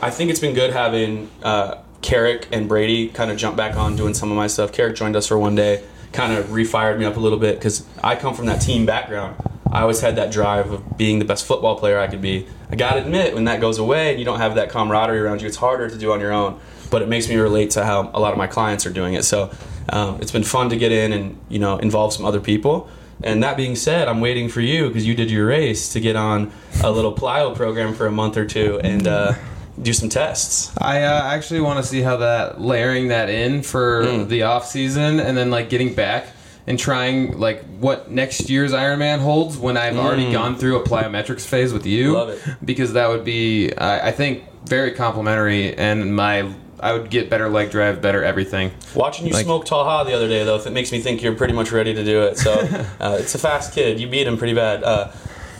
I 0.01 0.09
think 0.11 0.29
it's 0.29 0.39
been 0.39 0.53
good 0.53 0.71
having 0.73 1.29
uh, 1.43 1.75
Cerrick 2.07 2.45
and 2.53 2.69
Brady 2.69 3.09
kind 3.09 3.29
of 3.29 3.37
jumped 3.37 3.57
back 3.57 3.75
on 3.75 3.97
doing 3.97 4.13
some 4.13 4.31
of 4.31 4.37
my 4.37 4.47
stuff. 4.47 4.71
Cerrick 4.71 4.95
joined 4.95 5.17
us 5.17 5.27
for 5.27 5.37
one 5.37 5.55
day, 5.55 5.83
kind 6.13 6.31
of 6.31 6.45
refired 6.47 6.97
me 6.97 7.03
up 7.03 7.17
a 7.17 7.19
little 7.19 7.37
bit 7.37 7.55
because 7.55 7.85
I 8.01 8.15
come 8.15 8.33
from 8.33 8.45
that 8.45 8.61
team 8.61 8.85
background. 8.85 9.35
I 9.69 9.81
always 9.81 9.99
had 9.99 10.15
that 10.15 10.31
drive 10.31 10.71
of 10.71 10.97
being 10.97 11.19
the 11.19 11.25
best 11.25 11.45
football 11.45 11.77
player 11.77 11.99
I 11.99 12.07
could 12.07 12.21
be. 12.21 12.47
I 12.71 12.77
gotta 12.77 13.01
admit, 13.01 13.33
when 13.33 13.43
that 13.43 13.59
goes 13.59 13.77
away 13.77 14.11
and 14.11 14.19
you 14.19 14.23
don't 14.23 14.39
have 14.39 14.55
that 14.55 14.69
camaraderie 14.69 15.19
around 15.19 15.41
you, 15.41 15.47
it's 15.47 15.57
harder 15.57 15.89
to 15.89 15.97
do 15.97 16.13
on 16.13 16.21
your 16.21 16.31
own. 16.31 16.59
But 16.89 17.01
it 17.01 17.09
makes 17.09 17.27
me 17.27 17.35
relate 17.35 17.71
to 17.71 17.83
how 17.83 18.09
a 18.13 18.19
lot 18.21 18.31
of 18.31 18.37
my 18.37 18.47
clients 18.47 18.85
are 18.85 18.89
doing 18.89 19.13
it. 19.13 19.25
So 19.25 19.51
um, 19.89 20.21
it's 20.21 20.31
been 20.31 20.43
fun 20.43 20.69
to 20.69 20.77
get 20.77 20.93
in 20.93 21.11
and 21.11 21.37
you 21.49 21.59
know 21.59 21.77
involve 21.77 22.13
some 22.13 22.25
other 22.25 22.39
people. 22.39 22.89
And 23.21 23.43
that 23.43 23.57
being 23.57 23.75
said, 23.75 24.07
I'm 24.07 24.21
waiting 24.21 24.47
for 24.47 24.61
you 24.61 24.87
because 24.87 25.05
you 25.05 25.13
did 25.13 25.29
your 25.29 25.47
race 25.47 25.91
to 25.93 25.99
get 25.99 26.15
on 26.15 26.53
a 26.83 26.89
little 26.91 27.13
plyo 27.13 27.53
program 27.53 27.93
for 27.93 28.05
a 28.05 28.11
month 28.11 28.37
or 28.37 28.45
two 28.45 28.79
and 28.81 29.07
uh, 29.07 29.33
do 29.81 29.93
some 29.93 30.09
tests. 30.09 30.71
I 30.79 31.03
uh, 31.03 31.23
actually 31.25 31.61
want 31.61 31.77
to 31.77 31.83
see 31.83 32.01
how 32.01 32.17
that 32.17 32.59
layering 32.59 33.09
that 33.09 33.29
in 33.29 33.61
for 33.63 34.03
Mm. 34.03 34.27
the 34.27 34.43
off 34.43 34.65
season 34.67 35.19
and 35.19 35.37
then 35.37 35.49
like 35.51 35.69
getting 35.69 35.93
back 35.93 36.27
and 36.65 36.77
trying 36.79 37.37
like 37.39 37.63
what 37.79 38.09
next 38.11 38.49
year's 38.49 38.73
Ironman 38.73 39.19
holds 39.19 39.57
when 39.57 39.77
I've 39.77 39.97
already 39.97 40.31
gone 40.31 40.55
through 40.57 40.77
a 40.79 40.83
plyometrics 40.83 41.45
phase 41.45 41.73
with 41.73 41.85
you. 41.85 42.11
Mm. 42.11 42.13
Love 42.13 42.29
it. 42.29 42.41
Because 42.65 42.93
that 42.93 43.07
would 43.09 43.23
be 43.23 43.73
I, 43.77 44.07
I 44.09 44.11
think 44.11 44.43
very 44.65 44.91
complimentary 44.91 45.73
and 45.77 46.15
my 46.15 46.51
I 46.79 46.93
would 46.93 47.09
get 47.09 47.27
better 47.29 47.49
leg 47.49 47.71
drive, 47.71 48.01
better 48.03 48.23
everything. 48.23 48.71
Watching 48.93 49.25
you 49.25 49.33
Like- 49.33 49.45
smoke 49.45 49.65
Talha 49.65 50.07
the 50.07 50.15
other 50.15 50.27
day, 50.27 50.43
though, 50.43 50.57
it 50.57 50.71
makes 50.73 50.91
me 50.91 50.99
think 50.99 51.23
you're 51.23 51.33
pretty 51.33 51.53
much 51.53 51.71
ready 51.71 51.91
to 51.95 52.03
do 52.03 52.21
it. 52.21 52.37
So 52.37 52.51
uh, 52.99 53.17
it's 53.19 53.33
a 53.33 53.39
fast 53.39 53.73
kid. 53.73 53.99
You 53.99 54.07
beat 54.07 54.27
him 54.27 54.37
pretty 54.37 54.53
bad. 54.53 54.83
Uh, 54.83 55.11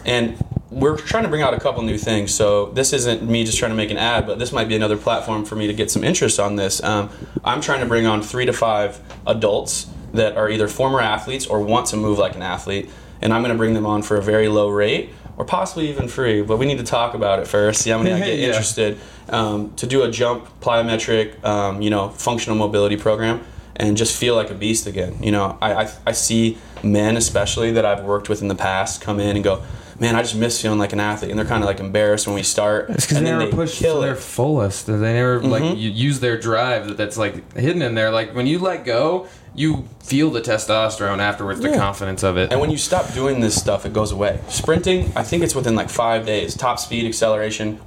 and 0.06 0.38
we're 0.70 0.98
trying 0.98 1.24
to 1.24 1.30
bring 1.30 1.42
out 1.42 1.54
a 1.54 1.60
couple 1.60 1.82
new 1.84 1.98
things. 1.98 2.34
So 2.34 2.68
this 2.68 2.92
isn't 2.94 3.24
me 3.24 3.44
just 3.46 3.58
trying 3.58 3.72
to 3.72 3.76
make 3.76 3.92
an 3.92 3.98
ad, 3.98 4.28
but 4.28 4.38
this 4.40 4.52
might 4.52 4.68
be 4.68 4.76
another 4.76 4.98
platform 4.98 5.46
for 5.46 5.56
me 5.56 5.68
to 5.68 5.74
get 5.74 5.90
some 5.90 6.04
interest 6.04 6.40
on 6.40 6.56
this. 6.56 6.84
Um, 6.84 7.10
I'm 7.44 7.62
trying 7.62 7.80
to 7.80 7.86
bring 7.86 8.06
on 8.06 8.22
three 8.22 8.46
to 8.46 8.54
five 8.54 9.00
adults 9.26 9.88
that 10.14 10.36
are 10.36 10.50
either 10.50 10.68
former 10.68 11.00
athletes 11.00 11.46
or 11.48 11.62
want 11.62 11.88
to 11.88 11.98
move 11.98 12.18
like 12.18 12.36
an 12.36 12.42
athlete, 12.42 12.90
and 13.22 13.34
I'm 13.34 13.42
going 13.42 13.54
to 13.54 13.58
bring 13.58 13.74
them 13.74 13.86
on 13.86 14.02
for 14.02 14.18
a 14.18 14.22
very 14.22 14.48
low 14.50 14.70
rate 14.70 15.10
or 15.38 15.46
possibly 15.46 15.90
even 15.90 16.08
free. 16.08 16.42
But 16.42 16.58
we 16.58 16.66
need 16.66 16.80
to 16.80 16.84
talk 16.84 17.14
about 17.14 17.40
it 17.40 17.48
first. 17.48 17.82
See 17.82 17.90
how 17.92 18.00
many 18.00 18.12
I 18.12 18.20
get 18.20 18.40
Yeah. 18.40 18.48
interested 18.48 18.98
um, 19.30 19.74
to 19.76 19.86
do 19.88 20.04
a 20.04 20.12
jump 20.12 20.48
plyometric, 20.62 21.44
um, 21.46 21.82
you 21.82 21.90
know, 21.90 22.10
functional 22.10 22.58
mobility 22.58 22.98
program 22.98 23.44
and 23.76 23.96
just 23.96 24.18
feel 24.20 24.36
like 24.36 24.50
a 24.50 24.56
beast 24.56 24.88
again. 24.88 25.22
You 25.22 25.32
know, 25.32 25.58
I, 25.62 25.84
I, 25.84 25.92
I 26.08 26.12
see 26.12 26.58
men, 26.84 27.16
especially 27.16 27.72
that 27.74 27.86
I've 27.86 28.04
worked 28.04 28.28
with 28.28 28.42
in 28.42 28.48
the 28.48 28.56
past, 28.56 29.02
come 29.02 29.20
in 29.20 29.36
and 29.36 29.44
go, 29.44 29.62
man, 30.00 30.16
I 30.16 30.22
just 30.22 30.36
miss 30.36 30.62
feeling 30.62 30.80
like 30.80 30.94
an 30.94 31.00
athlete. 31.00 31.32
And 31.32 31.40
they're 31.40 31.46
kind 31.46 31.64
of 31.64 31.68
like 31.68 31.80
embarrassed 31.80 32.28
when 32.28 32.36
we 32.36 32.44
start. 32.44 32.90
It's 32.90 33.06
because 33.06 33.18
and 33.18 33.26
they 33.26 33.32
then 33.32 33.40
never 33.40 33.52
push 33.52 33.80
to 33.80 34.00
their 34.00 34.14
it. 34.14 34.18
fullest. 34.20 34.88
They 34.88 34.94
never 34.98 35.42
like 35.42 35.64
Mhm. 35.64 35.78
you 35.80 35.90
use 35.90 36.20
their 36.20 36.38
drive 36.38 36.88
that- 36.88 36.98
that's 36.98 37.18
like 37.18 37.58
hidden 37.58 37.82
in 37.82 37.96
there. 37.96 38.12
Like 38.12 38.36
when 38.36 38.48
you 38.48 38.60
let 38.60 38.86
go, 38.86 39.28
you 39.56 39.86
feel 40.04 40.30
the 40.30 40.42
testosterone 40.42 41.18
afterwards, 41.20 41.60
the 41.62 41.70
confidence 41.76 42.22
of 42.24 42.38
it. 42.38 42.52
And 42.52 42.62
when 42.62 42.70
you 42.70 42.78
stop 42.78 43.12
doing 43.14 43.40
this 43.40 43.56
stuff, 43.56 43.86
it 43.86 43.94
goes 43.94 44.12
away. 44.12 44.40
Sprinting, 44.50 45.12
I 45.16 45.24
think 45.24 45.44
it's 45.44 45.56
within 45.56 45.76
like 45.76 45.90
five 45.90 46.26
days. 46.28 46.56
Top 46.56 46.78
speed, 46.80 47.06
acceleration, 47.08 47.80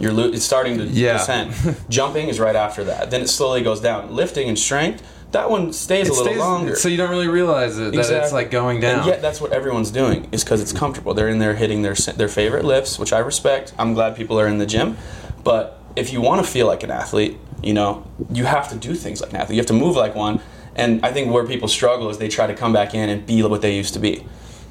you're 0.00 0.12
lo- 0.12 0.30
it's 0.32 0.44
starting 0.44 0.78
to 0.78 0.84
Yeah. 0.84 1.14
descend. 1.18 1.52
Jumping 1.90 2.28
is 2.28 2.40
right 2.40 2.56
after 2.56 2.82
that. 2.84 3.10
Then 3.10 3.20
it 3.20 3.28
slowly 3.28 3.60
goes 3.60 3.80
down. 3.80 4.14
Lifting 4.14 4.48
and 4.48 4.58
strength, 4.58 5.02
that 5.32 5.50
one 5.50 5.72
stays 5.72 6.06
It 6.06 6.10
a 6.10 6.12
little 6.12 6.26
stays- 6.26 6.38
longer. 6.38 6.74
so 6.76 6.88
you 6.88 6.96
don't 6.96 7.10
really 7.10 7.28
realize 7.28 7.78
it 7.78 7.92
that 7.94 8.10
it's 8.22 8.32
like 8.32 8.50
going 8.50 8.80
down. 8.80 9.00
And 9.00 9.06
yet, 9.06 9.20
that's 9.22 9.40
what 9.40 9.52
everyone's 9.52 9.90
doing 9.90 10.26
is 10.32 10.42
because 10.44 10.60
it's 10.62 10.72
comfortable. 10.72 11.12
They're 11.14 11.28
in 11.28 11.38
there 11.38 11.54
hitting 11.54 11.82
their 11.82 11.94
their 11.94 12.28
favorite 12.28 12.64
lifts, 12.64 12.98
which 12.98 13.12
I 13.12 13.18
respect. 13.18 13.72
I'm 13.78 13.92
glad 13.94 14.16
people 14.16 14.40
are 14.40 14.46
in 14.46 14.58
the 14.58 14.66
gym, 14.66 14.96
but 15.44 15.78
if 15.96 16.12
you 16.12 16.20
want 16.20 16.44
to 16.44 16.50
feel 16.50 16.66
like 16.66 16.82
an 16.82 16.90
athlete, 16.90 17.38
you 17.62 17.74
know, 17.74 18.04
you 18.32 18.44
have 18.44 18.68
to 18.70 18.76
do 18.76 18.94
things 18.94 19.20
like 19.20 19.30
an 19.30 19.36
athlete. 19.36 19.56
You 19.56 19.60
have 19.60 19.66
to 19.66 19.72
move 19.74 19.96
like 19.96 20.14
one. 20.14 20.40
And 20.76 21.04
I 21.04 21.12
think 21.12 21.32
where 21.32 21.44
people 21.44 21.66
struggle 21.66 22.08
is 22.08 22.18
they 22.18 22.28
try 22.28 22.46
to 22.46 22.54
come 22.54 22.72
back 22.72 22.94
in 22.94 23.08
and 23.08 23.26
be 23.26 23.42
what 23.42 23.62
they 23.62 23.74
used 23.76 23.94
to 23.94 24.00
be. 24.00 24.24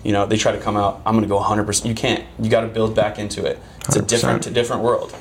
You 0.03 0.13
know, 0.13 0.25
they 0.25 0.37
try 0.37 0.53
to 0.53 0.57
come 0.59 0.77
out. 0.77 1.01
I'm 1.05 1.13
going 1.15 1.23
to 1.23 1.27
go 1.27 1.37
100%. 1.37 1.85
You 1.85 1.93
can't. 1.93 2.23
You 2.39 2.49
got 2.49 2.61
to 2.61 2.67
build 2.67 2.95
back 2.95 3.19
into 3.19 3.43
it. 3.45 3.59
It's 3.85 3.97
a 3.97 3.99
100%. 4.01 4.07
different, 4.07 4.47
a 4.47 4.51
different 4.51 4.83
world. 4.83 5.13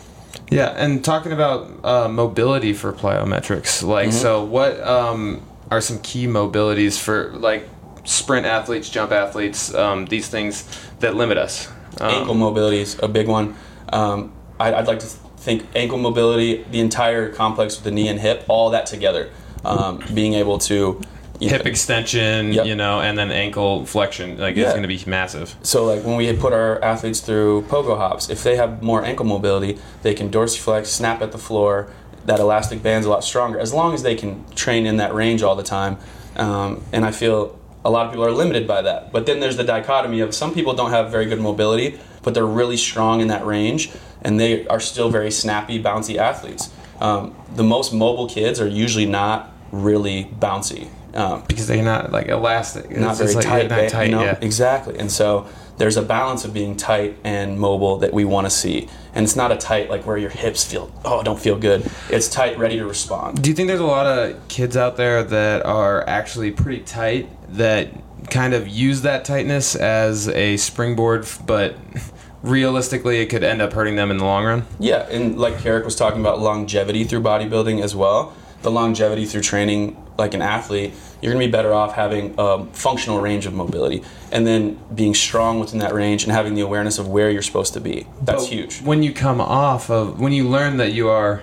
Yeah, 0.50 0.68
and 0.76 1.04
talking 1.04 1.32
about 1.32 1.70
uh, 1.84 2.08
mobility 2.08 2.72
for 2.72 2.92
plyometrics, 2.92 3.82
like 3.82 4.08
Mm-hmm. 4.10 4.18
so, 4.18 4.44
what 4.44 4.80
um, 4.80 5.42
are 5.70 5.80
some 5.80 5.98
key 6.00 6.26
mobilities 6.26 6.98
for 7.00 7.32
like 7.32 7.68
sprint 8.04 8.46
athletes, 8.46 8.88
jump 8.88 9.10
athletes, 9.12 9.74
um, 9.74 10.06
these 10.06 10.28
things 10.28 10.64
that 11.00 11.16
limit 11.16 11.36
us? 11.38 11.68
Um, 12.00 12.10
ankle 12.10 12.34
mobility 12.34 12.78
is 12.78 12.98
a 13.02 13.08
big 13.08 13.26
one. 13.26 13.56
Um, 13.92 14.32
I'd, 14.60 14.74
I'd 14.74 14.86
like 14.86 15.00
to 15.00 15.06
think 15.06 15.66
ankle 15.74 15.98
mobility, 15.98 16.64
the 16.70 16.80
entire 16.80 17.32
complex 17.32 17.76
with 17.76 17.84
the 17.84 17.90
knee 17.90 18.08
and 18.08 18.20
hip, 18.20 18.44
all 18.48 18.70
that 18.70 18.86
together. 18.86 19.30
Um, 19.64 20.00
being 20.14 20.34
able 20.34 20.58
to 20.58 21.00
hip 21.40 21.66
extension, 21.66 22.52
Yep. 22.52 22.66
you 22.66 22.74
know, 22.74 23.00
and 23.00 23.16
then 23.18 23.30
ankle 23.30 23.84
flexion, 23.86 24.38
like 24.38 24.56
Yeah. 24.56 24.64
it's 24.64 24.72
going 24.72 24.82
to 24.82 24.88
be 24.88 25.00
massive. 25.06 25.54
So 25.62 25.84
like 25.84 26.02
when 26.04 26.16
we 26.16 26.32
put 26.32 26.52
our 26.52 26.82
athletes 26.82 27.20
through 27.20 27.62
pogo 27.68 27.96
hops, 27.96 28.28
if 28.30 28.42
they 28.42 28.56
have 28.56 28.82
more 28.82 29.04
ankle 29.04 29.26
mobility, 29.26 29.78
they 30.02 30.14
can 30.14 30.30
dorsiflex, 30.30 30.86
snap 30.86 31.22
at 31.22 31.32
the 31.32 31.38
floor. 31.38 31.88
That 32.24 32.40
elastic 32.40 32.82
band's 32.82 33.06
a 33.06 33.10
lot 33.10 33.22
stronger 33.22 33.58
as 33.58 33.72
long 33.72 33.94
as 33.94 34.02
they 34.02 34.14
can 34.16 34.44
train 34.54 34.86
in 34.86 34.96
that 34.96 35.14
range 35.14 35.42
all 35.42 35.54
the 35.56 35.62
time. 35.62 35.98
Um, 36.36 36.82
and 36.92 37.04
I 37.04 37.10
feel 37.12 37.58
a 37.84 37.90
lot 37.90 38.06
of 38.06 38.12
people 38.12 38.26
are 38.26 38.32
limited 38.32 38.66
by 38.66 38.82
that. 38.82 39.12
But 39.12 39.26
then 39.26 39.38
there's 39.40 39.56
the 39.56 39.64
dichotomy 39.64 40.20
of 40.20 40.34
some 40.34 40.52
people 40.52 40.72
don't 40.74 40.90
have 40.90 41.10
very 41.10 41.26
good 41.26 41.40
mobility, 41.40 41.98
but 42.22 42.34
they're 42.34 42.44
really 42.44 42.76
strong 42.76 43.20
in 43.20 43.28
that 43.28 43.46
range, 43.46 43.90
and 44.22 44.40
they 44.40 44.66
are 44.66 44.80
still 44.80 45.08
very 45.08 45.30
snappy, 45.30 45.80
bouncy 45.80 46.16
athletes. 46.16 46.70
Um, 47.00 47.34
the 47.54 47.62
most 47.62 47.92
mobile 47.92 48.28
kids 48.28 48.60
are 48.60 48.66
usually 48.66 49.06
not 49.06 49.52
really 49.70 50.24
bouncy. 50.40 50.88
Um, 51.16 51.42
because 51.48 51.66
they're 51.66 51.82
not 51.82 52.12
like 52.12 52.28
elastic. 52.28 52.90
not 52.90 53.12
It's 53.12 53.20
very 53.20 53.34
like, 53.34 53.44
tight, 53.44 53.70
not 53.70 53.88
tight 53.88 54.04
you 54.10 54.16
know? 54.16 54.22
yeah. 54.22 54.38
Exactly. 54.42 54.98
And 54.98 55.10
so 55.10 55.46
there's 55.78 55.96
a 55.96 56.02
balance 56.02 56.44
of 56.44 56.52
being 56.52 56.76
tight 56.76 57.16
and 57.24 57.58
mobile 57.58 57.96
that 57.98 58.12
we 58.12 58.26
want 58.26 58.46
to 58.46 58.50
see. 58.50 58.88
And 59.14 59.24
it's 59.24 59.34
not 59.34 59.50
a 59.50 59.56
tight 59.56 59.88
like 59.88 60.06
where 60.06 60.18
your 60.18 60.28
hips 60.30 60.64
feel 60.64 60.92
oh 61.06 61.22
don't 61.22 61.40
feel 61.40 61.58
good. 61.58 61.90
It's 62.10 62.28
tight, 62.28 62.58
ready 62.58 62.76
to 62.76 62.86
respond. 62.86 63.42
Do 63.42 63.48
you 63.48 63.56
think 63.56 63.68
there's 63.68 63.80
a 63.80 63.86
lot 63.86 64.06
of 64.06 64.46
kids 64.48 64.76
out 64.76 64.96
there 64.98 65.22
that 65.22 65.64
are 65.64 66.06
actually 66.06 66.50
pretty 66.50 66.82
tight 66.82 67.30
that 67.56 67.88
kind 68.30 68.52
of 68.52 68.68
use 68.68 69.02
that 69.02 69.24
tightness 69.24 69.74
as 69.74 70.28
a 70.28 70.58
springboard, 70.58 71.26
but 71.46 71.76
realistically 72.42 73.20
it 73.20 73.26
could 73.26 73.42
end 73.44 73.62
up 73.62 73.72
hurting 73.72 73.96
them 73.96 74.10
in 74.10 74.18
the 74.18 74.24
long 74.24 74.44
run? 74.44 74.66
Yeah, 74.78 75.08
and 75.08 75.38
like 75.38 75.54
Cerrick 75.54 75.84
was 75.84 75.96
talking 75.96 76.20
about 76.20 76.40
longevity 76.40 77.04
through 77.04 77.22
bodybuilding 77.22 77.82
as 77.82 77.94
well. 77.94 78.34
The 78.62 78.70
longevity 78.70 79.26
through 79.26 79.42
training 79.42 80.02
like 80.18 80.34
an 80.34 80.42
athlete, 80.42 80.94
you're 81.26 81.34
gonna 81.34 81.46
be 81.46 81.50
better 81.50 81.74
off 81.74 81.94
having 81.94 82.34
a 82.38 82.64
functional 82.66 83.20
range 83.20 83.46
of 83.46 83.52
mobility 83.52 84.02
and 84.32 84.46
then 84.46 84.78
being 84.94 85.14
strong 85.14 85.58
within 85.60 85.80
that 85.80 85.92
range 85.92 86.22
and 86.22 86.32
having 86.32 86.54
the 86.54 86.60
awareness 86.60 86.98
of 86.98 87.08
where 87.08 87.30
you're 87.30 87.42
supposed 87.42 87.74
to 87.74 87.80
be. 87.80 88.06
That's 88.22 88.44
But 88.44 88.52
huge. 88.52 88.80
When 88.82 89.02
you 89.02 89.12
come 89.12 89.40
off 89.40 89.90
of, 89.90 90.20
when 90.20 90.32
you 90.32 90.48
learn 90.48 90.76
that 90.78 90.92
you 90.92 91.08
are 91.08 91.42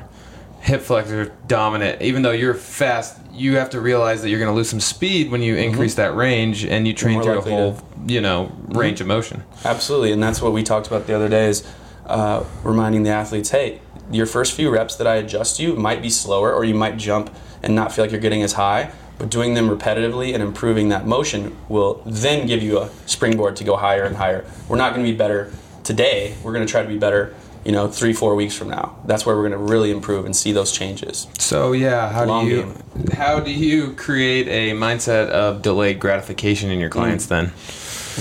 hip 0.62 0.82
flexor 0.82 1.34
dominant, 1.48 2.02
even 2.02 2.22
though 2.22 2.32
you're 2.32 2.54
fast, 2.54 3.20
you 3.34 3.58
have 3.58 3.70
to 3.72 3.82
realize 3.82 4.22
that 4.22 4.30
you're 4.30 4.40
going 4.40 4.52
to 4.52 4.56
lose 4.56 4.70
some 4.70 4.80
speed 4.80 5.30
when 5.30 5.42
you 5.42 5.56
increase 5.58 5.96
that 5.96 6.16
range 6.16 6.64
and 6.64 6.88
you 6.88 6.94
train 6.94 7.22
through 7.22 7.34
a 7.34 7.36
likely 7.36 7.52
to- 7.52 7.58
whole, 7.58 7.78
you 8.08 8.22
know, 8.22 8.52
range 8.70 9.02
of 9.02 9.08
motion. 9.08 9.44
Absolutely, 9.66 10.14
and 10.14 10.24
that's 10.24 10.42
what 10.42 10.54
we 10.54 10.64
talked 10.64 10.88
about 10.88 11.06
the 11.08 11.14
other 11.14 11.28
day 11.28 11.48
is 11.48 11.64
uh, 12.06 12.46
reminding 12.64 13.04
the 13.04 13.10
athletes, 13.10 13.50
hey, 13.50 13.82
your 14.12 14.26
first 14.26 14.54
few 14.54 14.70
reps 14.70 14.96
that 14.96 15.08
I 15.08 15.16
adjust 15.16 15.60
you 15.60 15.76
might 15.76 16.02
be 16.02 16.10
slower, 16.10 16.54
or 16.54 16.64
you 16.64 16.76
might 16.76 16.96
jump 16.98 17.36
and 17.62 17.76
not 17.76 17.92
feel 17.92 18.06
like 18.06 18.12
you're 18.12 18.22
getting 18.22 18.44
as 18.44 18.54
high. 18.54 18.92
But 19.24 19.30
doing 19.30 19.54
them 19.54 19.70
repetitively 19.70 20.34
and 20.34 20.44
improving 20.44 20.90
that 20.90 21.08
motion 21.08 21.56
will 21.70 22.04
then 22.06 22.46
give 22.46 22.62
you 22.62 22.80
a 22.80 22.90
springboard 23.06 23.56
to 23.56 23.64
go 23.64 23.78
higher 23.78 24.04
and 24.04 24.18
higher. 24.18 24.44
We're 24.68 24.76
not 24.76 24.94
going 24.94 25.06
to 25.06 25.10
be 25.10 25.18
better 25.18 25.50
today. 25.86 26.36
We're 26.44 26.52
going 26.52 26.68
to 26.68 26.70
try 26.70 26.82
to 26.82 26.90
be 26.90 26.98
better 26.98 27.34
you 27.64 27.72
know, 27.72 27.88
three, 27.88 28.12
four 28.12 28.36
weeks 28.36 28.54
from 28.54 28.68
now. 28.68 28.98
That's 29.06 29.26
where 29.26 29.34
we're 29.38 29.48
going 29.48 29.66
to 29.66 29.72
really 29.72 29.92
improve 29.92 30.26
and 30.26 30.36
see 30.36 30.52
those 30.52 30.74
changes. 30.74 31.28
So 31.40 31.72
yeah, 31.72 32.12
how 32.12 32.26
Long 32.26 32.50
do 32.50 32.52
you 32.52 32.74
how 33.14 33.40
do 33.40 33.50
you 33.50 33.94
create 33.94 34.50
a 34.50 34.78
mindset 34.78 35.30
of 35.30 35.62
delayed 35.62 36.02
gratification 36.02 36.70
in 36.70 36.82
your 36.82 36.90
clients 36.90 37.28
then? 37.28 37.54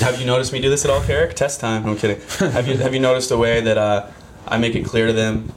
Have 0.04 0.20
you 0.20 0.24
noticed 0.24 0.52
me 0.52 0.60
do 0.60 0.70
this 0.70 0.84
at 0.84 0.92
all, 0.92 1.00
Cerrick? 1.00 1.34
Test 1.34 1.58
time. 1.58 1.84
I'm 1.84 1.96
kidding. 1.96 2.20
have 2.52 2.68
you 2.68 2.76
Have 2.76 2.94
you 2.94 3.00
noticed 3.00 3.32
a 3.32 3.36
way 3.36 3.60
that 3.60 3.76
uh, 3.76 4.06
I 4.46 4.58
make 4.58 4.76
it 4.76 4.84
clear 4.84 5.08
to 5.08 5.12
them 5.12 5.52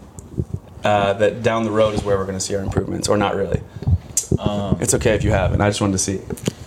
uh, 0.84 1.14
that 1.14 1.44
down 1.44 1.66
the 1.66 1.72
road 1.72 1.94
is 1.94 2.04
where 2.04 2.18
we're 2.18 2.26
going 2.26 2.40
to 2.40 2.44
see 2.44 2.56
our 2.56 2.64
improvements, 2.64 3.08
or 3.08 3.16
not 3.16 3.36
really? 3.36 3.62
Um, 4.40 4.78
It's 4.82 4.94
okay 4.94 5.16
if 5.16 5.24
you 5.24 5.32
haven't. 5.32 5.62
I 5.62 5.70
just 5.70 5.82
wanted 5.82 5.94
to 5.94 6.00
see. 6.00 6.22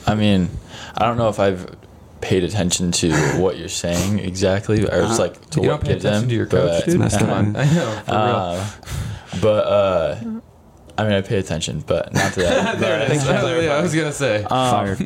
I 0.07 0.14
mean, 0.14 0.48
I 0.96 1.07
don't 1.07 1.16
know 1.16 1.28
if 1.28 1.38
I've 1.40 1.74
paid 2.20 2.42
attention 2.44 2.90
to 2.92 3.12
what 3.40 3.59
you're 3.59 3.68
saying 3.68 4.18
exactly, 4.18 4.78
or 4.85 5.02
just 5.02 5.20
Uh-huh. 5.20 5.22
like 5.22 5.50
to 5.50 5.61
you 5.61 5.68
what 5.68 5.74
don't 5.74 5.83
pay 5.83 5.88
gives 5.94 6.04
attention 6.04 6.20
them. 6.22 6.28
to 6.31 6.35
your 6.35 6.46
coach, 6.46 6.83
but, 6.85 6.90
dude. 6.90 6.98
messed 7.00 7.18
Come 7.18 7.31
up. 7.31 7.37
on, 7.37 7.57
I 7.57 7.64
know. 7.74 8.02
For 8.07 8.12
real. 8.12 8.18
uh, 8.20 8.66
but 9.40 9.64
uh, 9.66 10.16
I 10.96 11.04
mean, 11.04 11.12
I 11.12 11.20
pay 11.20 11.38
attention, 11.38 11.85
but 11.87 12.12
not 12.12 12.33
to 12.33 12.40
that. 12.40 12.78
there 12.81 13.00
it 13.02 13.11
is. 13.12 13.24
But- 13.24 13.62
Yeah, 13.62 13.76
I 13.76 13.83
was 13.83 13.94
gonna 13.94 14.12
say. 14.12 14.42
Um, 14.44 14.96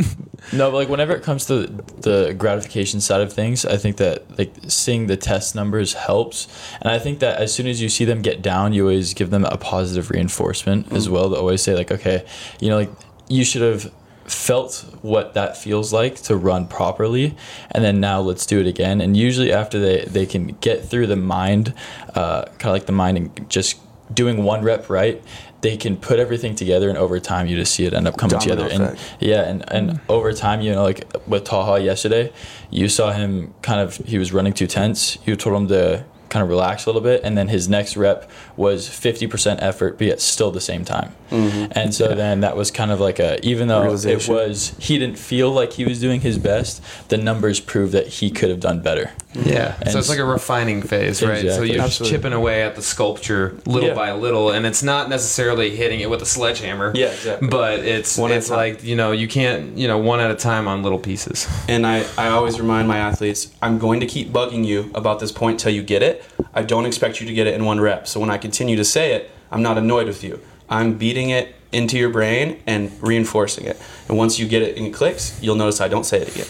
no, 0.52 0.70
but 0.70 0.76
like 0.76 0.88
whenever 0.88 1.14
it 1.14 1.22
comes 1.22 1.46
to 1.46 1.66
the 1.66 2.34
gratification 2.36 3.00
side 3.00 3.20
of 3.20 3.32
things, 3.32 3.64
I 3.64 3.76
think 3.76 3.96
that 3.96 4.38
like 4.38 4.52
seeing 4.68 5.06
the 5.06 5.16
test 5.16 5.54
numbers 5.54 5.94
helps, 5.94 6.48
and 6.80 6.90
I 6.90 6.98
think 6.98 7.20
that 7.20 7.40
as 7.40 7.54
soon 7.54 7.66
as 7.66 7.80
you 7.80 7.88
see 7.88 8.04
them 8.04 8.22
get 8.22 8.42
down, 8.42 8.72
you 8.72 8.82
always 8.82 9.14
give 9.14 9.30
them 9.30 9.44
a 9.44 9.56
positive 9.56 10.10
reinforcement 10.10 10.92
as 10.92 11.08
well. 11.08 11.30
To 11.30 11.36
always 11.36 11.62
say 11.62 11.74
like, 11.74 11.90
okay, 11.90 12.26
you 12.60 12.68
know, 12.68 12.76
like 12.76 12.90
you 13.28 13.44
should 13.44 13.62
have 13.62 13.92
felt 14.24 14.84
what 15.02 15.34
that 15.34 15.56
feels 15.56 15.92
like 15.92 16.16
to 16.16 16.36
run 16.36 16.66
properly 16.68 17.34
and 17.72 17.82
then 17.82 18.00
now 18.00 18.20
let's 18.20 18.46
do 18.46 18.60
it 18.60 18.66
again 18.66 19.00
and 19.00 19.16
usually 19.16 19.52
after 19.52 19.80
they 19.80 20.04
they 20.04 20.24
can 20.24 20.46
get 20.60 20.84
through 20.88 21.08
the 21.08 21.16
mind 21.16 21.74
uh, 22.14 22.44
kind 22.44 22.66
of 22.66 22.72
like 22.72 22.86
the 22.86 22.92
mind 22.92 23.16
and 23.16 23.50
just 23.50 23.80
doing 24.14 24.44
one 24.44 24.62
rep 24.62 24.88
right 24.88 25.22
they 25.62 25.76
can 25.76 25.96
put 25.96 26.18
everything 26.18 26.54
together 26.54 26.88
and 26.88 26.98
over 26.98 27.18
time 27.18 27.46
you 27.46 27.56
just 27.56 27.74
see 27.74 27.86
it 27.86 27.94
end 27.94 28.06
up 28.06 28.18
coming 28.18 28.38
Domino 28.38 28.68
together. 28.68 28.84
And 28.84 28.98
yeah 29.20 29.48
and 29.48 29.64
and 29.72 29.92
hmm. 29.92 29.96
over 30.10 30.32
time 30.32 30.60
you 30.60 30.72
know 30.72 30.82
like 30.82 31.10
with 31.26 31.44
Talha 31.44 31.80
yesterday 31.80 32.32
you 32.70 32.88
saw 32.88 33.12
him 33.12 33.54
kind 33.62 33.80
of 33.80 33.96
he 33.96 34.18
was 34.18 34.32
running 34.32 34.52
too 34.52 34.66
tense 34.66 35.18
you 35.24 35.36
told 35.36 35.56
him 35.56 35.68
to 35.68 36.04
kind 36.32 36.42
of 36.42 36.48
relax 36.48 36.86
a 36.86 36.88
little 36.88 37.02
bit 37.02 37.20
and 37.24 37.36
then 37.36 37.48
his 37.48 37.68
next 37.68 37.94
rep 37.94 38.28
was 38.56 38.88
50% 38.88 39.58
effort 39.60 39.98
but 39.98 40.06
yet 40.06 40.20
still 40.20 40.50
the 40.50 40.62
same 40.62 40.82
time 40.82 41.14
mm-hmm. 41.30 41.70
and 41.72 41.94
so 41.94 42.14
then 42.14 42.40
that 42.40 42.56
was 42.56 42.70
kind 42.70 42.90
of 42.90 43.00
like 43.00 43.18
a 43.18 43.38
even 43.46 43.68
though 43.68 43.94
it 43.94 44.28
was 44.28 44.74
he 44.78 44.98
didn't 44.98 45.18
feel 45.18 45.50
like 45.50 45.74
he 45.74 45.84
was 45.84 46.00
doing 46.00 46.22
his 46.22 46.38
best 46.38 46.82
the 47.10 47.18
numbers 47.18 47.60
prove 47.60 47.92
that 47.92 48.06
he 48.08 48.30
could 48.30 48.48
have 48.48 48.60
done 48.60 48.80
better 48.80 49.10
mm-hmm. 49.34 49.52
Yeah, 49.52 49.76
And 49.80 49.90
so 49.90 49.98
it's 49.98 50.08
like 50.08 50.18
a 50.18 50.24
refining 50.24 50.82
phase, 50.82 51.22
right? 51.22 51.40
So 51.50 51.62
you're 51.62 51.80
Absolutely. 51.80 52.16
chipping 52.16 52.32
away 52.32 52.62
at 52.62 52.76
the 52.76 52.82
sculpture 52.82 53.56
little 53.66 53.90
Yeah. 53.90 53.94
by 53.94 54.12
little, 54.12 54.50
and 54.50 54.66
it's 54.66 54.82
not 54.82 55.08
necessarily 55.08 55.74
hitting 55.74 56.00
it 56.00 56.10
with 56.10 56.22
a 56.22 56.26
sledgehammer. 56.26 56.92
Yeah, 56.94 57.06
exactly. 57.06 57.48
But 57.48 57.80
it's 57.80 58.18
One 58.18 58.30
it's 58.30 58.50
like 58.50 58.84
you 58.84 58.96
know 58.96 59.12
you 59.12 59.28
can't 59.28 59.76
you 59.76 59.88
know 59.88 59.98
one 59.98 60.20
at 60.20 60.30
a 60.30 60.34
time 60.34 60.68
on 60.68 60.82
little 60.82 60.98
pieces. 60.98 61.48
And 61.68 61.86
I, 61.86 62.04
I 62.18 62.28
always 62.28 62.60
remind 62.60 62.88
my 62.88 62.98
athletes, 62.98 63.50
I'm 63.62 63.78
going 63.78 64.00
to 64.00 64.06
keep 64.06 64.30
bugging 64.30 64.64
you 64.64 64.90
about 64.94 65.20
this 65.20 65.32
point 65.32 65.60
till 65.60 65.72
you 65.72 65.82
get 65.82 66.02
it. 66.02 66.21
I 66.54 66.62
don't 66.62 66.86
expect 66.86 67.20
you 67.20 67.26
to 67.26 67.34
get 67.34 67.46
it 67.46 67.54
in 67.54 67.64
one 67.64 67.80
rep. 67.80 68.06
So 68.06 68.20
when 68.20 68.30
I 68.30 68.38
continue 68.38 68.76
to 68.76 68.84
say 68.84 69.14
it, 69.14 69.30
I'm 69.50 69.62
not 69.62 69.78
annoyed 69.78 70.06
with 70.06 70.22
you. 70.22 70.40
I'm 70.68 70.98
beating 70.98 71.30
it 71.30 71.54
into 71.72 71.98
your 71.98 72.10
brain 72.10 72.62
and 72.66 72.90
reinforcing 73.02 73.64
it. 73.64 73.80
And 74.08 74.16
once 74.16 74.38
you 74.38 74.46
get 74.46 74.62
it 74.62 74.76
and 74.76 74.86
it 74.86 74.94
clicks, 74.94 75.38
you'll 75.42 75.56
notice 75.56 75.80
I 75.80 75.88
don't 75.88 76.04
say 76.04 76.20
it 76.20 76.28
again. 76.28 76.46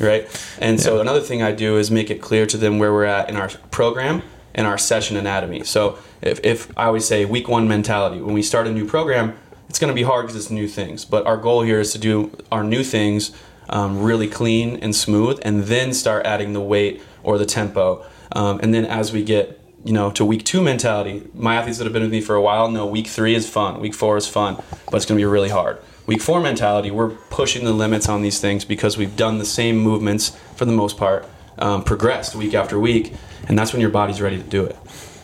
Right? 0.00 0.46
And 0.58 0.80
so 0.80 1.00
another 1.00 1.20
thing 1.20 1.42
I 1.42 1.52
do 1.52 1.76
is 1.76 1.90
make 1.90 2.10
it 2.10 2.22
clear 2.22 2.46
to 2.46 2.56
them 2.56 2.78
where 2.78 2.92
we're 2.92 3.04
at 3.04 3.28
in 3.28 3.36
our 3.36 3.48
program 3.70 4.22
and 4.54 4.66
our 4.66 4.78
session 4.78 5.16
anatomy. 5.16 5.64
So 5.64 5.98
if, 6.22 6.40
if 6.42 6.70
I 6.78 6.86
always 6.86 7.06
say 7.06 7.24
week 7.24 7.48
one 7.48 7.68
mentality, 7.68 8.20
when 8.22 8.34
we 8.34 8.42
start 8.42 8.66
a 8.66 8.72
new 8.72 8.86
program, 8.86 9.36
it's 9.68 9.78
going 9.78 9.90
to 9.90 9.94
be 9.94 10.02
hard 10.02 10.26
because 10.26 10.36
it's 10.40 10.50
new 10.50 10.66
things. 10.66 11.04
But 11.04 11.26
our 11.26 11.36
goal 11.36 11.62
here 11.62 11.80
is 11.80 11.92
to 11.92 11.98
do 11.98 12.36
our 12.50 12.64
new 12.64 12.82
things 12.82 13.32
um, 13.68 14.02
really 14.02 14.26
clean 14.26 14.76
and 14.76 14.94
smooth, 14.94 15.38
and 15.42 15.64
then 15.64 15.94
start 15.94 16.26
adding 16.26 16.52
the 16.52 16.60
weight 16.60 17.00
or 17.22 17.38
the 17.38 17.46
tempo. 17.46 18.04
Um, 18.32 18.60
and 18.62 18.72
then 18.74 18.84
as 18.84 19.12
we 19.12 19.22
get 19.22 19.58
you 19.84 19.92
know 19.92 20.10
to 20.12 20.24
week 20.24 20.44
two 20.44 20.60
mentality, 20.62 21.22
my 21.34 21.56
athletes 21.56 21.78
that 21.78 21.84
have 21.84 21.92
been 21.92 22.02
with 22.02 22.12
me 22.12 22.20
for 22.20 22.34
a 22.34 22.42
while 22.42 22.70
know 22.70 22.86
week 22.86 23.06
three 23.06 23.34
is 23.34 23.48
fun, 23.48 23.80
week 23.80 23.94
four 23.94 24.16
is 24.16 24.26
fun, 24.28 24.56
but 24.86 24.94
it's 24.96 25.06
going 25.06 25.18
to 25.18 25.20
be 25.20 25.24
really 25.24 25.48
hard. 25.48 25.78
Week 26.06 26.20
four 26.20 26.40
mentality, 26.40 26.90
we're 26.90 27.10
pushing 27.10 27.64
the 27.64 27.72
limits 27.72 28.08
on 28.08 28.20
these 28.22 28.40
things 28.40 28.64
because 28.64 28.96
we've 28.96 29.16
done 29.16 29.38
the 29.38 29.44
same 29.44 29.76
movements 29.78 30.36
for 30.56 30.64
the 30.64 30.72
most 30.72 30.96
part, 30.96 31.24
um, 31.58 31.84
progressed 31.84 32.34
week 32.34 32.52
after 32.54 32.80
week, 32.80 33.12
and 33.48 33.56
that's 33.58 33.72
when 33.72 33.80
your 33.80 33.90
body's 33.90 34.20
ready 34.20 34.36
to 34.36 34.42
do 34.42 34.64
it. 34.64 34.76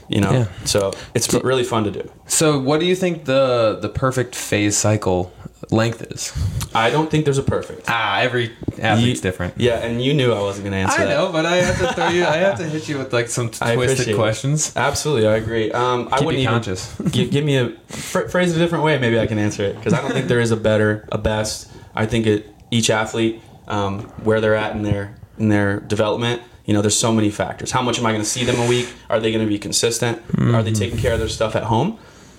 You 0.09 0.21
know, 0.21 0.31
Yeah. 0.31 0.47
so 0.65 0.93
it's 1.15 1.33
really 1.35 1.65
fun 1.65 1.83
to 1.85 1.91
do. 1.91 2.09
So 2.29 2.59
what 2.61 2.79
do 2.79 2.87
you 2.87 2.95
think 2.95 3.25
the 3.25 3.79
the 3.83 3.89
perfect 3.89 4.37
phase 4.37 4.77
cycle 4.77 5.33
length 5.71 6.03
is? 6.03 6.33
I 6.75 6.91
don't 6.91 7.11
think 7.11 7.25
there's 7.25 7.39
a 7.39 7.43
perfect. 7.43 7.85
Ah, 7.89 8.21
every 8.21 8.53
athlete's 8.81 9.19
Ye- 9.19 9.23
different. 9.23 9.55
Yeah, 9.57 9.79
and 9.79 10.03
you 10.03 10.13
knew 10.15 10.33
I 10.33 10.41
wasn't 10.41 10.65
going 10.65 10.73
to 10.73 10.79
answer 10.79 11.01
I 11.03 11.05
that. 11.07 11.11
know, 11.17 11.33
but 11.33 11.47
I 11.47 11.57
have 11.57 11.79
to 11.79 11.93
throw 11.95 12.09
you. 12.09 12.25
I 12.25 12.37
have 12.37 12.59
to 12.59 12.65
hit 12.65 12.89
you 12.89 12.99
with 12.99 13.13
like 13.13 13.29
some 13.29 13.51
I 13.61 13.75
twisted 13.75 14.09
it. 14.09 14.17
questions. 14.17 14.73
Absolutely, 14.77 15.27
I 15.27 15.37
agree. 15.37 15.71
Um, 15.73 16.09
I 16.13 16.19
Keep 16.19 16.27
wouldn't 16.27 16.43
you 16.43 16.49
even 16.49 16.55
conscious. 16.55 16.95
give, 17.11 17.31
give 17.31 17.45
me 17.45 17.57
a 17.57 17.71
phr- 17.89 18.31
phrase 18.31 18.53
it 18.53 18.57
a 18.57 18.59
different 18.59 18.85
way. 18.85 18.99
Maybe 18.99 19.19
I 19.19 19.27
can 19.27 19.39
answer 19.39 19.65
it 19.65 19.77
because 19.77 19.93
I 19.93 20.03
don't 20.03 20.13
think 20.13 20.29
there 20.29 20.41
is 20.41 20.51
a 20.51 20.57
better, 20.57 21.09
a 21.11 21.19
best. 21.19 21.71
I 21.95 22.07
think 22.07 22.27
it 22.27 22.47
each 22.71 22.91
athlete 22.91 23.41
um, 23.69 24.01
where 24.25 24.41
they're 24.41 24.55
at 24.57 24.77
in 24.77 24.83
their 24.83 25.17
in 25.39 25.49
their 25.49 25.81
development. 25.81 26.43
You 26.67 26.75
know, 26.75 26.83
there's 26.83 26.99
so 26.99 27.13
many 27.13 27.31
factors. 27.31 27.71
How 27.71 27.81
much 27.81 27.99
am 28.01 28.07
I 28.07 28.11
going 28.11 28.23
to 28.23 28.29
see 28.29 28.45
them 28.45 28.59
a 28.59 28.69
week? 28.69 28.93
Are 29.09 29.21
they 29.21 29.31
going 29.31 29.45
to 29.45 29.49
be 29.49 29.59
consistent? 29.59 30.19
Are 30.19 30.23
Mm-hmm. 30.37 30.65
they 30.65 30.73
taking 30.73 30.99
care 30.99 31.13
of 31.13 31.21
their 31.21 31.29
stuff 31.29 31.55
at 31.55 31.63
home? 31.63 31.97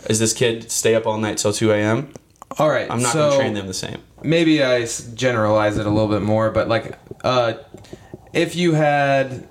Is 0.09 0.19
this 0.19 0.33
kid 0.33 0.69
stay 0.69 0.95
up 0.95 1.07
all 1.07 1.17
night 1.17 1.37
till 1.37 1.53
2 1.53 1.71
a.m.? 1.71 2.11
All 2.59 2.69
right, 2.69 2.89
I'm 2.89 3.01
not 3.01 3.11
so 3.11 3.19
going 3.19 3.31
to 3.31 3.37
train 3.37 3.53
them 3.53 3.67
the 3.67 3.73
same. 3.73 3.97
maybe 4.23 4.63
I 4.63 4.85
generalize 5.13 5.77
it 5.77 5.85
a 5.85 5.89
little 5.89 6.07
bit 6.07 6.21
more, 6.21 6.49
but 6.49 6.67
like, 6.67 6.97
uh, 7.23 7.53
if 8.33 8.55
you 8.55 8.73
had 8.73 9.47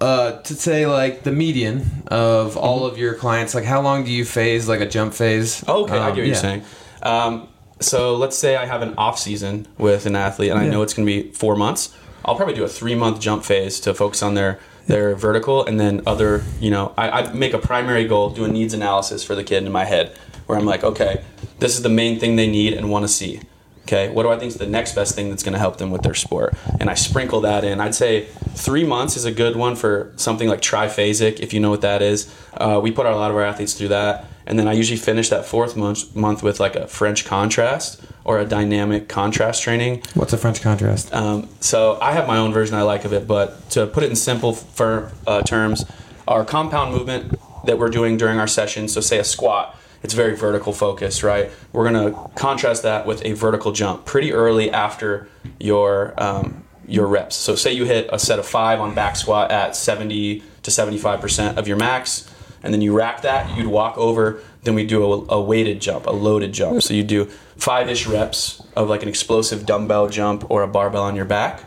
uh, 0.00 0.40
to 0.42 0.54
say 0.54 0.86
like 0.86 1.22
the 1.22 1.32
median 1.32 2.02
of 2.08 2.56
all 2.56 2.84
of 2.84 2.98
your 2.98 3.14
clients, 3.14 3.54
like 3.54 3.64
how 3.64 3.80
long 3.80 4.04
do 4.04 4.10
you 4.10 4.24
phase 4.24 4.68
like 4.68 4.80
a 4.80 4.86
jump 4.86 5.14
phase? 5.14 5.64
Oh, 5.66 5.84
okay, 5.84 5.98
I 5.98 6.08
Um, 6.10 6.14
get 6.14 6.16
what 6.16 6.16
yeah. 6.18 6.24
you're 6.26 6.34
saying. 6.34 6.62
Um, 7.02 7.48
so 7.80 8.16
let's 8.16 8.36
say 8.36 8.56
I 8.56 8.66
have 8.66 8.82
an 8.82 8.94
off 8.98 9.18
season 9.18 9.66
with 9.78 10.04
an 10.06 10.14
athlete, 10.16 10.50
and 10.50 10.58
I 10.60 10.68
know 10.68 10.82
it's 10.82 10.94
going 10.94 11.06
to 11.06 11.12
be 11.22 11.32
four 11.32 11.56
months. 11.56 11.96
I'll 12.24 12.36
probably 12.36 12.54
do 12.54 12.64
a 12.64 12.68
three 12.68 12.94
month 12.94 13.18
jump 13.20 13.44
phase 13.44 13.80
to 13.80 13.94
focus 13.94 14.22
on 14.22 14.34
their 14.34 14.58
their 14.86 15.14
vertical, 15.14 15.64
and 15.64 15.80
then 15.80 16.02
other. 16.06 16.42
You 16.60 16.70
know, 16.70 16.92
I, 16.98 17.08
I 17.22 17.32
make 17.32 17.54
a 17.54 17.58
primary 17.58 18.04
goal, 18.06 18.30
do 18.30 18.44
a 18.44 18.48
needs 18.48 18.74
analysis 18.74 19.24
for 19.24 19.34
the 19.34 19.42
kid 19.44 19.64
in 19.64 19.72
my 19.72 19.84
head, 19.84 20.16
where 20.46 20.58
I'm 20.58 20.66
like, 20.66 20.84
okay, 20.84 21.24
this 21.58 21.76
is 21.76 21.82
the 21.82 21.88
main 21.88 22.18
thing 22.18 22.36
they 22.36 22.50
need 22.50 22.72
and 22.74 22.90
want 22.90 23.04
to 23.04 23.08
see. 23.08 23.40
Okay, 23.82 24.10
what 24.10 24.22
do 24.22 24.28
I 24.28 24.38
think 24.38 24.52
is 24.52 24.58
the 24.58 24.66
next 24.66 24.94
best 24.94 25.16
thing 25.16 25.28
that's 25.28 25.42
going 25.42 25.54
to 25.54 25.58
help 25.58 25.78
them 25.78 25.90
with 25.90 26.02
their 26.02 26.14
sport? 26.14 26.54
And 26.78 26.88
I 26.88 26.94
sprinkle 26.94 27.40
that 27.40 27.64
in. 27.64 27.80
I'd 27.80 27.96
say 27.96 28.26
three 28.54 28.84
months 28.84 29.16
is 29.16 29.24
a 29.24 29.32
good 29.32 29.56
one 29.56 29.74
for 29.74 30.12
something 30.16 30.48
like 30.48 30.60
triphasic, 30.60 31.40
if 31.40 31.52
you 31.52 31.58
know 31.58 31.70
what 31.70 31.80
that 31.80 32.00
is. 32.00 32.32
Uh, 32.54 32.80
we 32.82 32.92
put 32.92 33.06
a 33.06 33.16
lot 33.16 33.30
of 33.30 33.36
our 33.36 33.42
athletes 33.42 33.74
through 33.74 33.88
that. 33.88 34.26
And 34.46 34.58
then 34.58 34.68
I 34.68 34.72
usually 34.72 34.98
finish 34.98 35.30
that 35.30 35.44
fourth 35.44 35.76
month, 35.76 36.14
month 36.14 36.42
with 36.42 36.60
like 36.60 36.76
a 36.76 36.86
French 36.86 37.24
contrast 37.24 38.00
or 38.24 38.38
a 38.38 38.44
dynamic 38.44 39.08
contrast 39.08 39.62
training. 39.62 40.02
What's 40.14 40.32
a 40.32 40.38
French 40.38 40.62
contrast? 40.62 41.12
Um, 41.12 41.48
so 41.60 41.98
I 42.00 42.12
have 42.12 42.28
my 42.28 42.38
own 42.38 42.52
version 42.52 42.76
I 42.76 42.82
like 42.82 43.04
of 43.04 43.12
it, 43.12 43.26
but 43.26 43.68
to 43.70 43.86
put 43.86 44.04
it 44.04 44.10
in 44.10 44.16
simple 44.16 44.52
for, 44.52 45.10
uh, 45.26 45.42
terms, 45.42 45.84
our 46.28 46.44
compound 46.44 46.94
movement 46.94 47.34
that 47.66 47.78
we're 47.78 47.90
doing 47.90 48.16
during 48.16 48.38
our 48.38 48.46
session, 48.46 48.88
so 48.88 49.00
say 49.00 49.18
a 49.18 49.24
squat, 49.24 49.76
it's 50.02 50.14
very 50.14 50.36
vertical 50.36 50.72
focused, 50.72 51.22
right? 51.22 51.50
We're 51.72 51.84
gonna 51.84 52.30
contrast 52.34 52.82
that 52.82 53.06
with 53.06 53.24
a 53.24 53.32
vertical 53.32 53.72
jump 53.72 54.04
pretty 54.04 54.32
early 54.32 54.70
after 54.70 55.28
your 55.58 56.14
um, 56.16 56.64
your 56.86 57.06
reps. 57.06 57.36
So 57.36 57.54
say 57.54 57.72
you 57.72 57.84
hit 57.84 58.08
a 58.12 58.18
set 58.18 58.38
of 58.38 58.46
five 58.46 58.80
on 58.80 58.94
back 58.94 59.16
squat 59.16 59.50
at 59.50 59.76
70 59.76 60.42
to 60.62 60.70
75 60.70 61.20
percent 61.20 61.58
of 61.58 61.68
your 61.68 61.76
max, 61.76 62.28
and 62.62 62.72
then 62.72 62.80
you 62.80 62.96
rack 62.96 63.22
that, 63.22 63.56
you'd 63.56 63.66
walk 63.66 63.96
over. 63.98 64.40
Then 64.64 64.74
we 64.74 64.86
do 64.86 65.04
a, 65.04 65.34
a 65.34 65.40
weighted 65.40 65.80
jump, 65.80 66.06
a 66.06 66.12
loaded 66.12 66.52
jump. 66.52 66.82
So 66.82 66.94
you 66.94 67.02
do 67.02 67.24
five-ish 67.56 68.06
reps 68.06 68.62
of 68.76 68.88
like 68.88 69.02
an 69.02 69.08
explosive 69.08 69.66
dumbbell 69.66 70.08
jump 70.08 70.48
or 70.50 70.62
a 70.62 70.68
barbell 70.68 71.02
on 71.02 71.16
your 71.16 71.24
back. 71.24 71.62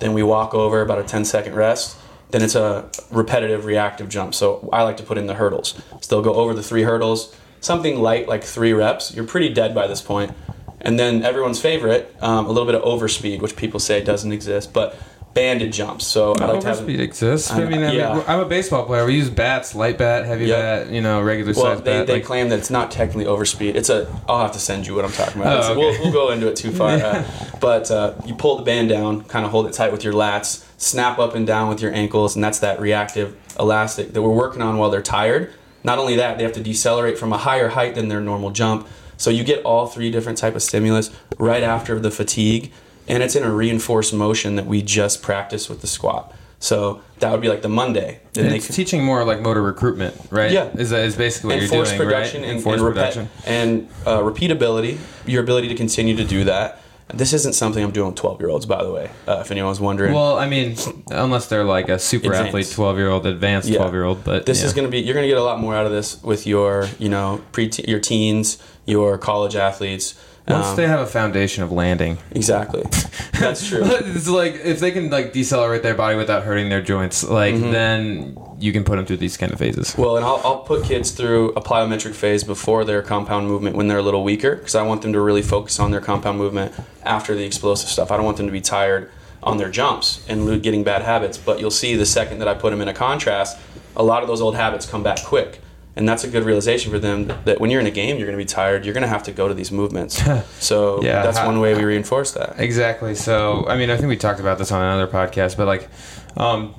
Then 0.00 0.12
we 0.12 0.22
walk 0.22 0.54
over 0.54 0.80
about 0.82 0.98
a 0.98 1.04
10 1.04 1.24
second 1.24 1.54
rest. 1.54 1.96
Then 2.30 2.42
it's 2.42 2.54
a 2.54 2.90
repetitive 3.10 3.64
reactive 3.64 4.08
jump. 4.08 4.34
So 4.34 4.68
I 4.72 4.82
like 4.82 4.98
to 4.98 5.02
put 5.02 5.16
in 5.16 5.26
the 5.26 5.34
hurdles. 5.34 5.80
So 6.02 6.14
they'll 6.14 6.22
go 6.22 6.34
over 6.34 6.52
the 6.52 6.62
three 6.62 6.82
hurdles, 6.82 7.34
something 7.60 8.00
light 8.00 8.28
like 8.28 8.44
three 8.44 8.72
reps. 8.72 9.14
You're 9.14 9.26
pretty 9.26 9.48
dead 9.52 9.74
by 9.74 9.86
this 9.86 10.00
point. 10.02 10.32
And 10.80 10.98
then 10.98 11.24
everyone's 11.24 11.60
favorite, 11.60 12.14
um, 12.20 12.46
a 12.46 12.48
little 12.50 12.66
bit 12.66 12.74
of 12.76 12.82
overspeed, 12.82 13.40
which 13.40 13.56
people 13.56 13.80
say 13.80 14.02
doesn't 14.02 14.30
exist. 14.32 14.72
But 14.72 14.96
banded 15.34 15.72
jumps. 15.72 16.06
So 16.06 16.32
I 16.34 16.46
like 16.46 16.60
to 16.62 16.68
have 16.68 16.78
Overspeed 16.78 16.98
exists. 17.00 17.50
I, 17.50 17.62
I- 17.62 17.68
mean, 17.68 17.82
I 17.82 17.92
yeah. 17.92 18.24
I'm 18.26 18.40
a 18.40 18.44
baseball 18.44 18.84
player. 18.86 19.04
We 19.04 19.14
use 19.16 19.28
bats, 19.30 19.74
light 19.74 19.98
bat, 19.98 20.24
heavy 20.24 20.46
Yep. 20.46 20.58
bat, 20.86 20.92
you 20.92 21.00
know, 21.00 21.20
regular 21.20 21.52
Well, 21.52 21.76
size 21.76 21.82
they, 21.82 21.98
bat. 21.98 22.06
they 22.06 22.12
like- 22.14 22.24
claim 22.24 22.48
that 22.48 22.58
it's 22.58 22.70
not 22.70 22.90
technically 22.90 23.24
overspeed. 23.24 23.74
It's 23.76 23.88
a. 23.90 24.08
I'll 24.28 24.40
have 24.40 24.52
to 24.52 24.58
send 24.58 24.86
you 24.86 24.94
what 24.94 25.04
I'm 25.04 25.12
talking 25.12 25.40
about. 25.40 25.64
Oh, 25.64 25.70
okay. 25.72 25.78
we'll, 25.80 26.00
we'll 26.02 26.12
go 26.12 26.30
into 26.30 26.48
it 26.48 26.56
too 26.56 26.70
far. 26.72 26.88
Uh, 26.98 27.24
but 27.60 27.90
uh, 27.90 28.14
you 28.24 28.34
pull 28.34 28.56
the 28.56 28.62
band 28.62 28.88
down, 28.88 29.22
kind 29.24 29.44
of 29.44 29.50
hold 29.50 29.66
it 29.66 29.72
tight 29.72 29.92
with 29.92 30.02
your 30.04 30.12
lats, 30.12 30.64
snap 30.78 31.18
up 31.18 31.34
and 31.34 31.46
down 31.46 31.68
with 31.68 31.80
your 31.82 31.92
ankles, 31.92 32.34
and 32.36 32.42
that's 32.42 32.60
that 32.60 32.80
reactive 32.80 33.36
elastic 33.58 34.12
that 34.12 34.22
we're 34.22 34.30
working 34.32 34.62
on 34.62 34.78
while 34.78 34.90
they're 34.90 35.02
tired. 35.02 35.52
Not 35.84 35.98
only 35.98 36.16
that, 36.16 36.38
they 36.38 36.44
have 36.44 36.52
to 36.54 36.62
decelerate 36.62 37.18
from 37.18 37.32
a 37.32 37.38
higher 37.38 37.68
height 37.68 37.94
than 37.94 38.08
their 38.08 38.20
normal 38.20 38.50
jump. 38.50 38.86
So 39.16 39.30
you 39.30 39.44
get 39.44 39.64
all 39.64 39.86
three 39.86 40.10
different 40.10 40.38
type 40.38 40.54
of 40.54 40.62
stimulus 40.62 41.10
right 41.38 41.62
after 41.62 41.98
the 41.98 42.10
fatigue, 42.10 42.72
and 43.06 43.22
it's 43.22 43.34
in 43.34 43.42
a 43.42 43.50
reinforced 43.52 44.14
motion 44.14 44.56
that 44.56 44.66
we 44.66 44.82
just 44.82 45.22
practice 45.22 45.68
with 45.68 45.80
the 45.80 45.86
squat. 45.86 46.34
So 46.60 47.02
that 47.20 47.30
would 47.30 47.40
be 47.40 47.48
like 47.48 47.62
the 47.62 47.68
Monday. 47.68 48.20
Then 48.32 48.52
it's 48.52 48.74
teaching 48.74 49.04
more 49.04 49.24
like 49.24 49.40
motor 49.40 49.62
recruitment, 49.62 50.16
right? 50.30 50.50
Yeah. 50.50 50.68
Is 50.76 50.92
is 50.92 51.16
basically 51.16 51.48
what 51.48 51.52
and 51.54 51.62
you're 51.62 51.68
force 51.68 51.88
doing, 51.90 52.00
production 52.00 52.42
right? 52.42 52.50
and, 52.50 52.62
force 52.62 52.80
and, 52.80 52.88
production. 52.88 53.28
and 53.46 53.88
uh, 54.04 54.18
repeatability, 54.18 54.98
your 55.26 55.42
ability 55.42 55.68
to 55.68 55.74
continue 55.74 56.16
to 56.16 56.24
do 56.24 56.44
that. 56.44 56.80
This 57.14 57.32
isn't 57.32 57.54
something 57.54 57.82
I'm 57.82 57.90
doing 57.90 58.08
with 58.08 58.16
12 58.16 58.40
year 58.40 58.50
olds, 58.50 58.66
by 58.66 58.82
the 58.84 58.92
way, 58.92 59.10
uh, 59.26 59.38
if 59.40 59.50
anyone's 59.50 59.80
wondering. 59.80 60.12
Well, 60.12 60.38
I 60.38 60.46
mean, 60.46 60.76
unless 61.10 61.46
they're 61.46 61.64
like 61.64 61.88
a 61.88 61.98
super 61.98 62.26
Advanced. 62.26 62.48
athlete, 62.48 62.70
twelve 62.74 62.98
year 62.98 63.08
old, 63.08 63.24
advanced 63.26 63.68
Yeah. 63.68 63.78
twelve 63.78 63.94
year 63.94 64.04
old, 64.04 64.24
but 64.24 64.44
this 64.44 64.60
yeah. 64.60 64.66
is 64.66 64.72
going 64.74 64.86
to 64.86 64.90
be 64.90 65.00
you're 65.00 65.14
going 65.14 65.24
to 65.24 65.28
get 65.28 65.38
a 65.38 65.42
lot 65.42 65.58
more 65.58 65.74
out 65.74 65.86
of 65.86 65.92
this 65.92 66.22
with 66.22 66.46
your 66.46 66.86
you 66.98 67.08
know 67.08 67.40
pre 67.52 67.70
your 67.86 67.98
teens, 68.00 68.58
your 68.84 69.16
college 69.16 69.56
athletes. 69.56 70.14
Once 70.48 70.66
Um, 70.68 70.76
they 70.76 70.86
have 70.86 71.00
a 71.00 71.06
foundation 71.06 71.62
of 71.62 71.70
landing. 71.72 72.18
exactly, 72.32 72.82
that's 73.38 73.66
true. 73.66 73.82
it's 73.84 74.28
like 74.28 74.54
if 74.64 74.80
they 74.80 74.90
can 74.90 75.10
like 75.10 75.32
decelerate 75.32 75.82
their 75.82 75.94
body 75.94 76.16
without 76.16 76.42
hurting 76.44 76.68
their 76.68 76.82
joints, 76.82 77.22
like 77.24 77.54
Mm-hmm. 77.54 77.72
then 77.72 78.36
you 78.58 78.72
can 78.72 78.82
put 78.84 78.96
them 78.96 79.06
through 79.06 79.18
these 79.18 79.36
kind 79.36 79.52
of 79.52 79.58
phases. 79.58 79.94
Well, 79.96 80.16
and 80.16 80.24
I'll, 80.24 80.40
I'll 80.44 80.58
put 80.60 80.84
kids 80.84 81.10
through 81.12 81.50
a 81.50 81.60
plyometric 81.60 82.14
phase 82.14 82.42
before 82.44 82.84
their 82.84 83.02
compound 83.02 83.46
movement 83.46 83.76
when 83.76 83.86
they're 83.88 83.98
a 83.98 84.02
little 84.02 84.24
weaker 84.24 84.56
because 84.56 84.74
I 84.74 84.82
want 84.82 85.02
them 85.02 85.12
to 85.12 85.20
really 85.20 85.42
focus 85.42 85.78
on 85.78 85.90
their 85.92 86.00
compound 86.00 86.38
movement 86.38 86.72
after 87.04 87.34
the 87.36 87.44
explosive 87.44 87.88
stuff. 87.88 88.10
I 88.10 88.16
don't 88.16 88.24
want 88.24 88.36
them 88.36 88.46
to 88.46 88.52
be 88.52 88.60
tired 88.60 89.10
on 89.44 89.58
their 89.58 89.70
jumps 89.70 90.24
and 90.28 90.60
getting 90.60 90.82
bad 90.82 91.02
habits. 91.02 91.38
But 91.38 91.60
you'll 91.60 91.70
see 91.70 91.94
the 91.94 92.04
second 92.06 92.40
that 92.40 92.48
I 92.48 92.54
put 92.54 92.70
them 92.70 92.80
in 92.80 92.88
a 92.88 92.92
contrast, 92.94 93.56
a 93.94 94.02
lot 94.02 94.22
of 94.22 94.28
those 94.28 94.40
old 94.40 94.56
habits 94.56 94.84
come 94.86 95.04
back 95.04 95.22
quick. 95.24 95.60
And 95.98 96.08
that's 96.08 96.24
a 96.24 96.28
good 96.28 96.44
realization 96.44 96.90
for 96.92 96.98
them 96.98 97.26
that, 97.26 97.44
that 97.44 97.60
when 97.60 97.70
you're 97.70 97.80
in 97.80 97.86
a 97.86 97.90
game, 97.90 98.16
you're 98.16 98.26
going 98.26 98.38
to 98.38 98.42
be 98.42 98.48
tired. 98.48 98.84
You're 98.84 98.94
going 98.94 99.02
to 99.02 99.08
have 99.08 99.24
to 99.24 99.32
go 99.32 99.48
to 99.48 99.54
these 99.54 99.70
movements. 99.72 100.22
So 100.60 101.02
Yeah, 101.02 101.22
that's 101.22 101.38
how- 101.38 101.46
one 101.46 101.60
way 101.60 101.74
we 101.74 101.84
reinforce 101.84 102.32
that. 102.32 102.54
Exactly. 102.58 103.14
So, 103.14 103.66
I 103.68 103.76
mean, 103.76 103.90
I 103.90 103.96
think 103.96 104.08
we 104.08 104.16
talked 104.16 104.40
about 104.40 104.58
this 104.58 104.70
on 104.72 104.80
another 104.82 105.06
podcast, 105.10 105.56
but 105.56 105.66
like, 105.66 105.88
um, 106.36 106.74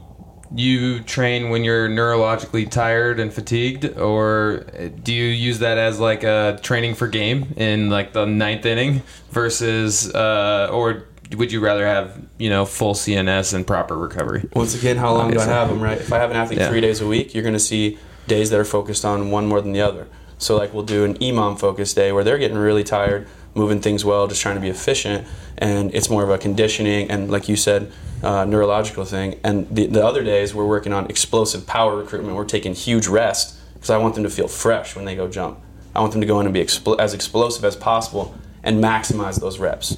you 0.56 1.02
train 1.02 1.50
when 1.52 1.64
you're 1.64 1.88
neurologically 1.88 2.70
tired 2.70 3.20
and 3.20 3.32
fatigued, 3.32 3.86
or 4.00 4.66
do 5.04 5.14
you 5.14 5.26
use 5.26 5.60
that 5.60 5.78
as 5.78 6.00
like 6.00 6.24
a 6.24 6.58
training 6.64 6.96
for 6.96 7.08
game 7.08 7.54
in 7.58 7.90
like 7.92 8.14
the 8.14 8.26
ninth 8.26 8.66
inning 8.66 9.04
versus, 9.30 10.12
uh, 10.16 10.70
or 10.72 11.06
would 11.36 11.52
you 11.52 11.60
rather 11.60 11.86
have 11.86 12.20
you 12.40 12.50
know 12.50 12.66
full 12.66 12.96
CNS 12.96 13.54
and 13.54 13.68
proper 13.68 13.96
recovery? 13.96 14.50
Once 14.54 14.74
again, 14.74 14.98
how 14.98 15.14
long 15.14 15.30
do 15.30 15.40
I 15.40 15.46
have 15.46 15.70
them, 15.70 15.82
right? 15.82 16.00
If 16.00 16.12
I 16.12 16.18
have 16.18 16.32
an 16.32 16.36
athlete 16.38 16.60
Yeah. 16.60 16.70
three 16.70 16.82
days 16.82 17.00
a 17.02 17.06
week, 17.08 17.34
you're 17.36 17.44
going 17.44 17.54
to 17.54 17.60
see 17.60 18.00
days 18.30 18.50
that 18.52 18.60
are 18.60 18.66
focused 18.66 19.04
on 19.04 19.32
one 19.32 19.46
more 19.46 19.60
than 19.60 19.74
the 19.74 19.82
other. 19.82 20.08
So, 20.38 20.56
like, 20.56 20.74
we'll 20.74 20.84
do 20.84 21.04
an 21.04 21.16
EMOM 21.16 21.60
focused 21.60 21.98
day 21.98 22.14
where 22.14 22.24
they're 22.24 22.38
getting 22.38 22.58
really 22.58 22.86
tired, 22.86 23.28
moving 23.56 23.82
things 23.82 24.06
well, 24.06 24.26
just 24.28 24.42
trying 24.42 24.56
to 24.56 24.62
be 24.62 24.70
efficient. 24.70 25.28
And 25.58 25.94
it's 25.94 26.10
more 26.10 26.24
of 26.24 26.30
a 26.30 26.38
conditioning 26.38 27.12
and, 27.12 27.30
like 27.30 27.50
you 27.50 27.58
said, 27.58 27.92
uh, 28.24 28.46
neurological 28.46 29.04
thing. 29.04 29.38
And 29.44 29.68
the, 29.70 29.88
the 29.88 30.06
other 30.06 30.24
days, 30.24 30.56
we're 30.56 30.66
working 30.66 30.94
on 30.94 31.08
explosive 31.08 31.68
power 31.68 31.98
recruitment. 31.98 32.38
We're 32.38 32.46
taking 32.46 32.74
huge 32.74 33.08
rest 33.08 33.58
because 33.74 33.90
I 33.90 33.98
want 33.98 34.16
them 34.16 34.24
to 34.24 34.30
feel 34.30 34.48
fresh 34.48 34.96
when 34.96 35.04
they 35.04 35.16
go 35.16 35.28
jump. 35.28 35.60
I 35.94 36.00
want 36.00 36.14
them 36.14 36.22
to 36.22 36.28
go 36.28 36.40
in 36.40 36.46
and 36.46 36.54
be 36.54 36.64
expl- 36.64 37.00
as 37.00 37.14
explosive 37.14 37.66
as 37.66 37.76
possible 37.76 38.34
and 38.64 38.82
maximize 38.82 39.42
those 39.42 39.60
reps. 39.60 39.98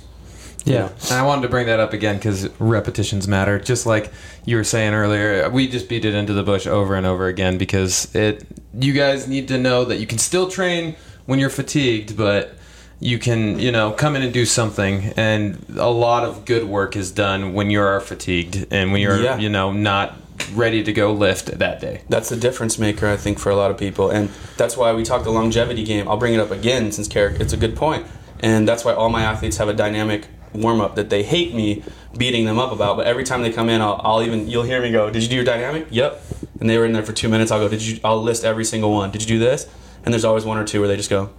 Yeah, 0.64 0.90
and 1.10 1.14
I 1.14 1.24
wanted 1.26 1.42
to 1.44 1.50
bring 1.50 1.66
that 1.68 1.80
up 1.80 1.92
again 1.94 2.18
because 2.18 2.48
repetitions 2.60 3.28
matter. 3.28 3.60
Just 3.60 3.86
like 3.86 4.12
you 4.46 4.58
were 4.58 4.64
saying 4.64 4.94
earlier, 4.94 5.50
we 5.50 5.68
just 5.68 5.90
beat 5.90 6.06
it 6.06 6.14
into 6.14 6.34
the 6.34 6.44
bush 6.44 6.68
over 6.68 6.96
and 6.96 7.06
over 7.06 7.28
again 7.28 7.58
because 7.58 8.14
it. 8.16 8.46
You 8.74 8.94
guys 8.94 9.28
need 9.28 9.48
to 9.50 9.58
know 9.58 9.84
that 9.86 9.98
you 9.98 10.08
can 10.08 10.18
still 10.18 10.48
train 10.50 10.96
when 11.26 11.40
you're 11.40 11.50
fatigued, 11.50 12.16
but 12.16 12.54
you 13.00 13.18
can, 13.20 13.60
you 13.60 13.72
know, 13.72 13.92
come 13.92 14.16
in 14.16 14.22
and 14.22 14.32
do 14.32 14.46
something. 14.46 15.12
And 15.18 15.66
a 15.78 15.90
lot 15.90 16.24
of 16.24 16.46
good 16.46 16.66
work 16.66 16.96
is 16.96 17.12
done 17.12 17.54
when 17.54 17.70
you're 17.72 18.00
fatigued 18.00 18.68
and 18.72 18.92
when 18.92 19.02
you're, 19.02 19.20
Yeah. 19.20 19.38
you 19.40 19.50
know, 19.50 19.72
not 19.74 20.16
ready 20.54 20.84
to 20.84 20.94
go 20.94 21.12
lift 21.12 21.48
that 21.58 21.82
day. 21.82 22.02
That's 22.10 22.30
the 22.30 22.36
difference 22.38 22.78
maker, 22.80 23.08
I 23.08 23.18
think, 23.18 23.40
for 23.40 23.50
a 23.50 23.56
lot 23.56 23.72
of 23.72 23.78
people, 23.78 24.10
and 24.10 24.30
that's 24.58 24.78
why 24.78 24.94
we 24.94 25.04
talk 25.04 25.24
the 25.24 25.32
longevity 25.32 25.84
game. 25.84 26.08
I'll 26.08 26.18
bring 26.18 26.34
it 26.34 26.40
up 26.40 26.52
again 26.52 26.92
since 26.92 27.08
Cerrick, 27.08 27.40
it's 27.42 27.54
a 27.54 27.58
good 27.58 27.76
point. 27.76 28.04
point, 28.06 28.14
and 28.40 28.68
that's 28.68 28.86
why 28.86 28.94
all 28.94 29.10
my 29.10 29.24
athletes 29.24 29.58
have 29.58 29.68
a 29.70 29.74
dynamic 29.74 30.28
warm 30.54 30.82
up 30.82 30.96
that 30.96 31.10
they 31.10 31.24
hate 31.24 31.54
me 31.54 31.84
beating 32.18 32.46
them 32.46 32.60
up 32.60 32.72
about. 32.72 32.98
But 32.98 33.08
every 33.08 33.24
time 33.24 33.42
they 33.42 33.52
come 33.52 33.70
in, 33.70 33.82
I'll, 33.82 34.00
I'll 34.04 34.24
even 34.24 34.50
you'll 34.50 34.64
hear 34.64 34.82
me 34.82 34.92
go, 34.92 35.10
"Did 35.10 35.24
you 35.24 35.30
do 35.30 35.36
your 35.36 35.46
dynamic?" 35.46 35.88
Yep. 35.90 36.22
And 36.60 36.70
they 36.70 36.78
were 36.78 36.86
in 36.86 36.94
there 36.94 37.04
for 37.04 37.14
two 37.14 37.30
minutes. 37.30 37.52
I'll 37.52 37.60
go, 37.60 37.70
"Did 37.70 37.82
you?" 37.82 38.00
I'll 38.04 38.22
list 38.22 38.44
every 38.44 38.66
single 38.66 38.92
one. 38.92 39.12
Did 39.12 39.22
you 39.22 39.28
do 39.28 39.40
this? 39.40 39.68
And 40.04 40.14
there's 40.14 40.26
always 40.26 40.46
one 40.46 40.58
or 40.58 40.66
two 40.66 40.80
where 40.80 40.88
they 40.88 40.98
just 40.98 41.12
go, 41.12 41.30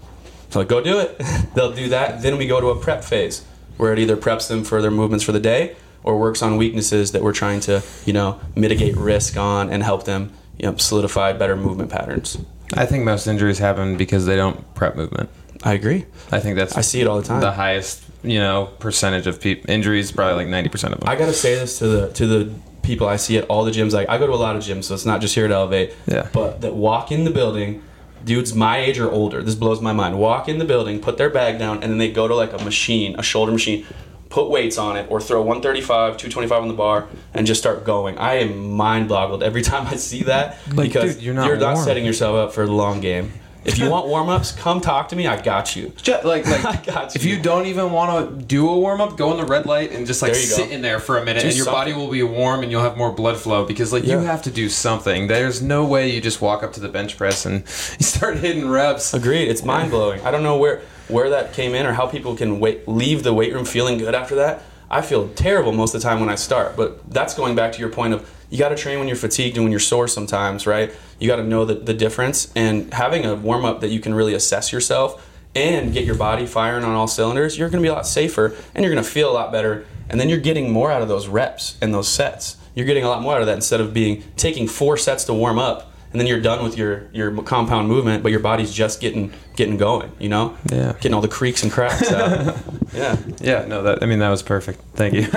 so 0.53 0.59
like, 0.59 0.69
go 0.69 0.83
do 0.83 1.01
it. 1.01 1.19
They'll 1.55 1.73
do 1.73 1.89
that. 1.89 2.21
Then 2.21 2.37
we 2.37 2.47
go 2.47 2.61
to 2.61 2.69
a 2.69 2.79
prep 2.79 3.03
phase 3.03 3.43
where 3.79 3.93
it 3.93 3.99
either 3.99 4.19
preps 4.19 4.49
them 4.49 4.65
for 4.65 4.83
their 4.83 4.91
movements 4.91 5.25
for 5.25 5.33
the 5.33 5.41
day 5.41 5.75
or 6.05 6.19
works 6.19 6.43
on 6.43 6.59
weaknesses 6.59 7.13
that 7.13 7.23
we're 7.23 7.33
trying 7.33 7.61
to, 7.61 7.83
you 8.05 8.13
know, 8.13 8.39
mitigate 8.55 8.95
risk 8.95 9.39
on 9.39 9.71
and 9.71 9.83
help 9.83 10.05
them, 10.05 10.31
you 10.59 10.67
know, 10.71 10.77
solidify 10.77 11.33
better 11.33 11.57
movement 11.57 11.91
patterns. 11.91 12.37
I 12.75 12.85
think 12.85 13.05
most 13.05 13.27
injuries 13.27 13.59
happen 13.59 13.97
because 13.97 14.27
they 14.27 14.37
don't 14.37 14.75
prep 14.75 14.95
movement. 14.95 15.31
I 15.63 15.73
agree. 15.73 16.05
I 16.31 16.39
think 16.39 16.57
that's 16.57 16.77
I 16.77 16.83
see 16.83 17.01
it 17.01 17.07
all 17.07 17.19
the 17.19 17.27
time. 17.27 17.41
the 17.41 17.53
highest, 17.53 18.05
you 18.23 18.39
know, 18.39 18.71
percentage 18.79 19.27
of 19.27 19.41
people 19.41 19.71
injuries. 19.71 20.13
Probably 20.13 20.35
like 20.37 20.49
ninety 20.49 20.69
percent 20.69 20.95
of 20.95 21.01
them. 21.01 21.09
I 21.09 21.17
gotta 21.17 21.33
say 21.33 21.55
this 21.55 21.79
to 21.79 21.87
the 21.89 22.13
to 22.13 22.27
the 22.27 22.55
people 22.83 23.07
I 23.09 23.17
see 23.17 23.39
at 23.39 23.45
all 23.45 23.65
the 23.65 23.71
gyms. 23.71 23.93
Like 23.93 24.09
I 24.09 24.19
go 24.19 24.27
to 24.27 24.33
a 24.33 24.35
lot 24.35 24.57
of 24.57 24.63
gyms, 24.63 24.85
so 24.85 24.95
it's 24.95 25.07
not 25.07 25.21
just 25.21 25.35
here 25.35 25.45
at 25.45 25.51
Elevate. 25.53 25.95
Yeah. 26.07 26.29
But 26.33 26.61
that 26.63 26.75
walk 26.75 27.13
in 27.13 27.25
the 27.25 27.31
building, 27.31 27.83
dudes 28.25 28.55
my 28.55 28.79
age 28.79 28.99
or 28.99 29.11
older. 29.11 29.43
This 29.43 29.55
blows 29.55 29.81
my 29.81 29.93
mind. 29.93 30.19
Walk 30.19 30.49
in 30.49 30.59
the 30.59 30.65
building, 30.65 31.01
put 31.01 31.17
their 31.17 31.31
bag 31.31 31.59
down, 31.59 31.83
and 31.83 31.91
then 31.93 31.99
they 31.99 32.11
go 32.11 32.27
to 32.29 32.35
like 32.35 32.53
a 32.53 32.63
machine, 32.65 33.15
a 33.19 33.23
shoulder 33.23 33.53
machine, 33.53 33.87
put 34.29 34.49
weights 34.51 34.79
on 34.79 34.97
it, 34.97 35.07
or 35.11 35.21
throw 35.21 35.41
135, 35.43 36.17
225 36.17 36.63
on 36.63 36.69
the 36.69 36.75
bar, 36.75 37.07
and 37.35 37.47
just 37.47 37.61
start 37.61 37.85
going. 37.85 38.19
I 38.19 38.35
am 38.35 38.71
mind 38.73 39.09
boggled 39.09 39.43
every 39.43 39.63
time 39.71 39.87
I 39.87 39.97
see 39.97 40.23
that 40.25 40.59
Like, 40.75 40.89
because 40.93 41.15
dude, 41.15 41.25
you're 41.25 41.35
not 41.35 41.49
warm. 41.61 41.77
setting 41.85 42.05
yourself 42.05 42.35
up 42.37 42.53
for 42.55 42.67
the 42.67 42.73
long 42.73 43.01
game. 43.01 43.33
If 43.65 43.79
you 43.79 43.89
want 43.89 44.07
warm 44.09 44.29
ups, 44.29 44.53
come 44.53 44.81
talk 44.81 45.09
to 45.11 45.17
me. 45.17 45.27
I 45.27 45.41
got 45.41 45.77
you. 45.77 45.93
Ju- 45.97 46.19
like 46.25 46.47
like 46.47 46.65
I 46.65 46.77
got 46.85 47.15
you. 47.15 47.19
if 47.21 47.25
you. 47.25 47.41
don't 47.41 47.67
even 47.67 47.93
want 47.93 48.39
to 48.39 48.45
do 48.45 48.69
a 48.69 48.79
warm 48.79 49.01
up, 49.01 49.17
go 49.17 49.31
in 49.33 49.37
the 49.37 49.45
red 49.45 49.67
light 49.67 49.93
and 49.93 50.07
just 50.07 50.23
like 50.23 50.31
you 50.35 50.41
go. 50.41 50.57
sit 50.57 50.71
in 50.71 50.83
there 50.83 50.99
for 51.01 51.19
a 51.19 51.25
minute, 51.25 51.43
Do 51.43 51.49
and 51.49 51.57
your 51.57 51.67
body 51.67 51.93
will 51.93 52.11
be 52.11 52.23
warm 52.23 52.63
and 52.63 52.71
you'll 52.71 52.83
have 52.83 52.97
more 52.97 53.13
blood 53.13 53.37
flow 53.37 53.65
because 53.65 53.93
like 53.93 54.05
you 54.05 54.19
have 54.19 54.43
to 54.43 54.51
do 54.51 54.69
something. 54.69 55.27
There's 55.27 55.63
no 55.63 55.85
way 55.85 56.11
you 56.11 56.21
just 56.21 56.41
walk 56.41 56.63
up 56.63 56.73
to 56.75 56.81
the 56.81 56.89
bench 56.89 57.17
press 57.17 57.47
and 57.47 57.61
you 57.99 58.05
start 58.05 58.39
hitting 58.39 58.69
reps. 58.69 59.15
Agreed. 59.15 59.49
It's 59.49 59.63
mind 59.65 59.91
blowing. 59.91 60.21
I 60.23 60.31
don't 60.31 60.43
know 60.43 60.57
where 60.57 60.83
where 61.09 61.31
that 61.31 61.53
came 61.53 61.75
in 61.75 61.85
or 61.85 61.93
how 61.93 62.07
people 62.07 62.37
can 62.37 62.59
wait, 62.61 62.89
leave 62.89 63.23
the 63.23 63.35
weight 63.35 63.53
room 63.53 63.65
feeling 63.65 63.99
good 63.99 64.15
after 64.15 64.35
that. 64.37 64.63
I 64.93 65.01
feel 65.01 65.31
terrible 65.31 65.73
most 65.73 65.95
of 65.95 66.03
the 66.03 66.07
time 66.07 66.21
when 66.21 66.29
I 66.29 66.35
start, 66.35 66.77
but 66.77 67.11
that's 67.11 67.33
going 67.33 67.57
back 67.57 67.73
to 67.73 67.81
your 67.81 67.89
point 67.89 68.13
of 68.13 68.31
you 68.51 68.59
got 68.59 68.69
to 68.69 68.77
train 68.77 68.99
when 68.99 69.09
you're 69.09 69.17
fatigued 69.17 69.57
and 69.57 69.65
when 69.65 69.73
you're 69.73 69.81
sore 69.81 70.07
sometimes, 70.07 70.67
right? 70.67 70.95
You 71.19 71.27
got 71.27 71.37
to 71.37 71.45
know 71.45 71.65
the, 71.65 71.77
the 71.77 71.95
difference 71.95 72.53
and 72.55 72.93
having 72.93 73.25
a 73.25 73.35
warm 73.35 73.65
up 73.65 73.81
that 73.81 73.89
you 73.89 74.01
can 74.01 74.15
really 74.15 74.35
assess 74.35 74.71
yourself 74.71 75.27
and 75.55 75.95
get 75.95 76.05
your 76.05 76.15
body 76.15 76.45
firing 76.45 76.85
on 76.85 76.95
all 76.95 77.09
cylinders, 77.09 77.57
you're 77.57 77.71
going 77.71 77.83
to 77.83 77.87
be 77.87 77.91
a 77.91 77.95
lot 77.95 78.07
safer 78.07 78.55
and 78.75 78.85
you're 78.85 78.93
going 78.93 79.03
to 79.03 79.11
feel 79.11 79.31
a 79.31 79.33
lot 79.33 79.51
better. 79.51 79.87
And 80.11 80.21
then 80.21 80.29
you're 80.29 80.41
getting 80.41 80.71
more 80.71 80.93
out 80.93 81.01
of 81.01 81.09
those 81.09 81.27
reps 81.27 81.79
and 81.81 81.95
those 81.95 82.09
sets. 82.09 82.59
You're 82.75 82.87
getting 82.87 83.05
a 83.05 83.09
lot 83.09 83.23
more 83.23 83.37
out 83.37 83.41
of 83.41 83.47
that 83.47 83.55
instead 83.55 83.81
of 83.81 83.95
being 83.95 84.23
taking 84.37 84.69
four 84.69 84.99
sets 84.99 85.25
to 85.25 85.33
warm 85.33 85.59
up 85.59 85.92
and 86.13 86.21
then 86.21 86.27
you're 86.29 86.41
done 86.41 86.63
with 86.63 86.77
your 86.79 87.09
your 87.13 87.31
compound 87.43 87.89
movement, 87.89 88.23
but 88.23 88.31
your 88.31 88.41
body's 88.41 88.73
just 88.73 89.01
getting 89.01 89.33
getting 89.57 89.77
going. 89.77 90.11
You 90.19 90.29
know, 90.31 90.57
Yeah. 90.71 90.93
getting 90.95 91.15
all 91.15 91.21
the 91.21 91.29
creaks 91.29 91.63
and 91.63 91.71
cracks 91.73 92.11
out. 92.13 92.57
yeah, 92.95 93.17
Yeah, 93.41 93.65
no, 93.67 93.83
that 93.83 94.03
I 94.03 94.07
mean 94.07 94.19
that 94.21 94.31
was 94.31 94.43
perfect. 94.43 94.81
Thank 94.95 95.15
you. 95.15 95.27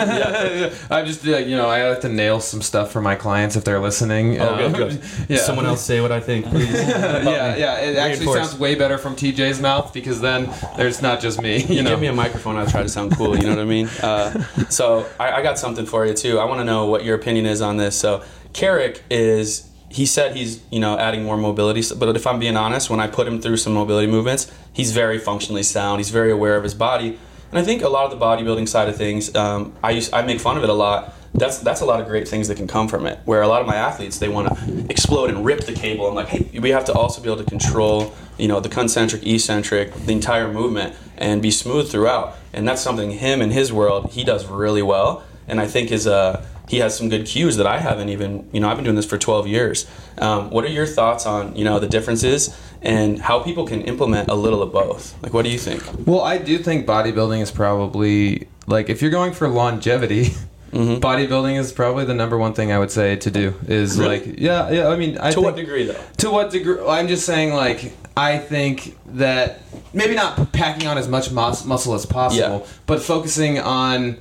I'm 0.89 1.05
just 1.05 1.25
uh, 1.27 1.37
you 1.37 1.55
know 1.57 1.67
I 1.69 1.87
like 1.89 2.01
to 2.01 2.09
nail 2.09 2.39
some 2.39 2.61
stuff 2.61 2.91
for 2.91 3.01
my 3.01 3.15
clients 3.15 3.55
if 3.55 3.63
they're 3.63 3.79
listening. 3.79 4.39
Oh, 4.39 4.53
Um, 4.65 4.71
good, 4.73 4.75
good. 4.91 5.01
Yeah. 5.29 5.37
Someone 5.39 5.65
else 5.65 5.81
say 5.81 6.01
what 6.01 6.11
I 6.11 6.19
think, 6.19 6.45
please. 6.47 6.71
yeah, 6.73 7.55
yeah. 7.55 7.79
It 7.79 7.97
actually 7.97 8.27
sounds 8.33 8.57
way 8.57 8.75
better 8.75 8.97
from 8.97 9.15
TJ's 9.15 9.59
mouth 9.61 9.93
because 9.93 10.21
then 10.21 10.49
there's 10.77 11.01
not 11.01 11.19
just 11.21 11.41
me. 11.41 11.63
You, 11.63 11.75
You 11.75 11.83
know. 11.83 11.91
give 11.91 11.99
me 12.01 12.07
a 12.07 12.13
microphone, 12.13 12.57
I'll 12.57 12.67
try 12.67 12.83
to 12.83 12.89
sound 12.89 13.15
cool. 13.17 13.35
You 13.37 13.43
know 13.43 13.49
what 13.55 13.59
I 13.59 13.65
mean? 13.65 13.87
Uh, 14.01 14.43
so 14.69 15.05
I, 15.19 15.31
I 15.37 15.41
got 15.41 15.57
something 15.59 15.85
for 15.85 16.05
you 16.05 16.13
too. 16.13 16.39
I 16.39 16.45
want 16.45 16.59
to 16.59 16.65
know 16.65 16.85
what 16.85 17.03
your 17.03 17.15
opinion 17.15 17.45
is 17.45 17.61
on 17.61 17.77
this. 17.77 17.95
So 17.97 18.23
Cerrick 18.53 19.01
is. 19.09 19.67
He 19.95 20.05
said 20.05 20.35
he's 20.35 20.61
you 20.71 20.81
know 20.81 20.97
adding 20.97 21.23
more 21.23 21.37
mobility, 21.37 21.81
but 21.95 22.13
if 22.17 22.27
I'm 22.27 22.37
being 22.37 22.57
honest, 22.57 22.89
when 22.89 22.99
I 22.99 23.07
put 23.07 23.25
him 23.29 23.39
through 23.39 23.55
some 23.55 23.73
mobility 23.73 24.07
movements, 24.07 24.51
he's 24.73 24.91
very 24.91 25.19
functionally 25.19 25.63
sound. 25.63 26.01
He's 26.01 26.09
very 26.09 26.31
aware 26.31 26.57
of 26.57 26.63
his 26.63 26.73
body, 26.73 27.17
and 27.49 27.57
I 27.57 27.63
think 27.63 27.81
a 27.81 27.87
lot 27.87 28.03
of 28.03 28.11
the 28.11 28.25
bodybuilding 28.25 28.67
side 28.67 28.89
of 28.89 28.97
things, 28.97 29.33
um, 29.35 29.73
I 29.81 29.91
used, 29.91 30.13
I 30.13 30.21
make 30.21 30.41
fun 30.41 30.57
of 30.57 30.63
it 30.63 30.69
a 30.69 30.73
lot. 30.73 31.13
that's 31.33 31.59
that's 31.59 31.79
a 31.79 31.85
lot 31.85 32.01
of 32.01 32.07
great 32.07 32.27
things 32.27 32.49
that 32.49 32.57
can 32.57 32.67
come 32.67 32.87
from 32.89 33.05
it. 33.05 33.19
Where 33.23 33.41
a 33.41 33.47
lot 33.47 33.61
of 33.61 33.67
my 33.67 33.75
athletes 33.75 34.19
they 34.19 34.27
want 34.29 34.45
to 34.49 34.85
explode 34.89 35.29
and 35.29 35.45
rip 35.45 35.61
the 35.61 35.73
cable. 35.73 36.07
I'm 36.09 36.15
like, 36.15 36.27
hey, 36.27 36.59
we 36.59 36.71
have 36.71 36.85
to 36.85 36.93
also 36.93 37.21
be 37.21 37.29
able 37.31 37.43
to 37.43 37.49
control, 37.49 38.13
you 38.37 38.49
know, 38.49 38.59
the 38.59 38.69
concentric, 38.69 39.25
eccentric, 39.25 39.93
the 39.93 40.11
entire 40.11 40.51
movement, 40.51 40.93
and 41.17 41.41
be 41.41 41.51
smooth 41.51 41.89
throughout. 41.89 42.35
And 42.51 42.67
that's 42.67 42.81
something 42.81 43.11
him 43.11 43.41
in 43.41 43.51
his 43.51 43.71
world 43.71 44.11
he 44.11 44.25
does 44.25 44.45
really 44.47 44.81
well. 44.81 45.23
And 45.47 45.61
I 45.61 45.67
think 45.67 45.91
is 45.91 46.05
uh 46.05 46.45
he 46.67 46.79
has 46.79 46.97
some 46.97 47.09
good 47.09 47.25
cues 47.25 47.57
that 47.57 47.67
I 47.67 47.79
haven't 47.79 48.09
even, 48.09 48.49
you 48.51 48.59
know, 48.59 48.69
I've 48.69 48.77
been 48.77 48.83
doing 48.85 48.95
this 48.95 49.05
for 49.05 49.17
12 49.17 49.47
years. 49.47 49.85
Um, 50.17 50.49
what 50.49 50.63
are 50.63 50.69
your 50.69 50.85
thoughts 50.87 51.25
on, 51.25 51.55
you 51.55 51.63
know, 51.63 51.79
the 51.79 51.87
differences 51.87 52.55
and 52.81 53.19
how 53.19 53.39
people 53.41 53.65
can 53.67 53.81
implement 53.81 54.29
a 54.29 54.35
little 54.35 54.61
of 54.63 54.71
both? 54.71 55.15
Like, 55.21 55.33
what 55.33 55.43
do 55.45 55.49
you 55.51 55.59
think? 55.59 55.83
Well, 56.07 56.21
I 56.21 56.37
do 56.37 56.57
think 56.57 56.85
bodybuilding 56.87 57.41
is 57.41 57.51
probably 57.51 58.47
like 58.67 58.89
if 58.89 59.01
you're 59.01 59.11
going 59.11 59.33
for 59.33 59.47
longevity. 59.47 60.31
Mm-hmm. 60.71 60.95
Bodybuilding 60.99 61.57
is 61.57 61.71
probably 61.71 62.03
the 62.03 62.13
number 62.13 62.37
one 62.37 62.53
thing 62.53 62.73
I 62.73 62.79
would 62.79 62.91
say 62.91 63.15
to 63.17 63.31
do. 63.31 63.53
Is 63.67 63.97
Really? 63.97 64.19
like, 64.19 64.39
yeah, 64.39 64.69
yeah. 64.71 64.87
I 64.89 64.97
mean, 64.97 65.17
I 65.19 65.29
to 65.29 65.35
think, 65.35 65.45
what 65.45 65.55
degree, 65.55 65.85
though? 65.85 66.01
To 66.17 66.29
what 66.31 66.49
degree? 66.51 66.79
I'm 66.85 67.07
just 67.07 67.25
saying, 67.25 67.53
like, 67.53 67.93
I 68.17 68.37
think 68.39 68.97
that 69.13 69.61
maybe 69.93 70.15
not 70.15 70.51
packing 70.51 70.85
on 70.87 70.97
as 70.97 71.07
much 71.07 71.31
mus- 71.31 71.63
muscle 71.63 71.93
as 71.93 72.05
possible, 72.05 72.59
Yeah. 72.59 72.67
but 72.87 73.01
focusing 73.01 73.57
on, 73.59 74.17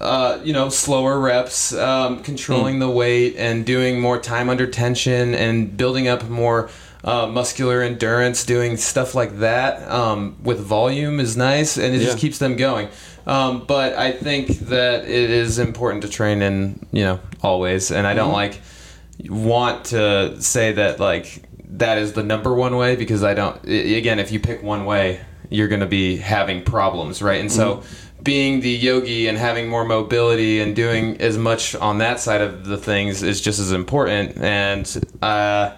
uh, 0.00 0.38
you 0.44 0.52
know, 0.52 0.68
slower 0.68 1.18
reps, 1.18 1.72
um, 1.74 2.22
controlling 2.22 2.74
Hmm. 2.74 2.80
the 2.80 2.90
weight, 2.90 3.34
and 3.38 3.64
doing 3.64 4.00
more 4.00 4.18
time 4.18 4.48
under 4.50 4.66
tension, 4.66 5.34
and 5.34 5.76
building 5.76 6.08
up 6.08 6.28
more. 6.28 6.68
Uh, 7.02 7.26
muscular 7.26 7.80
endurance, 7.80 8.44
doing 8.44 8.76
stuff 8.76 9.14
like 9.14 9.38
that 9.38 9.90
um, 9.90 10.36
with 10.42 10.60
volume 10.60 11.18
is 11.18 11.34
nice, 11.34 11.78
and 11.78 11.94
it 11.94 12.00
just 12.00 12.18
keeps 12.18 12.36
them 12.36 12.56
going. 12.56 12.88
Um, 13.26 13.64
but 13.66 13.94
I 13.96 14.12
think 14.12 14.48
that 14.68 15.04
it 15.08 15.30
is 15.30 15.58
important 15.58 16.02
to 16.02 16.10
train 16.10 16.42
in, 16.42 16.78
you 16.92 17.04
know, 17.04 17.20
always, 17.42 17.90
and 17.90 18.06
I 18.06 18.12
don't 18.12 18.28
Mhm. 18.32 18.34
like 18.34 18.60
want 19.30 19.86
to 19.86 20.36
say 20.42 20.72
that 20.72 21.00
like 21.00 21.42
that 21.78 21.96
is 21.96 22.12
the 22.12 22.22
number 22.22 22.52
one 22.54 22.76
way 22.76 22.96
because 22.96 23.22
I 23.24 23.32
don't. 23.32 23.56
Again, 23.64 24.18
if 24.18 24.30
you 24.30 24.38
pick 24.38 24.62
one 24.62 24.84
way, 24.84 25.20
you're 25.48 25.68
going 25.68 25.80
to 25.80 25.86
be 25.86 26.16
having 26.18 26.60
problems, 26.62 27.22
right? 27.22 27.40
And 27.40 27.50
so, 27.50 27.82
being 28.22 28.60
the 28.60 28.70
yogi 28.70 29.28
and 29.28 29.38
having 29.38 29.68
more 29.68 29.84
mobility 29.84 30.60
and 30.60 30.74
doing 30.76 31.20
as 31.20 31.38
much 31.38 31.74
on 31.74 31.98
that 31.98 32.20
side 32.20 32.40
of 32.40 32.64
the 32.66 32.76
things 32.76 33.22
is 33.22 33.40
just 33.40 33.58
as 33.58 33.72
important. 33.72 34.36
And 34.38 34.86
uh, 35.22 35.76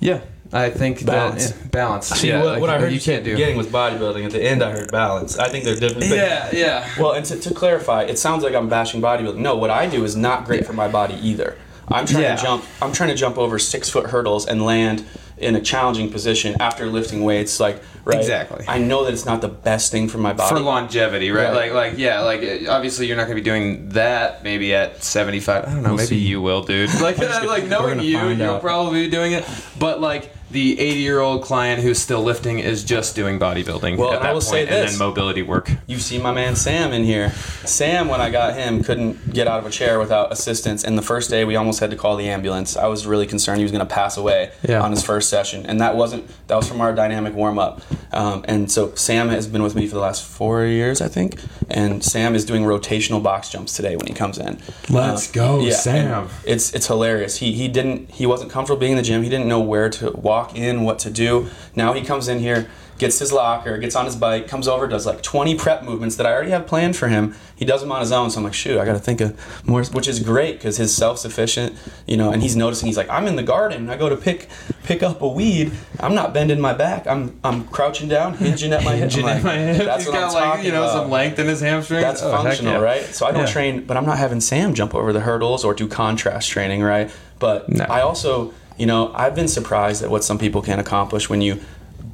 yeah, 0.00 0.20
I 0.52 0.70
think 0.70 1.04
Balance. 1.04 1.50
that, 1.52 1.60
yeah, 1.60 1.66
balance. 1.70 2.06
See, 2.08 2.28
yeah, 2.28 2.38
what, 2.42 2.46
like, 2.52 2.60
what 2.60 2.70
I 2.70 2.78
heard 2.78 2.88
you 2.90 2.96
you 2.96 3.00
can't 3.00 3.18
at 3.18 3.24
the 3.24 3.30
do. 3.30 3.36
beginning 3.36 3.56
was 3.56 3.66
bodybuilding. 3.68 4.24
At 4.24 4.32
the 4.32 4.42
end, 4.42 4.62
I 4.62 4.72
heard 4.72 4.90
balance. 4.90 5.38
I 5.38 5.48
think 5.48 5.64
they're 5.64 5.74
different. 5.76 6.04
things. 6.04 6.14
Yeah, 6.16 6.48
yeah. 6.52 6.88
Well, 6.98 7.12
and 7.12 7.24
to, 7.26 7.38
to 7.38 7.54
clarify, 7.54 8.02
it 8.02 8.18
sounds 8.18 8.42
like 8.42 8.54
I'm 8.54 8.68
bashing 8.68 9.00
bodybuilding. 9.00 9.36
No, 9.38 9.56
what 9.56 9.70
I 9.70 9.86
do 9.88 10.04
is 10.04 10.16
not 10.16 10.46
great 10.46 10.62
Yeah. 10.62 10.66
for 10.66 10.72
my 10.72 10.88
body 10.88 11.14
either. 11.14 11.56
I'm 11.88 12.06
trying 12.06 12.22
Yeah. 12.22 12.36
to 12.36 12.42
jump. 12.42 12.64
I'm 12.80 12.92
trying 12.92 13.10
to 13.10 13.14
jump 13.16 13.36
over 13.38 13.58
six 13.58 13.88
foot 13.90 14.06
hurdles 14.10 14.46
and 14.46 14.64
land 14.64 15.04
in 15.40 15.56
a 15.56 15.60
challenging 15.60 16.10
position 16.10 16.56
after 16.60 16.86
lifting 16.86 17.24
weights. 17.24 17.58
Like, 17.58 17.82
right? 18.04 18.18
Exactly. 18.18 18.64
I 18.68 18.78
know 18.78 19.04
that 19.04 19.12
it's 19.12 19.24
not 19.26 19.40
the 19.40 19.48
best 19.48 19.90
thing 19.90 20.08
for 20.08 20.18
my 20.18 20.32
body. 20.32 20.54
for 20.54 20.60
longevity, 20.60 21.30
right? 21.30 21.44
Right. 21.44 21.72
Like, 21.72 21.72
like, 21.72 21.98
yeah, 21.98 22.20
like 22.20 22.68
obviously 22.68 23.06
you're 23.06 23.16
not 23.16 23.24
gonna 23.24 23.34
be 23.34 23.40
doing 23.40 23.88
that. 23.90 24.44
Maybe 24.44 24.74
at 24.74 25.02
75, 25.02 25.64
I 25.64 25.66
don't 25.66 25.82
know. 25.82 25.88
We'll 25.90 25.96
maybe 25.96 26.06
see. 26.06 26.18
you 26.18 26.40
will, 26.40 26.62
dude. 26.62 26.90
Like, 27.00 27.18
like 27.18 27.64
knowing 27.64 28.00
you, 28.00 28.28
you'll 28.28 28.42
out. 28.42 28.60
probably 28.60 29.06
be 29.06 29.10
doing 29.10 29.32
it. 29.32 29.44
But 29.78 30.00
like 30.00 30.30
the 30.50 30.78
80 30.80 30.98
year 31.00 31.20
old 31.20 31.42
client 31.42 31.80
who's 31.82 31.98
still 32.00 32.22
lifting 32.22 32.58
is 32.58 32.82
just 32.84 33.14
doing 33.14 33.38
bodybuilding 33.38 33.96
Well, 33.96 34.12
at 34.12 34.22
that 34.22 34.30
I 34.30 34.32
will 34.32 34.40
point, 34.40 34.44
say 34.50 34.60
and 34.62 34.68
this. 34.70 34.90
then 34.92 34.98
mobility 34.98 35.42
work. 35.42 35.70
You've 35.86 36.02
seen 36.02 36.22
my 36.22 36.32
man 36.32 36.56
Sam 36.56 36.92
in 36.92 37.04
here. 37.04 37.30
Sam, 37.64 38.08
when 38.08 38.20
I 38.20 38.30
got 38.30 38.54
him, 38.54 38.82
couldn't 38.82 39.32
get 39.32 39.46
out 39.46 39.60
of 39.60 39.66
a 39.66 39.70
chair 39.70 39.98
without 39.98 40.32
assistance. 40.32 40.82
And 40.84 40.98
the 40.98 41.02
first 41.02 41.30
day, 41.30 41.44
we 41.44 41.56
almost 41.56 41.80
had 41.80 41.90
to 41.90 41.96
call 41.96 42.16
the 42.16 42.28
ambulance. 42.28 42.76
I 42.76 42.86
was 42.86 43.06
really 43.06 43.26
concerned 43.26 43.58
he 43.58 43.64
was 43.64 43.72
going 43.72 43.86
to 43.86 43.94
pass 43.94 44.16
away 44.16 44.50
Yeah. 44.68 44.80
on 44.82 44.90
his 44.90 45.04
first 45.04 45.28
session, 45.28 45.66
and 45.66 45.80
that 45.80 45.96
wasn't 45.96 46.28
that 46.48 46.56
was 46.56 46.66
from 46.68 46.80
our 46.80 46.92
dynamic 46.94 47.34
warm 47.34 47.58
up. 47.58 47.82
Um, 48.12 48.44
and 48.48 48.70
so 48.72 48.92
Sam 48.96 49.28
has 49.28 49.46
been 49.46 49.62
with 49.62 49.74
me 49.76 49.86
for 49.86 49.94
the 49.94 50.00
last 50.00 50.24
four 50.24 50.64
years, 50.64 51.00
I 51.00 51.06
think. 51.08 51.40
And 51.68 52.02
Sam 52.02 52.34
is 52.34 52.44
doing 52.44 52.64
rotational 52.64 53.22
box 53.22 53.50
jumps 53.50 53.74
today 53.74 53.94
when 53.94 54.06
he 54.08 54.14
comes 54.14 54.36
in. 54.38 54.58
Let's 54.88 55.30
go, 55.30 55.60
and 55.60 55.72
Sam. 55.72 56.28
It's 56.44 56.74
it's 56.74 56.86
hilarious. 56.88 57.36
He 57.36 57.52
he 57.52 57.68
didn't 57.68 58.10
he 58.10 58.26
wasn't 58.26 58.50
comfortable 58.50 58.80
being 58.80 58.92
in 58.92 58.96
the 58.98 59.04
gym. 59.04 59.22
He 59.22 59.28
didn't 59.28 59.46
know 59.46 59.60
where 59.60 59.88
to 59.90 60.10
walk 60.12 60.39
in, 60.56 60.82
what 60.82 60.98
to 61.00 61.10
do. 61.10 61.48
Now 61.76 61.92
he 61.92 62.02
comes 62.02 62.28
in 62.28 62.38
here, 62.40 62.68
gets 62.98 63.18
his 63.18 63.32
locker, 63.32 63.78
gets 63.78 63.96
on 63.96 64.04
his 64.04 64.14
bike, 64.16 64.46
comes 64.46 64.68
over, 64.68 64.86
does 64.86 65.06
like 65.06 65.22
20 65.22 65.54
prep 65.54 65.84
movements 65.84 66.16
that 66.16 66.26
I 66.26 66.32
already 66.32 66.50
have 66.50 66.66
planned 66.66 66.96
for 66.96 67.08
him. 67.08 67.34
He 67.56 67.64
does 67.64 67.80
them 67.80 67.90
on 67.92 68.00
his 68.00 68.12
own. 68.12 68.30
So 68.30 68.38
I'm 68.38 68.44
like, 68.44 68.52
shoot, 68.54 68.78
I 68.78 68.84
got 68.84 68.92
to 68.92 68.98
think 68.98 69.20
of 69.22 69.66
more, 69.66 69.82
which 69.84 70.06
is 70.08 70.20
great 70.20 70.54
because 70.58 70.76
his 70.76 70.94
self 70.94 71.18
sufficient, 71.18 71.76
you 72.06 72.16
know, 72.18 72.30
and 72.32 72.42
he's 72.42 72.56
noticing. 72.56 72.86
He's 72.86 72.96
like, 72.98 73.08
I'm 73.08 73.26
in 73.26 73.36
the 73.36 73.42
garden. 73.42 73.88
I 73.88 73.96
go 73.96 74.08
to 74.10 74.16
pick 74.16 74.48
pick 74.84 75.02
up 75.02 75.22
a 75.22 75.28
weed. 75.28 75.72
I'm 75.98 76.14
not 76.14 76.32
bending 76.34 76.60
my 76.60 76.72
back. 76.74 77.06
I'm 77.06 77.38
I'm 77.44 77.66
crouching 77.68 78.08
down, 78.08 78.34
hinging 78.34 78.72
at 78.72 78.84
my 78.84 78.96
hip. 78.96 79.10
Hinging 79.12 79.26
like, 79.26 79.36
in 79.38 79.42
my 79.44 79.56
hip. 79.56 79.84
That's 79.86 80.04
He's 80.04 80.12
what 80.12 80.20
got 80.20 80.36
I'm 80.36 80.56
like 80.56 80.64
you 80.64 80.72
know 80.72 80.82
about. 80.84 80.92
some 81.02 81.10
length 81.10 81.38
in 81.38 81.46
his 81.48 81.60
hamstrings. 81.60 82.02
That's 82.02 82.22
Oh, 82.22 82.30
functional, 82.30 82.74
yeah. 82.74 82.80
right? 82.80 83.02
So 83.04 83.26
I 83.26 83.32
don't 83.32 83.46
Yeah. 83.46 83.52
train, 83.52 83.84
but 83.84 83.96
I'm 83.96 84.04
not 84.06 84.18
having 84.18 84.40
Sam 84.40 84.74
jump 84.74 84.94
over 84.94 85.12
the 85.12 85.20
hurdles 85.20 85.64
or 85.64 85.72
do 85.74 85.86
contrast 85.88 86.50
training, 86.50 86.82
right? 86.82 87.10
But 87.38 87.68
No. 87.70 87.84
I 87.84 88.00
also, 88.02 88.52
you 88.78 88.86
know, 88.86 89.12
I've 89.14 89.34
been 89.34 89.48
surprised 89.48 90.02
at 90.02 90.10
what 90.10 90.24
some 90.24 90.38
people 90.38 90.62
can 90.62 90.78
accomplish 90.78 91.28
when 91.28 91.40
you 91.40 91.60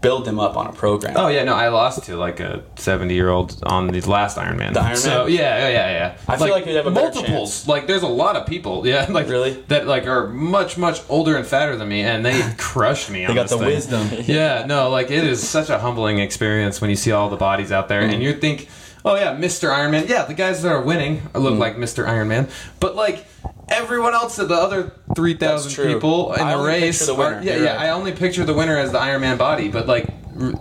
build 0.02 0.24
them 0.26 0.38
up 0.38 0.56
on 0.56 0.66
a 0.66 0.72
program. 0.72 1.14
Oh 1.16 1.28
yeah, 1.28 1.42
no, 1.44 1.54
I 1.54 1.68
lost 1.68 2.04
to 2.04 2.16
like 2.16 2.38
a 2.38 2.62
seventy-year-old 2.76 3.60
on 3.64 3.88
the 3.88 4.00
last 4.02 4.36
Ironman. 4.36 4.74
The 4.74 4.80
Ironman? 4.80 4.96
So 4.96 5.26
yeah, 5.26 5.58
yeah, 5.58 5.68
yeah, 5.68 5.90
yeah. 5.90 6.18
I 6.28 6.36
feel 6.36 6.50
like 6.50 6.66
you'd 6.66 6.76
have 6.76 6.86
a 6.86 6.90
multiples. 6.90 7.66
Like 7.66 7.86
there's 7.86 8.02
a 8.02 8.06
lot 8.08 8.36
of 8.36 8.46
people, 8.46 8.86
yeah, 8.86 9.06
like 9.10 9.28
Really? 9.28 9.52
that 9.68 9.86
like 9.86 10.06
are 10.06 10.28
much 10.28 10.76
much 10.76 11.00
older 11.08 11.36
and 11.36 11.46
fatter 11.46 11.76
than 11.76 11.88
me, 11.88 12.02
and 12.02 12.24
they 12.26 12.42
crushed 12.58 13.10
me. 13.10 13.26
they 13.26 13.34
got 13.34 13.48
the 13.48 13.56
thing. 13.58 13.66
wisdom. 13.66 14.08
Yeah, 14.26 14.64
no, 14.66 14.90
like 14.90 15.10
it 15.10 15.24
is 15.24 15.46
such 15.48 15.70
a 15.70 15.78
humbling 15.78 16.18
experience 16.18 16.80
when 16.80 16.90
you 16.90 16.96
see 16.96 17.12
all 17.12 17.30
the 17.30 17.36
bodies 17.36 17.72
out 17.72 17.88
there, 17.88 18.02
Mm. 18.02 18.14
and 18.14 18.22
you 18.22 18.34
think, 18.34 18.68
oh 19.06 19.14
yeah, 19.14 19.34
Mr. 19.36 19.70
Ironman. 19.70 20.08
Yeah, 20.08 20.24
the 20.26 20.34
guys 20.34 20.62
that 20.62 20.70
are 20.72 20.82
winning 20.82 21.22
look 21.34 21.54
Mm. 21.54 21.58
like 21.58 21.76
Mr. 21.76 22.06
Ironman, 22.06 22.50
but 22.80 22.94
like. 22.96 23.24
Everyone 23.68 24.14
else, 24.14 24.36
the 24.36 24.46
other 24.54 24.92
three 25.16 25.34
thousand 25.34 25.72
people 25.84 26.32
in 26.34 26.40
I 26.40 26.52
the 26.52 26.56
only 26.58 26.68
race, 26.72 27.04
the 27.04 27.14
winner. 27.16 27.36
are- 27.38 27.42
yeah, 27.42 27.54
You're 27.56 27.64
yeah. 27.64 27.70
right. 27.76 27.86
I 27.86 27.90
only 27.90 28.12
picture 28.12 28.44
the 28.44 28.54
winner 28.54 28.76
as 28.78 28.92
the 28.92 28.98
Ironman 28.98 29.38
body, 29.38 29.66
but 29.68 29.88
like 29.88 30.06
r- 30.40 30.52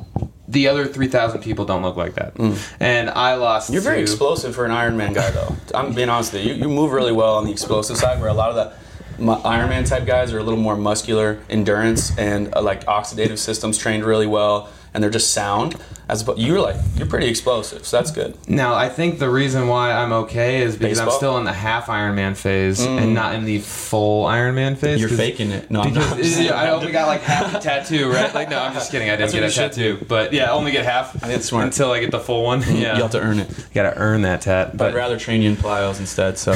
the 0.48 0.68
other 0.68 0.88
three 0.88 1.08
thousand 1.08 1.42
people 1.42 1.66
don't 1.66 1.84
look 1.84 1.98
like 1.98 2.16
that. 2.16 2.34
And 2.80 3.12
I 3.12 3.36
lost. 3.36 3.70
Mm. 3.70 3.74
You're 3.74 3.82
very 3.84 3.98
to- 3.98 4.02
explosive 4.02 4.56
for 4.56 4.66
an 4.66 4.72
Ironman 4.72 5.14
guy, 5.14 5.30
though. 5.30 5.56
I'm 5.76 5.94
being 5.94 6.10
honest 6.10 6.34
with 6.34 6.46
you. 6.46 6.54
you. 6.56 6.64
You 6.64 6.68
move 6.70 6.92
really 6.94 7.12
well 7.12 7.36
on 7.36 7.46
the 7.46 7.52
explosive 7.52 7.96
side, 7.98 8.20
where 8.20 8.30
a 8.30 8.34
lot 8.34 8.50
of 8.50 8.56
the 8.56 9.22
mu- 9.24 9.36
Ironman 9.38 9.88
type 9.88 10.08
guys 10.08 10.34
are 10.34 10.40
a 10.40 10.44
little 10.44 10.60
more 10.60 10.76
muscular 10.76 11.38
endurance 11.48 12.12
and 12.18 12.56
uh, 12.56 12.62
like 12.64 12.86
oxidative 12.86 13.38
systems 13.38 13.78
trained 13.78 14.04
really 14.04 14.28
well, 14.28 14.70
and 14.96 15.04
they're 15.04 15.12
just 15.12 15.32
sound. 15.32 15.76
As 16.08 16.22
opposed, 16.22 16.40
you're 16.40 16.62
like 16.62 16.76
you're 16.96 17.08
pretty 17.08 17.28
explosive, 17.28 17.84
so 17.84 17.98
that's 17.98 18.12
good. 18.12 18.38
Now, 18.48 18.76
I 18.76 18.90
think 18.90 19.18
the 19.18 19.28
reason 19.30 19.68
why 19.68 19.92
I'm 19.92 20.14
okay 20.14 20.62
is 20.62 20.76
because 20.76 21.00
I'm 21.00 21.10
still 21.10 21.38
in 21.40 21.46
the 21.46 21.52
half 21.54 21.88
Ironman 21.88 22.38
phase 22.38 22.80
and 22.80 23.16
not 23.16 23.34
in 23.34 23.44
the 23.46 23.58
full 23.60 24.26
Ironman 24.26 24.78
phase. 24.78 25.00
You're 25.00 25.10
faking 25.10 25.50
it. 25.50 25.72
No, 25.72 25.82
Because 25.84 26.40
yeah, 26.40 26.54
I 26.54 26.70
only 26.70 26.92
got 26.92 27.08
like 27.08 27.22
half 27.22 27.56
a 27.56 27.60
tattoo, 27.60 28.12
right? 28.12 28.32
Like, 28.36 28.52
no, 28.52 28.60
I'm 28.60 28.74
just 28.74 28.92
kidding. 28.92 29.10
I 29.10 29.14
didn't 29.16 29.32
That's 29.32 29.34
get 29.34 29.42
a 29.44 29.46
you 29.48 29.52
should 29.52 29.72
tattoo, 29.98 30.06
but 30.08 30.32
yeah, 30.32 30.46
I 30.46 30.52
only 30.52 30.72
get 30.72 30.86
half. 30.86 31.14
think 31.14 31.34
it's 31.34 31.46
smart. 31.46 31.66
until 31.66 31.90
I 31.92 32.00
get 32.02 32.12
the 32.12 32.20
full 32.20 32.44
one. 32.44 32.62
Yeah, 32.62 32.98
You 32.98 33.02
have 33.02 33.12
to 33.12 33.20
earn 33.22 33.40
it. 33.40 33.50
You 33.50 33.64
gotta 33.74 33.98
earn 33.98 34.22
that 34.22 34.42
tat. 34.42 34.78
But 34.78 34.90
I'd 34.90 34.96
rather 34.96 35.18
train 35.18 35.42
you 35.42 35.50
in 35.50 35.56
plyos 35.56 36.00
instead. 36.00 36.38
So 36.38 36.54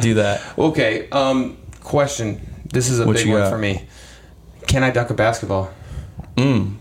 do 0.00 0.14
that. 0.14 0.40
okay, 0.58 1.10
um, 1.10 1.58
question. 1.82 2.40
This 2.72 2.88
is 2.88 3.00
a 3.00 3.06
What 3.06 3.16
big 3.16 3.28
one 3.28 3.40
got? 3.40 3.50
for 3.50 3.58
me. 3.58 3.86
Can 4.66 4.82
I 4.82 4.90
dunk 4.90 5.10
a 5.10 5.14
basketball? 5.14 5.70
Mm. 6.36 6.76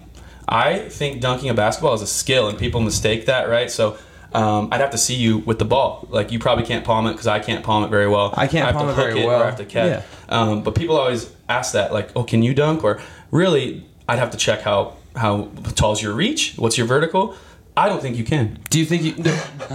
I 0.48 0.80
think 0.90 1.22
dunking 1.22 1.50
a 1.50 1.54
basketball 1.54 1.94
is 1.94 2.02
a 2.02 2.08
skill, 2.08 2.50
and 2.50 2.58
people 2.58 2.82
mistake 2.82 3.26
that, 3.28 3.50
right? 3.50 3.70
So. 3.72 3.98
Um, 4.34 4.70
I'd 4.72 4.80
have 4.80 4.92
to 4.92 4.98
see 4.98 5.16
you 5.16 5.40
with 5.40 5.60
the 5.60 5.66
ball. 5.66 6.08
Like 6.10 6.32
you 6.32 6.40
probably 6.40 6.64
can't 6.64 6.86
palm 6.86 7.06
it 7.06 7.12
because 7.12 7.28
I 7.28 7.40
can't 7.40 7.66
palm 7.66 7.84
it 7.84 7.90
very 7.90 8.08
well. 8.08 8.34
I 8.38 8.48
can't 8.48 8.64
I 8.64 8.68
have 8.68 8.76
palm 8.76 8.86
to 8.88 8.94
it 8.94 8.96
hook 8.96 9.06
very 9.08 9.24
Or 9.24 9.28
well. 9.28 9.42
I 9.44 9.46
have 9.46 9.58
to 9.58 9.66
catch. 9.66 9.90
Yeah. 9.90 10.04
Um, 10.30 10.64
but 10.64 10.74
people 10.74 10.96
always 10.96 11.30
ask 11.50 11.74
that, 11.74 11.92
like, 11.92 12.12
"Oh, 12.16 12.24
can 12.24 12.42
you 12.42 12.54
dunk?" 12.54 12.82
Or 12.86 13.02
really, 13.32 13.84
I'd 14.08 14.20
have 14.20 14.32
to 14.32 14.38
check 14.38 14.62
how 14.62 14.94
how 15.18 15.50
tall's 15.76 16.02
your 16.02 16.14
reach. 16.14 16.54
What's 16.56 16.78
your 16.78 16.88
vertical? 16.88 17.36
I 17.76 17.90
don't 17.90 18.02
think 18.02 18.16
you 18.16 18.24
can. 18.24 18.58
Do 18.70 18.80
you 18.80 18.86
think 18.86 19.04
you? 19.04 19.16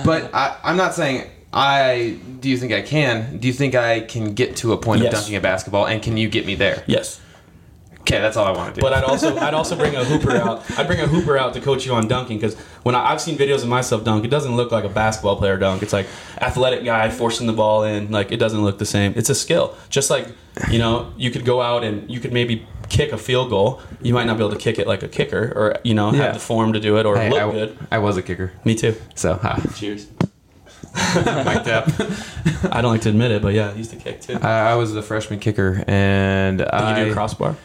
but 0.06 0.34
I, 0.34 0.56
I'm 0.64 0.78
not 0.78 0.94
saying. 0.94 1.28
I 1.52 2.18
do 2.40 2.48
you 2.48 2.56
think 2.56 2.72
I 2.72 2.80
can? 2.80 3.36
Do 3.36 3.48
you 3.48 3.52
think 3.52 3.74
I 3.74 4.00
can 4.00 4.32
get 4.32 4.56
to 4.56 4.72
a 4.72 4.78
point 4.78 5.02
Yes. 5.02 5.12
of 5.12 5.18
dunking 5.20 5.36
a 5.36 5.40
basketball? 5.42 5.86
And 5.86 6.02
can 6.02 6.16
you 6.16 6.30
get 6.30 6.46
me 6.46 6.54
there? 6.54 6.82
Yes. 6.86 7.20
Okay, 8.06 8.20
that's 8.20 8.36
all 8.36 8.46
I 8.46 8.52
want 8.52 8.72
to 8.72 8.80
do. 8.80 8.84
But 8.84 8.92
I'd 8.92 9.02
also 9.02 9.36
I'd 9.36 9.52
also 9.52 9.74
bring 9.74 9.96
a 9.96 10.04
hooper 10.04 10.36
out. 10.36 10.62
I'd 10.78 10.86
bring 10.86 11.00
a 11.00 11.08
hooper 11.08 11.36
out 11.36 11.54
to 11.54 11.60
coach 11.60 11.84
you 11.84 11.92
on 11.92 12.06
dunking 12.06 12.36
because 12.38 12.54
when 12.84 12.94
I, 12.94 13.10
I've 13.10 13.20
seen 13.20 13.36
videos 13.36 13.62
of 13.62 13.68
myself 13.68 14.04
dunk, 14.04 14.24
it 14.24 14.28
doesn't 14.28 14.54
look 14.54 14.70
like 14.70 14.84
a 14.84 14.88
basketball 14.88 15.34
player 15.36 15.56
dunk. 15.56 15.82
It's 15.82 15.92
like 15.92 16.06
athletic 16.40 16.84
guy 16.84 17.10
forcing 17.10 17.48
the 17.48 17.52
ball 17.52 17.82
in. 17.82 18.12
Like 18.12 18.30
it 18.30 18.36
doesn't 18.36 18.62
look 18.62 18.78
the 18.78 18.86
same. 18.86 19.12
It's 19.16 19.28
a 19.28 19.34
skill. 19.34 19.74
Just 19.88 20.08
like 20.08 20.28
you 20.70 20.78
know, 20.78 21.12
you 21.16 21.32
could 21.32 21.44
go 21.44 21.60
out 21.60 21.82
and 21.82 22.08
you 22.08 22.20
could 22.20 22.32
maybe 22.32 22.64
kick 22.88 23.10
a 23.10 23.18
field 23.18 23.50
goal. 23.50 23.80
You 24.00 24.14
might 24.14 24.26
not 24.26 24.36
be 24.36 24.44
able 24.44 24.54
to 24.54 24.60
kick 24.60 24.78
it 24.78 24.86
like 24.86 25.02
a 25.02 25.08
kicker, 25.08 25.52
or 25.56 25.76
you 25.82 25.94
know, 25.94 26.12
Yeah. 26.12 26.22
have 26.26 26.34
the 26.34 26.40
form 26.40 26.74
to 26.74 26.80
do 26.80 26.98
it, 26.98 27.06
or 27.06 27.16
Hey, 27.16 27.28
look 27.30 27.42
I, 27.42 27.50
good. 27.50 27.78
I 27.90 27.98
was 27.98 28.16
a 28.16 28.22
kicker, 28.22 28.52
Me 28.64 28.76
too. 28.76 28.94
so 29.16 29.34
ha. 29.34 29.60
Cheers. 29.74 30.06
Mic'd 31.16 31.68
up. 31.68 31.88
I 32.72 32.80
don't 32.80 32.92
like 32.92 33.02
to 33.02 33.08
admit 33.10 33.32
it, 33.32 33.42
but 33.42 33.52
yeah, 33.52 33.70
I 33.70 33.74
used 33.74 33.90
to 33.90 33.96
kick 33.96 34.20
too. 34.20 34.38
I, 34.40 34.70
I 34.70 34.74
was 34.76 34.92
the 34.94 35.02
freshman 35.02 35.40
kicker, 35.40 35.82
and 35.88 36.58
Did 36.58 36.68
I 36.68 37.00
you 37.00 37.06
do 37.06 37.10
a 37.10 37.14
crossbar? 37.14 37.56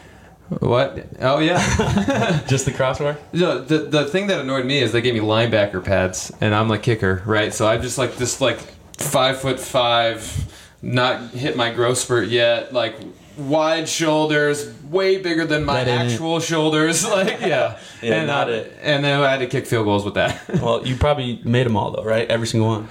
What? 0.48 1.06
Oh 1.20 1.38
yeah. 1.38 2.42
Just 2.48 2.64
the 2.66 2.72
crossbar? 2.72 3.16
No, 3.32 3.58
the 3.62 3.78
the 3.78 4.04
thing 4.06 4.26
that 4.26 4.40
annoyed 4.40 4.66
me 4.66 4.78
is 4.80 4.92
they 4.92 5.00
gave 5.00 5.14
me 5.14 5.20
linebacker 5.20 5.82
pads, 5.84 6.32
and 6.40 6.54
I'm 6.54 6.68
like 6.68 6.82
kicker, 6.82 7.22
right? 7.26 7.52
So 7.54 7.66
I'm 7.66 7.80
just 7.82 7.98
like 7.98 8.16
this 8.16 8.40
like 8.40 8.58
five 8.98 9.40
foot 9.40 9.58
five, 9.58 10.52
not 10.82 11.30
hit 11.30 11.56
my 11.56 11.70
growth 11.72 11.98
spurt 11.98 12.28
yet, 12.28 12.72
like 12.72 12.96
wide 13.38 13.88
shoulders, 13.88 14.70
way 14.90 15.16
bigger 15.16 15.46
than 15.46 15.64
my 15.64 15.84
That 15.84 15.88
ain't 15.88 16.10
it. 16.10 16.12
actual 16.14 16.38
shoulders, 16.40 17.08
like 17.08 17.40
yeah, 17.40 17.78
Yeah, 18.02 18.14
and 18.16 18.26
not 18.26 18.48
uh, 18.48 18.52
it. 18.52 18.76
And 18.82 19.02
then 19.02 19.20
I 19.20 19.30
had 19.30 19.38
to 19.38 19.46
kick 19.46 19.66
field 19.66 19.86
goals 19.86 20.04
with 20.04 20.14
that. 20.14 20.40
Well, 20.60 20.86
you 20.86 20.96
probably 20.96 21.40
made 21.44 21.64
them 21.66 21.76
all 21.76 21.90
though, 21.92 22.04
right? 22.04 22.28
Every 22.28 22.46
single 22.46 22.68
one. 22.68 22.88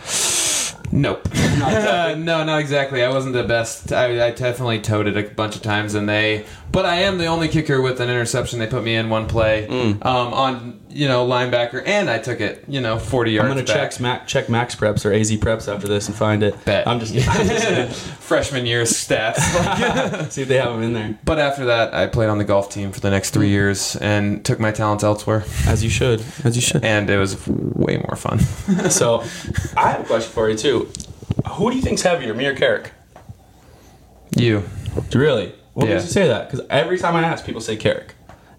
Nope. 0.92 1.28
no, 1.58 2.16
not 2.44 2.60
exactly. 2.60 3.04
I 3.04 3.10
wasn't 3.10 3.34
the 3.34 3.44
best. 3.44 3.94
I, 3.94 4.28
I 4.28 4.32
definitely 4.32 4.82
toted 4.82 5.16
a 5.18 5.24
bunch 5.24 5.56
of 5.56 5.62
times, 5.62 5.94
and 5.96 6.08
they. 6.10 6.46
But 6.72 6.86
I 6.86 6.96
am 6.98 7.18
the 7.18 7.28
only 7.28 7.48
kicker 7.48 7.82
with 7.82 8.00
an 8.02 8.10
interception. 8.10 8.60
They 8.60 8.68
put 8.68 8.84
me 8.84 8.96
in 8.96 9.10
one 9.10 9.28
play 9.28 9.68
Mm. 9.70 10.06
um, 10.06 10.34
on 10.34 10.81
you 10.92 11.08
know 11.08 11.28
linebacker, 11.28 11.82
and 11.86 12.10
I 12.10 12.20
took 12.20 12.40
it 12.42 12.66
you 12.68 12.82
know 12.82 13.00
forty 13.00 13.32
yards. 13.32 13.50
I'm 13.50 13.56
gonna 13.56 13.66
back. 13.66 13.92
check 13.92 14.00
Mac, 14.00 14.28
check 14.28 14.48
MaxPreps 14.48 15.06
or 15.06 15.14
AZ 15.14 15.32
Preps 15.32 15.74
after 15.74 15.88
this 15.88 16.08
and 16.08 16.16
find 16.16 16.44
it. 16.44 16.64
Bet. 16.66 16.88
I'm 16.88 17.00
just 17.00 17.14
kidding. 17.16 17.88
freshman 18.20 18.66
year 18.66 18.84
stats. 18.84 19.38
see 20.32 20.42
if 20.44 20.48
they 20.48 20.58
have 20.58 20.72
them 20.74 20.84
in 20.84 20.94
there. 20.94 21.18
but 21.24 21.40
after 21.40 21.66
that, 21.66 21.94
I 21.94 22.08
played 22.08 22.30
on 22.30 22.38
the 22.38 22.44
golf 22.46 22.70
team 22.70 22.92
for 22.92 23.00
the 23.00 23.10
next 23.10 23.32
three 23.32 23.48
mm. 23.48 23.52
years 23.52 23.96
and 23.98 24.44
took 24.46 24.60
my 24.60 24.72
talents 24.72 25.04
elsewhere, 25.04 25.44
As 25.68 25.84
you 25.84 25.90
should. 25.90 26.24
As 26.44 26.56
you 26.56 26.62
should. 26.62 26.84
and 26.86 27.10
it 27.10 27.18
was 27.18 27.46
way 27.48 27.98
more 27.98 28.16
fun. 28.16 28.40
so, 28.90 29.22
I 29.76 29.92
have 29.92 30.02
a 30.02 30.06
question 30.06 30.32
for 30.32 30.50
you 30.50 30.58
too. 30.58 30.90
Who 31.52 31.70
do 31.72 31.76
you 31.76 31.82
think's 31.82 32.02
heavier, 32.04 32.34
me 32.34 32.46
or 32.46 32.56
Cerrick? 32.56 32.92
you. 34.36 34.64
Really? 35.14 35.54
What 35.74 35.88
Yeah. 35.88 35.96
makes 35.96 36.06
you 36.06 36.12
say 36.12 36.28
that? 36.28 36.50
Because 36.50 36.66
every 36.70 36.98
time 36.98 37.16
I 37.16 37.24
ask, 37.24 37.46
people 37.46 37.62
say 37.62 37.78
Cerrick. 37.78 38.10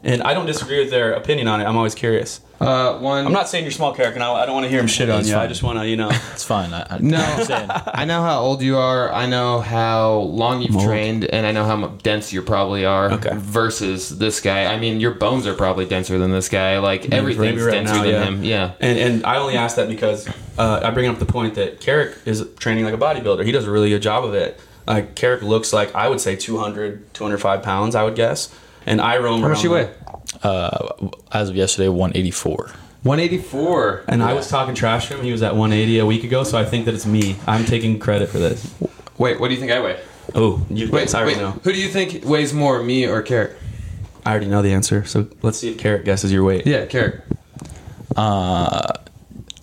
And 0.05 0.23
I 0.23 0.35
don't 0.35 0.47
disagree 0.47 0.81
with 0.81 0.91
their 0.91 1.13
opinion 1.13 1.47
on 1.47 1.61
it. 1.61 1.65
I'm 1.65 1.77
always 1.77 1.95
curious. 1.95 2.41
Uh, 2.61 2.99
one. 2.99 3.25
I'm 3.27 3.33
not 3.33 3.49
saying 3.49 3.65
you're 3.65 3.73
small, 3.73 3.95
Cerrick, 3.95 4.15
and 4.15 4.23
I, 4.23 4.33
I 4.33 4.47
don't 4.47 4.55
want 4.55 4.65
to 4.65 4.71
hear 4.71 4.81
him 4.81 4.87
shit 4.87 5.09
on 5.09 5.19
That's 5.19 5.31
you. 5.31 5.37
I 5.37 5.47
just 5.47 5.63
want 5.63 5.79
to, 5.79 5.89
you 5.89 5.97
know. 5.97 6.11
It's 6.11 6.45
fine. 6.45 6.73
I, 6.73 6.87
I, 6.91 6.99
No. 6.99 7.19
I'm 7.19 7.45
saying, 7.45 7.69
I 7.87 8.05
know 8.05 8.23
how 8.23 8.41
old 8.41 8.63
you 8.63 8.79
are. 8.79 9.13
I 9.13 9.27
know 9.27 9.61
how 9.61 10.15
long 10.15 10.63
you've 10.63 10.77
old. 10.77 10.85
trained, 10.85 11.25
and 11.25 11.47
I 11.47 11.53
know 11.53 11.65
how 11.65 11.77
mu- 11.77 11.97
dense 11.99 12.33
you 12.33 12.43
probably 12.43 12.85
are. 12.85 13.13
Okay. 13.13 13.31
Versus 13.35 14.19
this 14.19 14.41
guy. 14.41 14.67
I 14.67 14.79
mean, 14.79 15.01
your 15.01 15.13
bones 15.13 15.47
are 15.47 15.55
probably 15.55 15.87
denser 15.87 16.19
than 16.19 16.31
this 16.31 16.49
guy. 16.49 16.79
Like 16.79 17.13
everything's 17.13 17.57
maybe 17.57 17.63
right 17.63 17.73
denser 17.73 17.95
now, 17.95 18.03
than 18.03 18.13
yeah. 18.13 18.25
him. 18.25 18.45
Yeah. 18.45 18.73
And 18.81 18.99
and 18.99 19.27
I 19.27 19.37
only 19.39 19.57
ask 19.57 19.77
that 19.77 19.89
because 19.89 20.29
uh, 20.59 20.81
I 20.83 20.91
bring 20.91 21.09
up 21.09 21.19
the 21.19 21.27
point 21.27 21.55
that 21.57 21.81
Cerrick 21.81 22.27
is 22.27 22.47
training 22.59 22.85
like 22.85 22.95
a 22.95 22.99
bodybuilder. 22.99 23.45
He 23.45 23.53
does 23.53 23.67
a 23.67 23.71
really 23.71 23.91
good 23.91 24.03
job 24.03 24.25
of 24.25 24.35
it. 24.35 24.61
Like 24.87 25.15
Cerrick 25.15 25.43
looks 25.43 25.73
like 25.73 25.95
I 25.95 26.09
would 26.09 26.21
say 26.21 26.37
200, 26.37 27.15
205 27.15 27.63
pounds. 27.63 27.95
I 27.95 28.03
would 28.05 28.17
guess. 28.17 28.55
And 28.87 29.01
I 29.01 29.19
roam. 29.19 29.41
How 29.43 29.49
much 29.49 29.65
around 29.65 29.73
weigh? 29.73 29.91
uh, 30.43 30.89
as 31.33 31.49
of 31.51 31.57
yesterday, 31.57 31.89
184. 31.89 32.71
One 33.03 33.19
eighty 33.19 33.39
four. 33.39 34.05
And 34.07 34.23
I 34.23 34.33
was 34.33 34.49
talking 34.49 34.75
trash 34.77 35.09
to 35.09 35.17
him. 35.17 35.25
He 35.25 35.33
was 35.33 35.43
at 35.43 35.53
180 35.57 35.99
a 35.99 36.07
week 36.07 36.23
ago, 36.23 36.45
so 36.45 36.57
I 36.57 36.65
think 36.65 36.85
that 36.85 36.95
it's 36.95 37.05
me. 37.07 37.37
I'm 37.49 37.65
taking 37.65 37.99
credit 37.99 38.29
for 38.29 38.39
this. 38.39 38.73
Wait, 39.19 39.41
what 39.41 39.49
do 39.49 39.55
you 39.55 39.61
think 39.61 39.73
I 39.73 39.81
weigh? 39.81 40.01
Oh, 40.37 40.65
you 40.71 40.89
Wait, 40.91 41.01
guys, 41.07 41.15
I 41.15 41.23
already 41.23 41.37
wait. 41.37 41.43
know. 41.43 41.51
Who 41.65 41.73
do 41.73 41.81
you 41.81 41.89
think 41.89 42.25
weighs 42.25 42.53
more, 42.55 42.81
me 42.83 43.05
or 43.07 43.21
Cerrick? 43.25 43.55
I 44.25 44.31
already 44.31 44.47
know 44.47 44.63
the 44.63 44.73
answer. 44.73 45.05
So 45.05 45.27
let's 45.43 45.59
see 45.59 45.71
if 45.71 45.79
Cerrick 45.79 46.05
guesses 46.05 46.31
your 46.33 46.45
weight. 46.45 46.65
Yeah, 46.65 46.87
Cerrick. 46.87 47.23
Uh, 48.17 48.93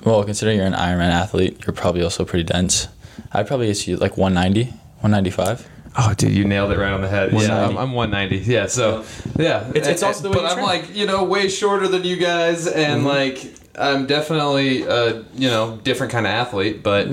well, 0.03 0.23
considering 0.25 0.57
you're 0.57 0.65
an 0.67 0.73
Ironman 0.73 1.09
athlete, 1.09 1.65
you're 1.65 1.73
probably 1.73 2.03
also 2.03 2.25
pretty 2.25 2.43
dense. 2.43 2.87
I'd 3.31 3.47
probably 3.47 3.67
guess 3.67 3.87
you 3.87 3.95
like 3.97 4.17
190, 4.17 4.71
195. 4.99 5.67
Oh, 6.01 6.13
dude, 6.13 6.31
you 6.31 6.45
nailed 6.45 6.71
it 6.71 6.77
right 6.77 6.93
on 6.93 7.01
the 7.01 7.09
head. 7.09 7.33
Yeah, 7.33 7.67
I'm, 7.67 7.77
I'm 7.77 7.91
190. 7.91 8.49
Yeah, 8.49 8.67
so 8.67 9.03
yeah, 9.37 9.67
It's- 9.71 9.85
it's 9.87 10.01
eh, 10.01 10.07
also 10.07 10.23
the 10.23 10.29
eh, 10.29 10.31
way 10.31 10.37
But 10.37 10.45
I'm 10.45 10.53
train. 10.53 10.65
like, 10.65 10.95
you 10.95 11.05
know, 11.05 11.25
way 11.25 11.49
shorter 11.49 11.89
than 11.89 12.05
you 12.05 12.15
guys, 12.15 12.67
and 12.67 12.99
mm-hmm. 12.99 13.07
like, 13.07 13.53
I'm 13.79 14.05
definitely 14.07 14.83
a 14.83 15.23
you 15.35 15.49
know 15.49 15.79
different 15.83 16.11
kind 16.11 16.25
of 16.27 16.31
athlete. 16.33 16.83
But 16.83 17.07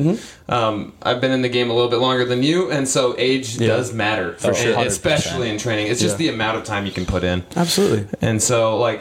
um, 0.48 0.92
I've 1.02 1.20
been 1.20 1.30
in 1.32 1.42
the 1.42 1.48
game 1.48 1.70
a 1.70 1.74
little 1.74 1.90
bit 1.90 2.00
longer 2.00 2.24
than 2.24 2.42
you, 2.42 2.70
and 2.70 2.88
so 2.88 3.14
age 3.18 3.56
Yeah. 3.56 3.68
does 3.68 3.92
matter 3.92 4.34
for 4.34 4.50
Oh, 4.50 4.52
sure, 4.52 4.74
100%. 4.74 4.86
especially 4.86 5.48
in 5.48 5.58
training. 5.58 5.86
It's 5.88 6.00
just 6.00 6.14
Yeah. 6.20 6.28
the 6.30 6.34
amount 6.34 6.58
of 6.58 6.64
time 6.64 6.84
you 6.86 6.92
can 6.92 7.06
put 7.06 7.24
in. 7.24 7.44
Absolutely. 7.56 8.06
And 8.20 8.42
so, 8.42 8.76
like, 8.78 9.00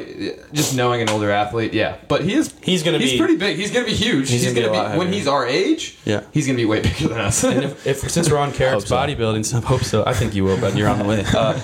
just 0.53 0.76
knowing 0.76 1.01
an 1.01 1.09
older 1.09 1.32
athlete, 1.32 1.74
yeah. 1.74 1.95
But 2.07 2.22
he 2.22 2.34
is 2.34 2.53
He's 2.61 2.84
gonna 2.84 2.97
he's 2.99 3.11
be- 3.13 3.18
pretty 3.20 3.36
big. 3.38 3.57
He's 3.57 3.72
gonna 3.72 3.86
be 3.86 3.93
huge. 3.93 4.30
He's 4.30 4.43
He's, 4.43 4.53
gonna 4.53 4.68
be 4.70 4.74
gonna 4.76 4.89
a 4.89 4.91
be, 4.93 4.97
when 4.99 5.11
he's 5.13 5.28
our 5.28 5.45
age. 5.47 5.97
Yeah. 6.05 6.22
he's 6.32 6.45
gonna 6.47 6.57
be 6.57 6.66
way 6.66 6.82
bigger 6.82 7.07
than 7.09 7.20
us. 7.20 7.43
And 7.43 7.63
if, 7.63 7.86
if 7.88 8.09
since 8.11 8.30
we're 8.30 8.38
on 8.38 8.51
Cerrick's 8.53 8.84
Hope 8.84 8.88
so. 8.88 8.95
bodybuilding 8.95 9.45
stuff, 9.45 9.63
hope 9.66 9.84
so. 9.84 10.03
I 10.05 10.13
think 10.13 10.34
you 10.36 10.43
will, 10.43 10.57
but 10.57 10.76
you're 10.78 10.88
on 10.89 10.99
the 10.99 11.05
way. 11.05 11.24
Uh, 11.36 11.59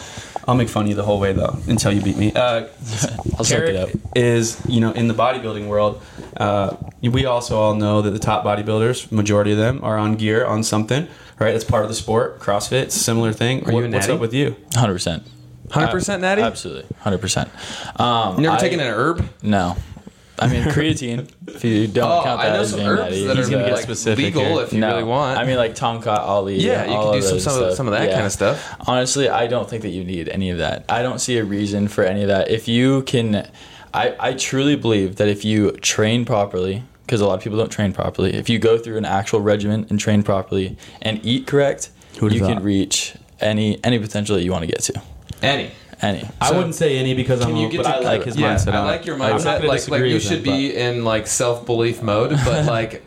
I'll 0.48 0.56
make 0.56 0.70
fun 0.70 0.84
of 0.84 0.90
you 0.90 0.96
the 0.96 1.04
whole 1.04 1.20
way 1.20 1.34
though 1.34 1.58
until 1.68 1.92
you 1.92 2.02
beat 2.02 2.18
me. 2.18 2.34
Uh, 2.34 2.68
I'll 3.38 3.44
suck 3.44 3.60
it 3.62 3.76
up. 3.76 3.90
is 4.16 4.60
you 4.68 4.80
know 4.82 4.92
in 4.92 5.08
the 5.08 5.14
bodybuilding 5.14 5.68
world. 5.68 6.02
Uh, 6.38 6.76
we 7.02 7.26
also 7.26 7.60
all 7.60 7.76
know 7.76 8.02
that 8.02 8.12
the 8.12 8.20
top 8.20 8.44
bodybuilders, 8.44 9.12
majority 9.12 9.52
of 9.52 9.58
them, 9.58 9.80
are 9.84 9.98
on 9.98 10.16
gear 10.16 10.46
on 10.46 10.64
something. 10.64 11.08
Right, 11.40 11.52
that's 11.54 11.64
part 11.64 11.84
of 11.84 11.90
the 11.90 11.96
sport. 11.96 12.40
CrossFit, 12.40 12.92
similar 12.92 13.34
thing. 13.34 13.66
Are 13.66 13.72
you 13.72 13.78
What- 13.78 13.86
a 13.86 13.90
what's 13.90 14.10
up 14.10 14.20
with 14.20 14.34
you? 14.34 14.56
100%. 14.76 15.24
100% 15.70 16.20
natty? 16.22 16.42
Absolutely. 16.44 16.84
100%. 17.04 18.00
Um, 18.00 18.36
You 18.36 18.42
never 18.44 18.58
I- 18.58 18.60
taken 18.60 18.80
an 18.80 18.88
herb? 18.88 19.28
No. 19.42 19.76
I 20.42 20.48
mean, 20.48 20.64
creatine, 20.64 21.30
if 21.48 21.64
you 21.64 21.88
don't 21.88 22.10
Oh, 22.12 22.24
count 22.24 22.40
I 22.42 22.48
that 22.48 22.54
know 22.56 22.62
as 22.62 22.70
some 22.72 22.80
being 22.80 22.90
herbs 22.90 23.02
natty. 23.04 23.28
that 23.28 23.38
He's 23.38 23.48
are 23.48 23.52
gonna 23.52 23.64
get 23.66 23.74
like 23.74 23.84
specific 23.84 24.26
legal 24.26 24.44
here. 24.44 24.64
if 24.64 24.74
you 24.74 24.80
no. 24.80 24.90
really 24.90 25.04
want. 25.04 25.38
I 25.40 25.46
mean, 25.46 25.58
like 25.58 25.76
Tongkat 25.76 26.08
Ali. 26.20 26.56
yeah, 26.60 26.86
you 26.86 26.92
all 26.94 27.12
could 27.14 27.22
do 27.22 27.28
some 27.28 27.40
some 27.40 27.64
of, 27.64 27.74
some 27.76 27.88
of 27.88 27.94
that 27.94 28.08
Yeah. 28.10 28.14
kind 28.16 28.26
of 28.26 28.32
stuff. 28.32 28.76
Honestly, 28.88 29.30
I 29.30 29.48
don't 29.48 29.70
think 29.70 29.84
that 29.84 29.90
you 29.90 30.04
need 30.04 30.28
any 30.30 30.50
of 30.50 30.58
that. 30.58 30.86
I 30.90 31.02
don't 31.04 31.20
see 31.20 31.38
a 31.38 31.44
reason 31.44 31.88
for 31.88 32.04
any 32.04 32.22
of 32.24 32.28
that. 32.30 32.50
If 32.50 32.68
you 32.68 33.04
can, 33.04 33.48
I, 33.94 34.16
I 34.20 34.34
truly 34.34 34.76
believe 34.76 35.18
that 35.18 35.28
if 35.28 35.46
you 35.46 35.72
train 35.74 36.26
properly, 36.26 36.84
because 37.06 37.22
a 37.22 37.28
lot 37.28 37.36
of 37.36 37.42
people 37.44 37.58
don't 37.60 37.72
train 37.72 37.94
properly, 37.94 38.34
if 38.34 38.50
you 38.50 38.58
go 38.58 38.78
through 38.78 38.98
an 38.98 39.06
actual 39.06 39.42
regimen 39.42 39.86
and 39.90 40.00
train 40.00 40.24
properly 40.24 40.78
and 41.02 41.20
eat 41.24 41.46
correct, 41.46 41.90
Who'd 42.20 42.34
you 42.34 42.40
have 42.40 42.48
can 42.48 42.58
thought? 42.58 42.66
reach 42.66 43.14
any 43.40 43.80
any 43.84 44.00
potential 44.00 44.36
that 44.38 44.44
you 44.44 44.52
want 44.52 44.64
to 44.64 44.68
get 44.68 44.80
to. 44.82 45.02
Any. 45.42 45.72
Any. 46.02 46.28
I 46.40 46.50
So- 46.50 46.56
wouldn't 46.58 46.76
say 46.76 46.98
any 46.98 47.14
because 47.14 47.42
I'm. 47.42 47.48
Can 47.50 47.58
you 47.58 47.64
old, 47.64 47.72
get 47.72 47.84
but 47.84 47.92
to 47.92 47.98
I 47.98 48.00
like 48.00 48.24
his 48.24 48.36
yeah, 48.36 48.56
mindset. 48.56 48.74
I 48.74 48.78
on 48.78 48.86
like 48.88 49.02
it. 49.02 49.06
your 49.08 49.16
I'm 49.16 49.20
not 49.20 49.32
mindset. 49.34 49.44
gonna 49.44 49.56
Like, 49.60 49.68
like 49.68 49.78
disagree 49.80 50.08
you 50.10 50.14
with 50.16 50.24
should 50.24 50.38
him, 50.40 50.44
be 50.44 50.76
in 50.76 51.04
like 51.04 51.28
self 51.28 51.66
belief 51.66 52.02
mode, 52.02 52.32
but 52.44 52.66
like, 52.78 53.06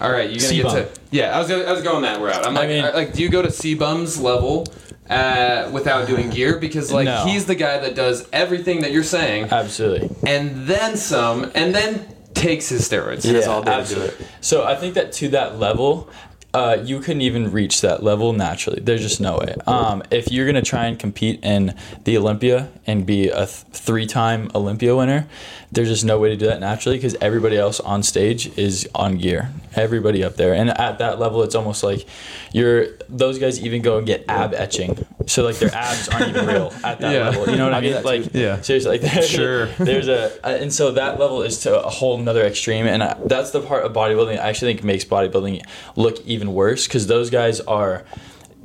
all 0.00 0.10
right, 0.10 0.30
you're 0.30 0.38
gonna 0.38 0.40
C-bum. 0.40 0.74
get 0.76 0.94
to 0.94 1.00
yeah. 1.10 1.34
I 1.36 1.38
was 1.40 1.48
gonna, 1.48 1.64
I 1.64 1.72
was 1.72 1.82
going 1.82 2.02
that 2.02 2.20
route. 2.20 2.46
I'm 2.46 2.56
I 2.56 2.60
like, 2.60 2.68
mean- 2.68 2.84
I- 2.84 2.90
like, 2.90 3.12
do 3.12 3.22
you 3.22 3.28
go 3.28 3.42
to 3.42 3.50
C-bums 3.50 4.18
level? 4.20 4.66
Uh, 5.10 5.70
without 5.72 6.06
doing 6.06 6.28
gear 6.28 6.58
because 6.58 6.92
like 6.92 7.06
No. 7.06 7.24
he's 7.24 7.46
the 7.46 7.54
guy 7.54 7.78
that 7.78 7.94
does 7.94 8.28
everything 8.30 8.82
that 8.82 8.92
you're 8.92 9.02
saying 9.02 9.48
Absolutely. 9.50 10.10
and 10.26 10.66
then 10.66 10.98
some 10.98 11.50
and 11.54 11.74
then 11.74 12.06
takes 12.34 12.68
his 12.68 12.86
steroids 12.86 13.24
Yeah. 13.24 13.40
all 13.50 13.62
day 13.62 13.70
to 13.70 13.76
do 13.76 13.80
absolutely. 13.80 14.26
So 14.42 14.64
I 14.64 14.76
think 14.76 14.92
that 14.96 15.12
to 15.12 15.28
that 15.30 15.58
level, 15.58 16.10
uh, 16.54 16.78
you 16.82 17.00
couldn't 17.00 17.22
even 17.22 17.52
reach 17.52 17.80
that 17.82 18.02
level 18.02 18.32
naturally. 18.32 18.80
There's 18.80 19.02
just 19.02 19.20
no 19.20 19.38
way. 19.38 19.54
Um, 19.66 20.02
if 20.10 20.32
you're 20.32 20.46
gonna 20.46 20.62
try 20.62 20.86
and 20.86 20.98
compete 20.98 21.40
in 21.44 21.74
the 22.04 22.16
Olympia 22.16 22.70
and 22.86 23.04
be 23.04 23.28
a 23.28 23.46
th- 23.46 23.64
three-time 23.72 24.50
Olympia 24.54 24.96
winner, 24.96 25.26
there's 25.70 25.88
just 25.88 26.04
no 26.04 26.18
way 26.18 26.30
to 26.30 26.36
do 26.36 26.46
that 26.46 26.60
naturally 26.60 26.96
because 26.96 27.14
everybody 27.20 27.56
else 27.56 27.78
on 27.80 28.02
stage 28.02 28.56
is 28.58 28.88
on 28.94 29.18
gear. 29.18 29.50
Everybody 29.74 30.24
up 30.24 30.36
there, 30.36 30.54
and 30.54 30.70
at 30.70 30.98
that 30.98 31.18
level, 31.18 31.42
it's 31.42 31.54
almost 31.54 31.82
like 31.82 32.06
you're. 32.52 32.86
Those 33.08 33.38
guys 33.38 33.60
even 33.60 33.82
go 33.82 33.98
and 33.98 34.06
get 34.06 34.24
ab 34.28 34.54
etching, 34.54 35.06
so 35.26 35.44
like 35.44 35.56
their 35.56 35.74
abs 35.74 36.08
aren't 36.08 36.28
even 36.30 36.46
real 36.46 36.72
at 36.84 37.00
that 37.00 37.12
Yeah. 37.12 37.28
level. 37.28 37.48
You 37.50 37.56
know 37.56 37.64
what 37.64 37.74
I, 37.74 37.78
I 37.78 37.80
mean? 37.80 38.02
Like 38.02 38.32
too. 38.32 38.38
Yeah. 38.38 38.60
seriously, 38.60 38.98
like 38.98 39.22
Sure. 39.24 39.66
there's 39.78 40.08
a 40.08 40.44
uh, 40.44 40.50
and 40.50 40.72
so 40.72 40.92
that 40.92 41.18
level 41.18 41.42
is 41.42 41.60
to 41.60 41.82
a 41.84 41.88
whole 41.88 42.16
nother 42.18 42.42
extreme 42.44 42.86
and 42.86 43.02
I, 43.02 43.16
that's 43.26 43.50
the 43.50 43.60
part 43.60 43.84
of 43.84 43.92
bodybuilding 43.92 44.38
i 44.38 44.48
actually 44.48 44.74
think 44.74 44.84
makes 44.84 45.04
bodybuilding 45.04 45.64
look 45.96 46.24
even 46.26 46.54
worse 46.54 46.86
because 46.86 47.06
those 47.06 47.30
guys 47.30 47.60
are 47.60 48.04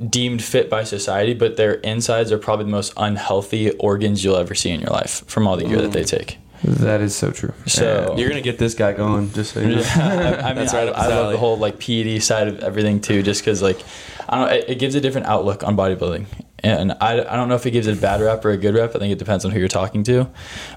deemed 0.08 0.42
fit 0.42 0.68
by 0.70 0.84
society 0.84 1.34
but 1.34 1.56
their 1.56 1.74
insides 1.74 2.32
are 2.32 2.38
probably 2.38 2.64
the 2.64 2.70
most 2.70 2.92
unhealthy 2.96 3.70
organs 3.72 4.24
you'll 4.24 4.36
ever 4.36 4.54
see 4.54 4.70
in 4.70 4.80
your 4.80 4.90
life 4.90 5.24
from 5.26 5.46
all 5.46 5.56
the 5.56 5.64
gear 5.64 5.80
that 5.80 5.92
they 5.92 6.02
mm. 6.02 6.08
take 6.18 6.38
that 6.64 7.00
is 7.00 7.14
so 7.14 7.30
true 7.30 7.52
So- 7.66 8.14
You're 8.16 8.28
gonna 8.28 8.40
get 8.40 8.58
this 8.58 8.74
guy 8.74 8.92
going, 8.92 9.32
just 9.32 9.52
so 9.54 9.60
you 9.60 9.76
know. 9.76 9.80
yeah, 9.96 10.40
I, 10.42 10.42
I 10.42 10.46
mean, 10.48 10.56
That's 10.56 10.72
right 10.74 10.88
I, 10.88 10.92
I 10.92 11.06
love 11.08 11.32
the 11.32 11.38
whole 11.38 11.56
like 11.58 11.78
PED 11.78 12.22
side 12.22 12.48
of 12.48 12.60
everything 12.60 13.00
too, 13.00 13.22
just 13.22 13.40
because 13.42 13.62
like 13.62 13.80
I 14.28 14.36
don't 14.38 14.48
know, 14.48 14.54
it, 14.56 14.64
it 14.70 14.74
gives 14.78 14.94
a 14.94 15.00
different 15.00 15.26
outlook 15.26 15.62
on 15.62 15.76
bodybuilding, 15.76 16.24
and 16.60 16.92
I, 16.92 17.20
I 17.20 17.36
don't 17.36 17.48
know 17.50 17.56
if 17.56 17.66
it 17.66 17.72
gives 17.72 17.86
it 17.86 17.98
a 17.98 18.00
bad 18.00 18.22
rep 18.22 18.42
or 18.44 18.50
a 18.50 18.56
good 18.56 18.74
rep. 18.74 18.96
I 18.96 18.98
think 18.98 19.12
it 19.12 19.18
depends 19.18 19.44
on 19.44 19.50
who 19.50 19.58
you're 19.58 19.68
talking 19.68 20.02
to, 20.04 20.26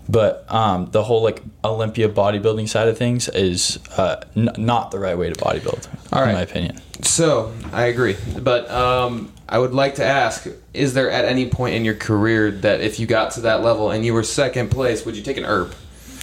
but 0.10 0.46
um, 0.54 0.88
the 0.92 1.02
whole 1.04 1.24
like 1.24 1.42
Olympia 1.64 2.10
bodybuilding 2.10 2.68
side 2.68 2.90
of 2.90 2.98
things 2.98 3.30
is 3.30 3.80
uh, 3.98 4.18
n- 4.36 4.50
not 4.58 4.92
the 4.92 5.00
right 5.00 5.18
way 5.18 5.30
to 5.30 5.36
bodybuild, 5.36 5.88
All 6.12 6.22
right. 6.22 6.30
in 6.30 6.36
my 6.36 6.42
opinion. 6.42 6.82
So 7.04 7.54
I 7.72 7.86
agree, 7.86 8.18
but 8.38 8.70
um, 8.70 9.32
I 9.50 9.60
would 9.60 9.74
like 9.74 9.96
to 9.96 10.06
ask: 10.06 10.48
Is 10.74 10.94
there 10.94 11.10
at 11.10 11.26
any 11.26 11.50
point 11.50 11.76
in 11.76 11.86
your 11.86 11.96
career 11.96 12.52
that 12.52 12.82
if 12.82 13.00
you 13.00 13.08
got 13.08 13.32
to 13.32 13.42
that 13.42 13.64
level 13.64 13.92
and 13.92 14.06
you 14.06 14.14
were 14.14 14.24
second 14.24 14.70
place, 14.70 15.06
would 15.06 15.16
you 15.16 15.24
take 15.24 15.38
an 15.38 15.46
herb? 15.46 15.74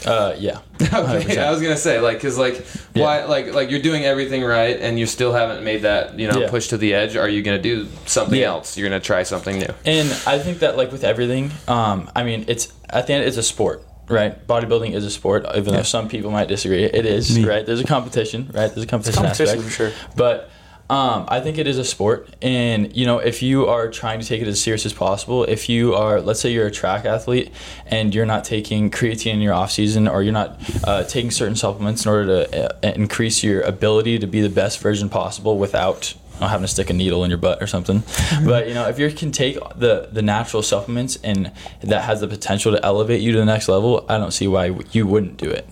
Uh, 0.06 0.34
yeah. 0.38 0.58
Okay, 0.84 0.90
100%. 1.34 1.38
I 1.38 1.50
was 1.50 1.62
gonna 1.62 1.76
say 1.78 1.98
like, 2.00 2.20
cause 2.20 2.36
like, 2.36 2.64
why, 2.92 3.24
like, 3.24 3.54
like 3.54 3.70
you're 3.70 3.80
doing 3.80 4.04
everything 4.04 4.42
right, 4.44 4.78
and 4.78 4.98
you 4.98 5.06
still 5.06 5.32
haven't 5.32 5.64
made 5.64 5.82
that, 5.82 6.18
you 6.18 6.28
know, 6.28 6.40
Yeah. 6.42 6.50
push 6.50 6.68
to 6.68 6.76
the 6.76 6.92
edge. 6.94 7.16
Are 7.16 7.28
you 7.28 7.42
gonna 7.42 7.58
do 7.62 7.88
something 8.04 8.38
Yeah. 8.38 8.48
else? 8.48 8.76
You're 8.76 8.88
gonna 8.88 9.00
try 9.00 9.22
something 9.22 9.58
new. 9.58 9.72
And 9.86 10.08
I 10.26 10.38
think 10.38 10.58
that 10.58 10.76
like 10.76 10.92
with 10.92 11.04
everything, 11.04 11.52
um, 11.68 12.10
I 12.14 12.22
mean, 12.22 12.44
it's 12.48 12.68
at 12.90 13.06
the 13.06 13.14
end, 13.14 13.24
it's 13.24 13.38
a 13.38 13.42
sport, 13.42 13.82
right? 14.08 14.46
Bodybuilding 14.46 14.92
is 14.92 15.04
a 15.06 15.10
sport, 15.10 15.46
even 15.56 15.72
though 15.74 15.82
some 15.82 16.08
people 16.08 16.30
might 16.30 16.48
disagree. 16.48 16.84
It 16.84 17.06
is, 17.06 17.40
right? 17.40 17.64
There's 17.64 17.80
a 17.80 17.84
competition, 17.84 18.50
right? 18.52 18.68
There's 18.72 18.84
a 18.84 18.86
competition, 18.86 19.22
competition 19.22 19.46
aspect, 19.58 19.62
for 19.62 19.70
sure. 19.70 19.92
But 20.16 20.50
um, 20.90 21.24
I 21.28 21.40
think 21.40 21.56
it 21.56 21.66
is 21.66 21.78
a 21.78 21.84
sport, 21.84 22.28
and 22.42 22.94
you 22.94 23.06
know, 23.06 23.18
if 23.18 23.42
you 23.42 23.66
are 23.68 23.88
trying 23.88 24.20
to 24.20 24.26
take 24.26 24.42
it 24.42 24.48
as 24.48 24.60
serious 24.60 24.84
as 24.84 24.92
possible, 24.92 25.44
if 25.44 25.66
you 25.70 25.94
are, 25.94 26.20
let's 26.20 26.40
say, 26.40 26.52
you're 26.52 26.66
a 26.66 26.70
track 26.70 27.06
athlete 27.06 27.50
and 27.86 28.14
you're 28.14 28.26
not 28.26 28.44
taking 28.44 28.90
creatine 28.90 29.32
in 29.32 29.40
your 29.40 29.54
off 29.54 29.72
season, 29.72 30.06
or 30.06 30.22
you're 30.22 30.34
not 30.34 30.60
uh, 30.84 31.02
taking 31.04 31.30
certain 31.30 31.56
supplements 31.56 32.04
in 32.04 32.10
order 32.10 32.26
to 32.26 32.66
uh, 32.66 32.92
increase 32.92 33.42
your 33.42 33.62
ability 33.62 34.18
to 34.18 34.26
be 34.26 34.42
the 34.42 34.50
best 34.50 34.78
version 34.80 35.08
possible 35.08 35.56
without 35.56 36.14
you 36.34 36.40
know, 36.40 36.48
having 36.48 36.64
to 36.64 36.68
stick 36.68 36.90
a 36.90 36.92
needle 36.92 37.24
in 37.24 37.30
your 37.30 37.38
butt 37.38 37.62
or 37.62 37.66
something. 37.66 38.02
but 38.44 38.68
you 38.68 38.74
know, 38.74 38.86
if 38.86 38.98
you 38.98 39.10
can 39.10 39.32
take 39.32 39.56
the 39.76 40.10
the 40.12 40.20
natural 40.20 40.62
supplements 40.62 41.16
and 41.24 41.50
that 41.80 42.02
has 42.02 42.20
the 42.20 42.28
potential 42.28 42.72
to 42.72 42.84
elevate 42.84 43.22
you 43.22 43.32
to 43.32 43.38
the 43.38 43.46
next 43.46 43.68
level, 43.68 44.04
I 44.06 44.18
don't 44.18 44.32
see 44.32 44.48
why 44.48 44.76
you 44.92 45.06
wouldn't 45.06 45.38
do 45.38 45.48
it. 45.48 45.66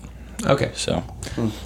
Okay, 0.45 0.71
So 0.75 1.03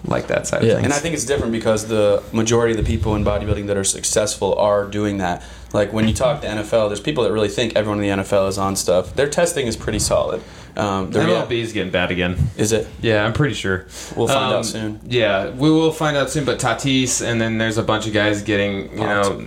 like 0.05 0.28
that 0.28 0.45
side 0.47 0.63
Yeah. 0.63 0.69
of 0.69 0.75
things. 0.75 0.86
And 0.86 0.93
I 0.93 0.97
think 0.99 1.15
it's 1.15 1.25
different 1.25 1.51
because 1.51 1.88
the 1.88 2.21
majority 2.32 2.78
of 2.78 2.78
the 2.78 2.89
people 2.89 3.15
in 3.15 3.23
bodybuilding 3.25 3.67
that 3.67 3.78
are 3.78 3.84
successful 3.84 4.55
are 4.55 4.86
doing 4.86 5.17
that. 5.17 5.43
Like 5.73 5.91
when 5.91 6.07
you 6.07 6.13
talk 6.13 6.41
to 6.41 6.47
NFL, 6.47 6.88
there's 6.89 6.99
people 6.99 7.23
that 7.23 7.32
really 7.32 7.49
think 7.49 7.75
everyone 7.75 8.01
in 8.01 8.17
the 8.17 8.23
NFL 8.23 8.47
is 8.47 8.57
on 8.57 8.75
stuff. 8.75 9.15
Their 9.15 9.28
testing 9.30 9.67
is 9.67 9.75
pretty 9.75 9.99
solid. 9.99 10.41
Um, 10.78 11.09
the 11.11 11.19
rea- 11.21 11.34
MLB 11.34 11.51
is 11.61 11.73
getting 11.73 11.91
bad 11.91 12.11
again. 12.11 12.38
is 12.55 12.71
it? 12.71 12.88
Yeah, 13.01 13.25
I'm 13.25 13.34
pretty 13.34 13.55
sure. 13.55 13.88
We'll 14.15 14.28
find 14.28 14.53
Um, 14.53 14.59
out 14.59 14.65
soon. 14.65 14.99
Yeah, 15.07 15.49
we 15.49 15.71
will 15.71 15.91
find 15.91 16.15
out 16.15 16.30
soon. 16.30 16.45
But 16.45 16.59
Tatis, 16.59 17.25
and 17.25 17.41
then 17.41 17.57
there's 17.57 17.80
a 17.80 17.84
bunch 17.84 18.05
of 18.05 18.13
guys 18.13 18.43
getting, 18.43 18.91
you 18.93 18.99
know, 18.99 19.43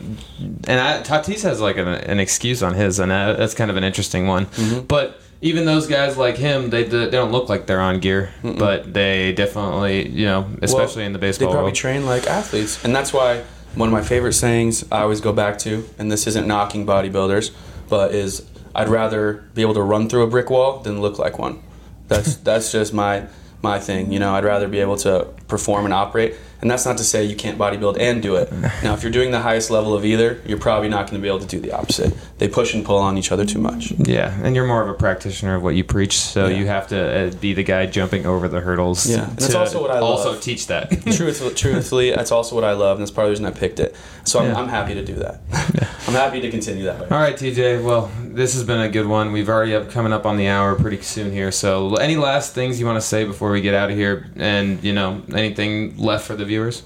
and 0.67 0.81
I, 0.81 1.01
Tatis 1.03 1.43
has 1.45 1.61
like 1.61 1.77
an, 1.77 1.87
an 1.87 2.19
excuse 2.19 2.63
on 2.65 2.75
his, 2.75 2.99
and 2.99 3.11
that's 3.13 3.55
kind 3.55 3.71
of 3.71 3.77
an 3.77 3.85
interesting 3.85 4.27
one. 4.27 4.47
Mm-hmm. 4.47 4.81
But 4.89 5.21
even 5.43 5.65
those 5.65 5.87
guys 5.87 6.17
like 6.17 6.37
him, 6.37 6.71
they 6.71 6.85
they 6.85 7.11
don't 7.11 7.33
look 7.33 7.49
like 7.49 7.67
they're 7.67 7.81
on 7.81 8.01
gear, 8.01 8.31
but 8.43 8.93
they 8.93 9.33
definitely, 9.33 10.09
you 10.09 10.27
know, 10.27 10.51
especially 10.63 11.05
in 11.05 11.13
the 11.13 11.19
baseball. 11.19 11.49
They 11.49 11.53
probably 11.53 11.69
world. 11.69 11.77
train 11.77 12.07
like 12.07 12.27
athletes, 12.27 12.85
and 12.85 12.95
that's 12.95 13.13
why 13.13 13.43
one 13.75 13.89
of 13.89 13.93
my 13.93 14.03
favorite 14.03 14.35
sayings 14.35 14.85
I 14.93 15.01
always 15.03 15.21
go 15.21 15.33
back 15.33 15.59
to, 15.61 15.89
and 15.99 16.13
this 16.13 16.27
isn't 16.27 16.47
knocking 16.47 16.85
bodybuilders, 16.85 17.53
but 17.89 18.15
is 18.15 18.47
I'd 18.75 18.89
rather 18.89 19.45
be 19.55 19.63
able 19.63 19.75
to 19.75 19.83
run 19.83 20.09
through 20.09 20.25
a 20.25 20.27
brick 20.27 20.51
wall 20.51 20.81
than 20.81 21.01
look 21.01 21.19
like 21.19 21.39
one. 21.39 21.63
That's 22.09 22.37
that's 22.49 22.71
just 22.71 22.93
my 22.93 23.27
my 23.63 23.79
thing. 23.79 24.13
You 24.13 24.19
know, 24.19 24.35
I'd 24.35 24.45
rather 24.45 24.69
be 24.69 24.81
able 24.81 24.97
to 24.99 25.29
perform 25.49 25.87
and 25.87 25.95
operate. 25.95 26.35
And 26.63 26.71
that's 26.71 26.85
not 26.85 26.99
to 26.99 27.05
say 27.05 27.25
you 27.25 27.37
can't 27.37 27.57
bodybuild 27.59 27.99
and 27.99 28.23
do 28.23 28.37
it. 28.37 28.53
Now, 28.83 28.93
if 28.95 29.03
you're 29.03 29.11
doing 29.13 29.31
the 29.31 29.41
highest 29.41 29.71
level 29.71 29.95
of 29.95 30.05
either, 30.05 30.41
you're 30.47 30.59
probably 30.59 30.89
not 30.89 31.07
going 31.11 31.21
to 31.21 31.23
be 31.23 31.29
able 31.29 31.41
to 31.41 31.47
do 31.47 31.59
the 31.59 31.73
opposite. 31.73 32.13
They 32.39 32.49
push 32.49 32.75
and 32.75 32.85
pull 32.85 32.99
on 32.99 33.17
each 33.17 33.33
other 33.33 33.47
too 33.47 33.59
much. 33.59 33.93
yeah, 33.93 34.39
and 34.43 34.55
you're 34.55 34.67
more 34.67 34.83
of 34.83 34.89
a 34.89 34.95
practitioner 34.95 35.55
of 35.55 35.63
what 35.63 35.75
you 35.75 35.85
preach, 35.85 36.19
so 36.19 36.47
Yeah. 36.49 36.59
you 36.59 36.67
have 36.67 36.89
to 36.89 37.29
uh, 37.29 37.31
be 37.41 37.55
the 37.55 37.63
guy 37.63 37.87
jumping 37.87 38.27
over 38.27 38.47
the 38.49 38.61
hurdles. 38.61 39.09
Yeah, 39.09 39.29
and 39.29 39.39
that's 39.39 39.55
also 39.55 39.81
what 39.81 39.91
I 39.91 39.99
also 39.99 40.33
love. 40.33 40.43
teach 40.43 40.67
that. 40.67 40.91
Truthfully, 41.17 41.55
truthfully, 41.55 42.11
that's 42.11 42.31
also 42.33 42.55
what 42.55 42.65
I 42.65 42.73
love, 42.73 42.99
and 42.99 43.03
that's 43.03 43.11
part 43.11 43.27
of 43.27 43.29
the 43.31 43.33
reason 43.33 43.47
I 43.47 43.59
picked 43.59 43.81
it. 43.81 43.95
So 44.25 44.39
I'm, 44.41 44.47
Yeah. 44.49 44.59
I'm 44.61 44.69
happy 44.69 44.95
to 44.95 45.05
do 45.05 45.15
that. 45.17 45.41
I'm 46.07 46.15
happy 46.15 46.41
to 46.41 46.51
continue 46.51 46.85
that 46.85 47.01
way. 47.01 47.07
All 47.11 47.19
right, 47.19 47.37
TJ. 47.37 47.83
Well, 47.83 48.11
this 48.23 48.55
has 48.55 48.65
been 48.65 48.81
a 48.81 48.89
good 48.89 49.07
one. 49.07 49.33
We've 49.33 49.49
already 49.49 49.75
up 49.75 49.91
coming 49.91 50.13
up 50.13 50.27
on 50.27 50.37
the 50.37 50.49
hour 50.49 50.75
pretty 50.75 51.01
soon 51.03 51.33
here. 51.33 51.51
So, 51.53 51.95
any 51.97 52.17
last 52.17 52.55
things 52.55 52.79
you 52.81 52.87
want 52.87 52.97
to 52.97 53.07
say 53.07 53.25
before 53.25 53.51
we 53.51 53.61
get 53.61 53.75
out 53.75 53.91
of 53.91 53.97
here? 53.97 54.29
And 54.37 54.83
you 54.85 54.93
know, 54.93 55.23
anything 55.35 55.97
left 55.99 56.27
for 56.27 56.37
the 56.37 56.45
viewers? 56.51 56.83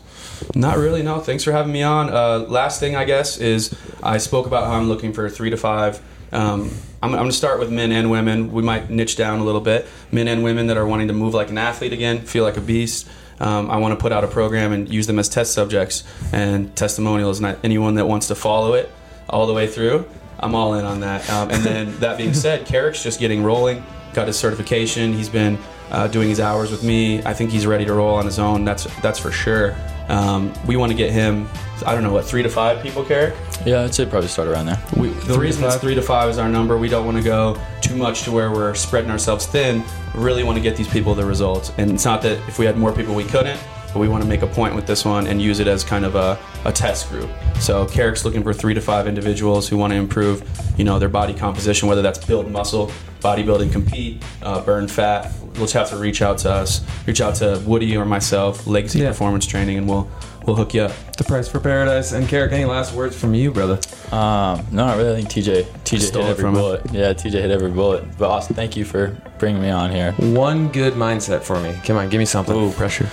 Not 0.54 0.78
really. 0.78 1.02
No. 1.02 1.20
Thanks 1.20 1.42
for 1.42 1.52
having 1.52 1.72
me 1.72 1.82
on. 1.82 2.10
Uh, 2.10 2.40
last 2.48 2.78
thing, 2.80 2.94
I 2.94 3.04
guess, 3.04 3.38
is 3.38 3.74
I 4.02 4.18
spoke 4.18 4.46
about 4.46 4.66
how 4.66 4.74
I'm 4.74 4.88
looking 4.88 5.12
for 5.12 5.28
three 5.28 5.50
to 5.50 5.56
five. 5.56 6.00
Um, 6.32 6.70
I'm, 7.02 7.10
I'm 7.10 7.18
going 7.18 7.30
to 7.30 7.36
start 7.36 7.58
with 7.58 7.70
men 7.70 7.92
and 7.92 8.10
women. 8.10 8.52
We 8.52 8.62
might 8.62 8.90
niche 8.90 9.16
down 9.16 9.40
a 9.40 9.44
little 9.44 9.60
bit. 9.60 9.86
Men 10.12 10.28
and 10.28 10.44
women 10.44 10.66
that 10.68 10.76
are 10.76 10.86
wanting 10.86 11.08
to 11.08 11.14
move 11.14 11.34
like 11.34 11.50
an 11.50 11.58
athlete 11.58 11.92
again, 11.92 12.20
feel 12.20 12.44
like 12.44 12.56
a 12.56 12.60
beast. 12.60 13.08
Um, 13.40 13.70
I 13.70 13.78
want 13.78 13.92
to 13.98 14.00
put 14.00 14.12
out 14.12 14.22
a 14.22 14.28
program 14.28 14.72
and 14.72 14.88
use 14.88 15.06
them 15.06 15.18
as 15.18 15.28
test 15.28 15.54
subjects 15.54 16.04
and 16.32 16.74
testimonials. 16.76 17.40
And 17.40 17.58
anyone 17.64 17.94
that 17.96 18.06
wants 18.06 18.28
to 18.28 18.34
follow 18.34 18.74
it 18.74 18.90
all 19.28 19.46
the 19.46 19.54
way 19.54 19.66
through, 19.66 20.06
I'm 20.38 20.54
all 20.54 20.74
in 20.74 20.84
on 20.84 21.00
that. 21.00 21.28
Um, 21.30 21.50
and 21.50 21.62
then 21.62 21.98
that 22.00 22.18
being 22.18 22.34
said, 22.34 22.66
Cerrick's 22.66 23.02
just 23.02 23.18
getting 23.18 23.42
rolling. 23.42 23.84
Got 24.14 24.28
his 24.28 24.38
certification. 24.38 25.12
He's 25.12 25.28
been 25.28 25.58
uh, 25.90 26.06
doing 26.08 26.28
his 26.28 26.40
hours 26.40 26.70
with 26.70 26.82
me. 26.84 27.22
I 27.24 27.34
think 27.34 27.50
he's 27.50 27.66
ready 27.66 27.84
to 27.84 27.92
roll 27.94 28.14
on 28.14 28.24
his 28.24 28.38
own. 28.38 28.64
That's 28.64 28.84
that's 29.00 29.18
for 29.18 29.32
sure. 29.32 29.76
Um, 30.08 30.52
we 30.66 30.76
want 30.76 30.92
to 30.92 30.96
get 30.96 31.10
him. 31.10 31.48
I 31.84 31.94
don't 31.94 32.02
know 32.02 32.12
what 32.12 32.24
three 32.24 32.42
to 32.42 32.48
five 32.48 32.82
people, 32.82 33.04
Cerrick. 33.04 33.34
yeah, 33.66 33.82
I'd 33.82 33.94
say 33.94 34.06
probably 34.06 34.28
start 34.28 34.48
around 34.48 34.66
there. 34.66 34.80
We, 34.96 35.08
the 35.08 35.38
reason 35.38 35.64
it's 35.64 35.76
three 35.76 35.94
to 35.94 36.02
five 36.02 36.28
is 36.30 36.38
our 36.38 36.48
number. 36.48 36.78
We 36.78 36.88
don't 36.88 37.04
want 37.04 37.16
to 37.16 37.22
go 37.22 37.60
too 37.80 37.96
much 37.96 38.22
to 38.22 38.32
where 38.32 38.50
we're 38.52 38.74
spreading 38.74 39.10
ourselves 39.10 39.46
thin. 39.46 39.82
We 40.14 40.22
really 40.22 40.44
want 40.44 40.56
to 40.56 40.62
get 40.62 40.76
these 40.76 40.88
people 40.88 41.14
the 41.14 41.24
results. 41.24 41.72
And 41.78 41.90
it's 41.90 42.04
not 42.04 42.22
that 42.22 42.38
if 42.48 42.58
we 42.58 42.66
had 42.66 42.76
more 42.78 42.92
people 42.92 43.14
we 43.14 43.24
couldn't, 43.24 43.58
but 43.94 44.00
we 44.00 44.08
want 44.08 44.22
to 44.22 44.28
make 44.28 44.42
a 44.42 44.46
point 44.46 44.74
with 44.74 44.86
this 44.86 45.04
one 45.04 45.26
and 45.28 45.40
use 45.40 45.60
it 45.60 45.66
as 45.68 45.82
kind 45.84 46.04
of 46.04 46.16
a, 46.16 46.36
a 46.66 46.72
test 46.72 47.08
group. 47.08 47.30
So 47.60 47.86
Cerrick's 47.86 48.24
looking 48.24 48.42
for 48.42 48.52
three 48.52 48.74
to 48.74 48.80
five 48.80 49.06
individuals 49.06 49.68
who 49.68 49.78
want 49.78 49.92
to 49.92 49.96
improve, 49.96 50.42
you 50.76 50.84
know, 50.84 50.98
their 50.98 51.08
body 51.08 51.32
composition, 51.32 51.88
whether 51.88 52.02
that's 52.02 52.22
build 52.26 52.50
muscle, 52.50 52.90
bodybuilding, 53.20 53.72
compete, 53.72 54.22
uh, 54.42 54.60
burn 54.62 54.88
fat. 54.88 55.32
You'll 55.54 55.62
just 55.66 55.74
have 55.74 55.88
to 55.90 55.96
reach 55.96 56.20
out 56.20 56.38
to 56.38 56.50
us, 56.50 56.84
reach 57.06 57.20
out 57.20 57.36
to 57.36 57.62
Woody 57.64 57.96
or 57.96 58.04
myself, 58.04 58.66
Legacy 58.66 58.98
Yeah. 58.98 59.10
Performance 59.10 59.46
Training, 59.46 59.78
and 59.78 59.88
we'll 59.88 60.10
we'll 60.44 60.56
hook 60.56 60.74
you 60.74 60.82
up. 60.82 60.92
The 61.16 61.22
price 61.22 61.46
for 61.46 61.60
paradise. 61.60 62.10
And 62.10 62.26
Cerrick, 62.26 62.50
any 62.50 62.64
last 62.64 62.92
words 62.92 63.16
from 63.16 63.34
you, 63.34 63.52
brother? 63.52 63.78
Um, 64.10 64.66
no, 64.72 64.84
I 64.84 64.96
really 64.96 65.22
think 65.22 65.28
TJ 65.46 65.62
TJ 65.84 66.00
Stole 66.00 66.22
hit 66.22 66.30
every 66.32 66.42
from 66.42 66.54
him. 66.56 66.60
bullet. 66.60 66.82
Yeah, 66.92 67.12
TJ 67.14 67.32
hit 67.34 67.50
every 67.52 67.70
bullet. 67.70 68.04
But 68.18 68.30
Austin, 68.30 68.56
thank 68.56 68.76
you 68.76 68.84
for 68.84 69.16
bringing 69.38 69.62
me 69.62 69.70
on 69.70 69.92
here. 69.92 70.10
One 70.18 70.68
good 70.68 70.94
mindset 70.94 71.42
for 71.42 71.60
me. 71.60 71.72
Come 71.84 71.96
on, 71.96 72.08
give 72.08 72.18
me 72.18 72.24
something. 72.24 72.54
Ooh, 72.56 72.72
pressure. 72.72 73.08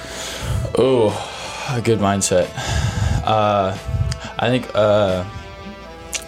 Oh, 0.77 1.09
a 1.71 1.81
good 1.81 1.99
mindset. 1.99 2.49
Uh, 3.25 3.77
I 4.39 4.49
think 4.49 4.69
uh, 4.73 5.23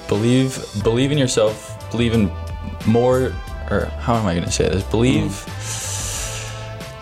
believe 0.08 0.64
believe 0.84 1.12
in 1.12 1.18
yourself. 1.18 1.70
Believe 1.92 2.14
in 2.14 2.32
more, 2.88 3.34
or 3.70 3.86
how 4.00 4.16
am 4.16 4.26
I 4.26 4.34
going 4.34 4.46
to 4.46 4.52
say 4.52 4.68
this? 4.68 4.84
Believe 4.84 5.46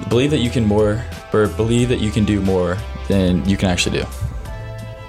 believe 0.10 0.32
that 0.32 0.40
you 0.40 0.50
can 0.50 0.66
more, 0.66 1.04
or 1.34 1.48
believe 1.48 1.90
that 1.90 2.00
you 2.00 2.12
can 2.12 2.26
do 2.26 2.42
more 2.42 2.78
than 3.08 3.48
you 3.48 3.58
can 3.58 3.70
actually 3.70 4.00
do. 4.00 4.06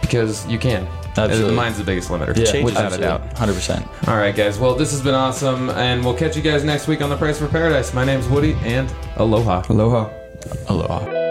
Because 0.00 0.46
you 0.46 0.58
can. 0.58 0.86
Absolutely. 1.16 1.50
The 1.50 1.56
mind's 1.56 1.78
the 1.78 1.84
biggest 1.84 2.08
limiter. 2.08 2.34
Yeah, 2.36 2.64
without 2.64 2.92
a 2.92 2.98
doubt. 2.98 3.36
hundred 3.36 3.54
percent. 3.54 3.86
All 4.08 4.16
right, 4.16 4.34
guys. 4.34 4.58
Well, 4.58 4.74
this 4.74 4.90
has 4.92 5.02
been 5.02 5.14
awesome, 5.14 5.68
and 5.70 6.04
we'll 6.04 6.16
catch 6.16 6.36
you 6.36 6.42
guys 6.42 6.64
next 6.64 6.88
week 6.88 7.02
on 7.02 7.10
The 7.10 7.16
Price 7.16 7.38
for 7.38 7.48
Paradise. 7.48 7.92
My 7.92 8.04
name's 8.04 8.28
Woody, 8.28 8.54
and 8.62 8.92
aloha. 9.16 9.62
Aloha. 9.68 10.10
Aloha. 10.68 11.21